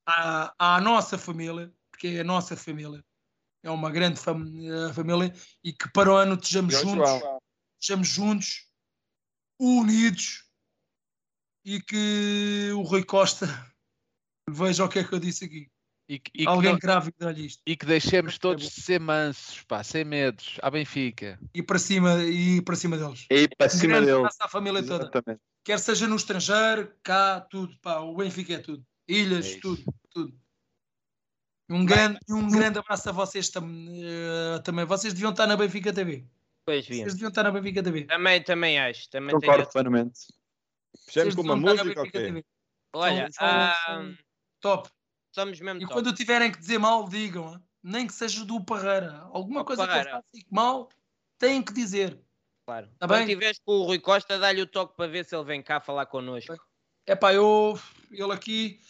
[0.06, 3.02] à, à nossa família, porque é a nossa família,
[3.62, 5.32] é uma grande fam- eh, família
[5.62, 7.40] e que para o ano estejamos juntos, João.
[7.80, 8.70] estejamos juntos,
[9.58, 10.44] unidos
[11.64, 13.46] e que o Rui Costa
[14.50, 15.70] veja o que é que eu disse aqui.
[16.08, 17.62] E, que- e Alguém grávido olha isto.
[17.66, 21.38] e que deixemos todos de ser mansos, pá, sem medos, à Benfica.
[21.54, 23.26] E para cima, e para cima deles.
[23.30, 24.18] E para Um cima grande dele.
[24.18, 25.04] abraço à família toda.
[25.04, 25.40] Exatamente.
[25.64, 27.74] Quer seja no estrangeiro, cá, tudo.
[27.80, 28.84] Pá, o Benfica é tudo.
[29.08, 30.38] Ilhas, É tudo, tudo.
[31.70, 34.84] Um grande, um grande abraço a vocês tam, eh, também.
[34.84, 36.26] Vocês deviam estar na Benfica TV.
[36.66, 36.96] Pois vi.
[36.98, 38.04] Vocês deviam estar na Benfica TV.
[38.04, 39.08] Também, também acho.
[39.08, 40.20] Também Concordo plenamente.
[41.06, 42.10] Fechamos com uma deviam música?
[42.10, 42.44] TV.
[42.94, 44.18] Olha, São- são- ah, são
[44.60, 44.90] top.
[45.34, 45.92] Somos mesmo E top.
[45.94, 47.60] quando tiverem que dizer mal, digam.
[47.82, 49.20] Nem que seja do Parreira.
[49.32, 50.10] Alguma Ó, coisa que Parreira.
[50.10, 50.88] eu faça mal,
[51.38, 52.18] têm que dizer.
[52.66, 52.88] Claro.
[52.98, 53.26] Tá Quando bem?
[53.26, 56.06] tiveres com o Rui Costa, dá-lhe o toque para ver se ele vem cá falar
[56.06, 56.56] connosco.
[57.06, 57.78] É pá, eu.
[58.10, 58.80] Ele aqui.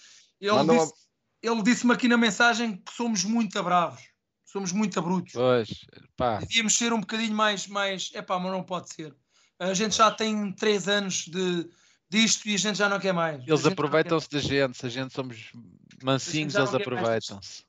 [0.41, 0.95] Ele Manda uma- disse-
[1.43, 4.01] ele disse-me aqui na mensagem que somos muito bravos.
[4.45, 5.33] Somos muito brutos.
[5.33, 5.69] Pois,
[6.17, 7.67] pá, Devíamos ser um bocadinho mais.
[7.67, 9.13] mais é pá, mas não pode ser.
[9.59, 11.69] A gente já tem três anos de,
[12.09, 13.43] disto e a gente já não quer mais.
[13.45, 15.51] Eles aproveitam-se da gente, se a gente somos
[16.05, 17.65] mansinhos, eles aproveitam-se.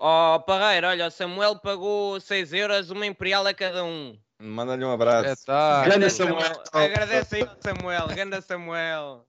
[0.00, 4.16] Ó, Parreira, olha, o Samuel pagou 6 euros, uma imperial a cada um.
[4.40, 5.28] Manda-lhe um abraço.
[5.28, 5.80] É, tá.
[5.82, 6.62] Grande Ganda Samuel.
[6.72, 9.26] Agradece aí ao Samuel, ganda Samuel.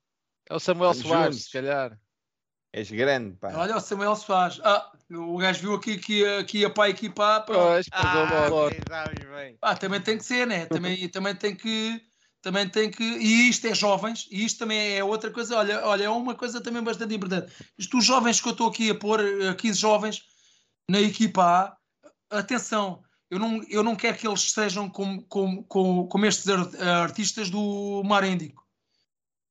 [0.48, 1.46] É o Samuel Estamos Soares, juntos.
[1.46, 2.00] se calhar.
[2.72, 3.52] És grande, pá.
[3.56, 4.60] Olha o Samuel Soares.
[4.64, 7.42] Ah, o gajo viu aqui que ia, que ia para a equipa.
[7.42, 7.60] Pronto.
[7.60, 8.76] Pois, Ah, logo.
[8.88, 9.58] sabes bem.
[9.60, 10.68] Ah, também tem que ser, né?
[10.68, 12.00] Também, também tem que.
[12.42, 13.04] Também tem que.
[13.04, 15.58] E isto é jovens, e isto também é outra coisa.
[15.58, 17.52] Olha, olha, é uma coisa também bastante importante.
[17.78, 20.24] Isto, os jovens que eu estou aqui a pôr, eh, 15 jovens
[20.90, 21.78] na equipa
[22.32, 26.48] A, atenção, eu não, eu não quero que eles sejam como, como, como, como estes
[26.48, 28.66] ar- artistas do Mar Índico.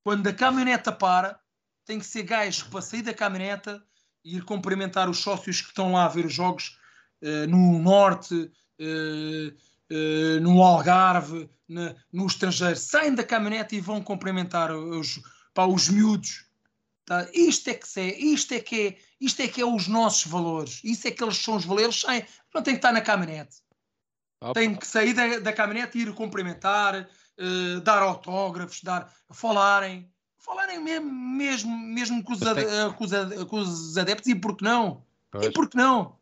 [0.03, 1.39] Quando a caminhoneta para,
[1.85, 3.83] tem que ser gajos para sair da caminhoneta
[4.25, 6.79] e ir cumprimentar os sócios que estão lá a ver os jogos
[7.21, 9.53] eh, no Norte, eh,
[9.91, 12.77] eh, no Algarve, na- no estrangeiro.
[12.77, 15.21] Saem da caminhonete e vão cumprimentar os,
[15.55, 16.47] pá, os miúdos.
[17.05, 17.27] Tá?
[17.33, 20.81] Isto é que é, isto é que é, isto é que é os nossos valores.
[20.85, 22.01] Isso é que eles são os valores.
[22.01, 22.25] Saem,
[22.55, 23.57] não têm que estar na caminhonete.
[24.41, 26.95] Opa, Tem que sair da, da caminhonete e ir cumprimentar,
[27.39, 30.09] eh, dar autógrafos, dar, falarem,
[30.39, 34.35] falarem mesmo, mesmo, mesmo com, os tem- eh, com os ade- com os adeptos e
[34.35, 35.03] por que não?
[35.29, 35.53] E pois.
[35.55, 36.18] por que não?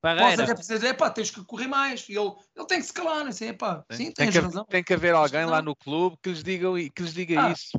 [0.00, 2.08] Parreira, adeptos dizer, pá, tens que correr mais.
[2.08, 4.40] E ele, ele tem que se calar, não sei, pá, Tem- sim, tem, tens que,
[4.40, 4.64] razão.
[4.64, 7.52] tem que haver alguém lá no clube que lhes diga, que lhes diga Ah.
[7.52, 7.78] isso.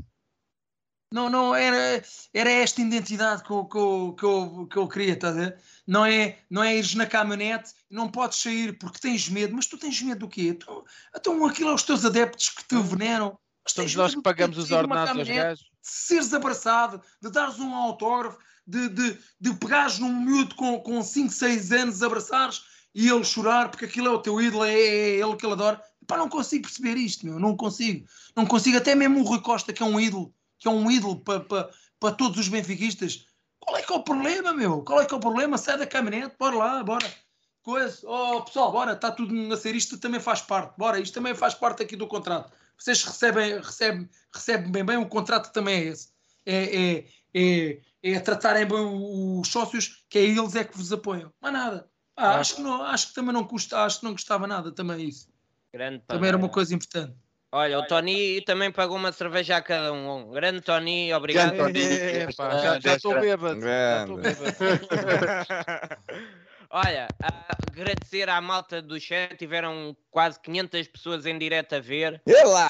[1.13, 2.01] Não, não, era,
[2.33, 5.59] era esta identidade que eu, que, eu, que, eu, que eu queria, estás a ver?
[5.85, 9.77] Não é, não é ires na caminhonete, não podes sair porque tens medo, mas tu
[9.77, 10.53] tens medo do quê?
[10.53, 13.37] Tu, então aquilo é os teus adeptos que te veneram.
[13.67, 15.59] Somos nós que pagamos os ordenados aos gajos.
[15.59, 21.01] de seres abraçado, de dares um autógrafo, de, de, de pegares num miúdo com, com
[21.01, 22.63] 5, 6 anos, abraçares
[22.93, 25.81] e ele chorar porque aquilo é o teu ídolo, é, é ele que ele adora.
[26.07, 28.05] Pá, não consigo perceber isto, meu, não consigo.
[28.35, 31.19] Não consigo, até mesmo o Rui Costa, que é um ídolo, que é um ídolo
[31.21, 31.69] para pa,
[31.99, 33.25] pa todos os benfiquistas.
[33.59, 34.81] Qual é que é o problema, meu?
[34.83, 35.57] Qual é que é o problema?
[35.57, 37.13] Sai da caminhonete, bora lá, bora.
[37.61, 37.99] Coisa.
[38.03, 40.75] Oh, pessoal, bora, está tudo a ser isto também faz parte.
[40.77, 42.51] Bora, isto também faz parte aqui do contrato.
[42.77, 46.09] Vocês recebem, recebem, recebem bem, bem, o contrato também é esse.
[46.43, 51.31] É, é, é, é tratarem bem os sócios, que é eles é que vos apoiam.
[51.41, 51.87] Mas nada.
[52.15, 52.39] Ah, Ah.
[52.39, 55.27] acho, que não, acho que também não custa, acho que não gostava nada também isso.
[55.73, 57.15] grande Também era uma coisa importante.
[57.53, 60.29] Olha, o Tony também pagou uma cerveja a cada um.
[60.31, 61.53] Grande Tony, obrigado.
[61.55, 61.83] Grande Tony.
[62.33, 63.59] Epá, Ah, já- já estou bêbado.
[63.61, 64.55] já estou bêbado.
[66.73, 72.21] Olha, a- agradecer à malta do chat, tiveram quase 500 pessoas em direto a ver.
[72.25, 72.69] E lá!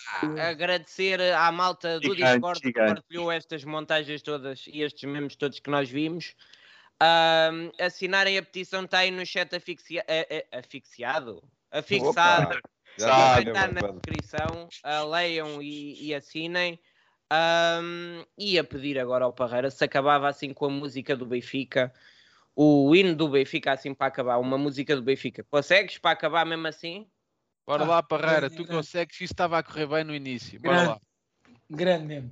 [0.49, 2.93] Agradecer à malta do Gigante, Discord que gigante.
[2.95, 6.33] partilhou estas montagens todas e estes memes todos que nós vimos.
[6.99, 11.43] Ahm, assinarem a petição, está aí no chat afixia- a- a- afixiado.
[11.71, 12.59] Afixado.
[12.97, 14.69] Já Sabe, Vai deu, estar meu na descrição.
[14.83, 16.79] ah, leiam e, e assinem.
[18.37, 21.93] E a pedir agora ao Parreira se acabava assim com a música do Benfica.
[22.55, 24.37] O hino do Benfica, assim para acabar.
[24.37, 25.43] Uma música do Benfica.
[25.49, 27.09] Consegues para acabar mesmo assim?
[27.65, 28.77] Bora Ah, lá, Parreira, grande, tu grande.
[28.77, 30.59] consegues, isto estava a correr bem no início.
[30.59, 30.89] Bora Grande.
[30.89, 30.99] lá.
[31.69, 32.31] Grande mesmo.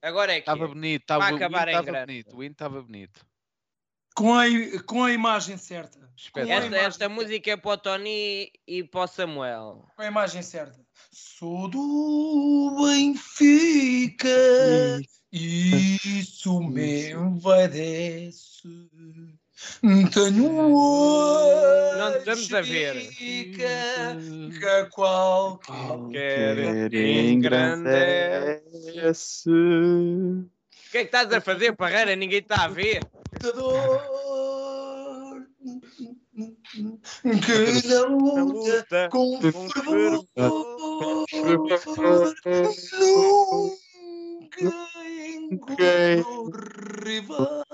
[0.00, 0.40] Agora é que.
[0.40, 0.68] Estava é.
[0.68, 3.26] bonito, estava, acabar estava bonito, o hino estava bonito.
[4.14, 4.44] Com a,
[4.86, 5.98] com a imagem certa.
[5.98, 6.52] Com a Espetáculo.
[6.52, 9.86] Esta, imagem esta música é para o Tony e para o Samuel.
[9.96, 10.80] Com a imagem certa.
[11.10, 14.28] Sou do Benfica,
[15.32, 18.68] isso me obedece.
[20.12, 20.72] Tenho um
[21.98, 22.94] Não estamos a ver.
[22.94, 24.16] Benfica,
[24.58, 26.56] que a qualquer
[26.90, 28.60] Quer engrandece.
[29.50, 30.46] O
[30.92, 32.14] que é que estás a fazer, Parreira?
[32.14, 33.00] Ninguém está a ver.
[37.22, 40.24] que na luta com fervor
[44.52, 44.76] nunca
[45.50, 46.50] encontrou
[47.04, 47.64] rival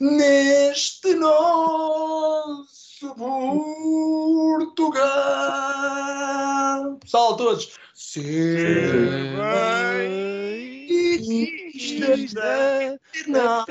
[0.00, 5.02] neste nosso Portugal.
[7.00, 7.70] Pessoal, todos.
[7.94, 9.32] Ser
[11.22, 13.64] benquista, não,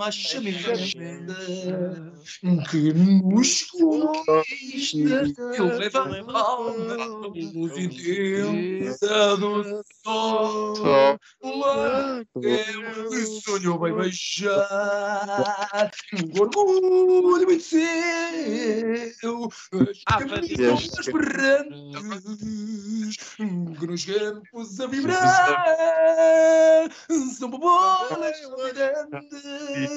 [0.00, 0.72] mas chamada
[2.70, 5.24] que nos conquista,
[5.54, 6.96] que leva a alma
[7.34, 10.74] luz intensa do sol.
[11.42, 13.12] Eu
[13.42, 19.50] sonho bem beijar um orgulho muito seu.
[20.06, 20.98] Ah, As isto.
[21.00, 23.18] esperantes
[23.78, 26.88] que nos campos a vibrar.
[27.38, 28.38] São bolas
[28.72, 29.89] grandes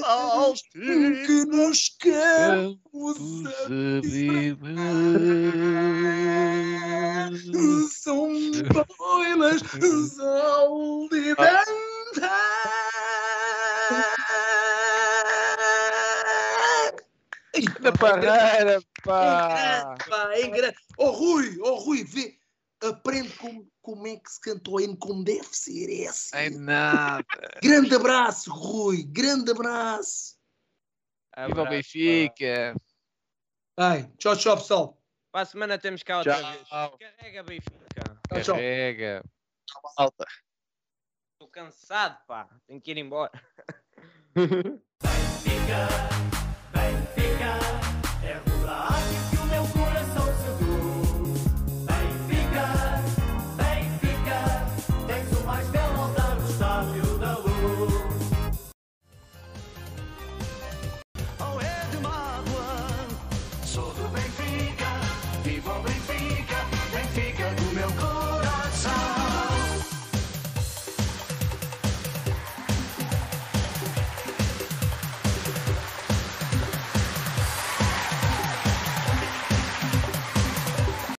[0.71, 3.17] que nos campos
[3.55, 4.01] a
[7.89, 8.29] são
[8.97, 9.61] bolas
[10.15, 11.37] solidantes.
[17.81, 19.93] Na parreira, É pá!
[19.93, 20.75] grande, pá, é grande.
[20.97, 22.35] Oh Rui, oh Rui, vê,
[22.81, 26.03] aprende como, como é que se canta o hino como deve ser.
[26.03, 26.37] É assim.
[26.37, 27.23] Em nada.
[27.61, 30.35] Grande abraço, Rui, grande abraço.
[31.47, 32.75] Viva o Benfica!
[33.77, 34.97] Ai, tchau, tchau, pessoal.
[35.31, 36.51] Para a semana temos cá outra Tchau.
[36.51, 37.13] vez.
[37.17, 38.03] Carrega Benfica.
[38.29, 38.55] Tchau, tchau.
[38.55, 39.23] Carrega!
[39.97, 40.25] Malta.
[41.33, 42.47] Estou cansado, pá.
[42.67, 43.31] Tenho que ir embora.
[44.35, 45.87] Benfica,
[46.71, 47.59] Benfica,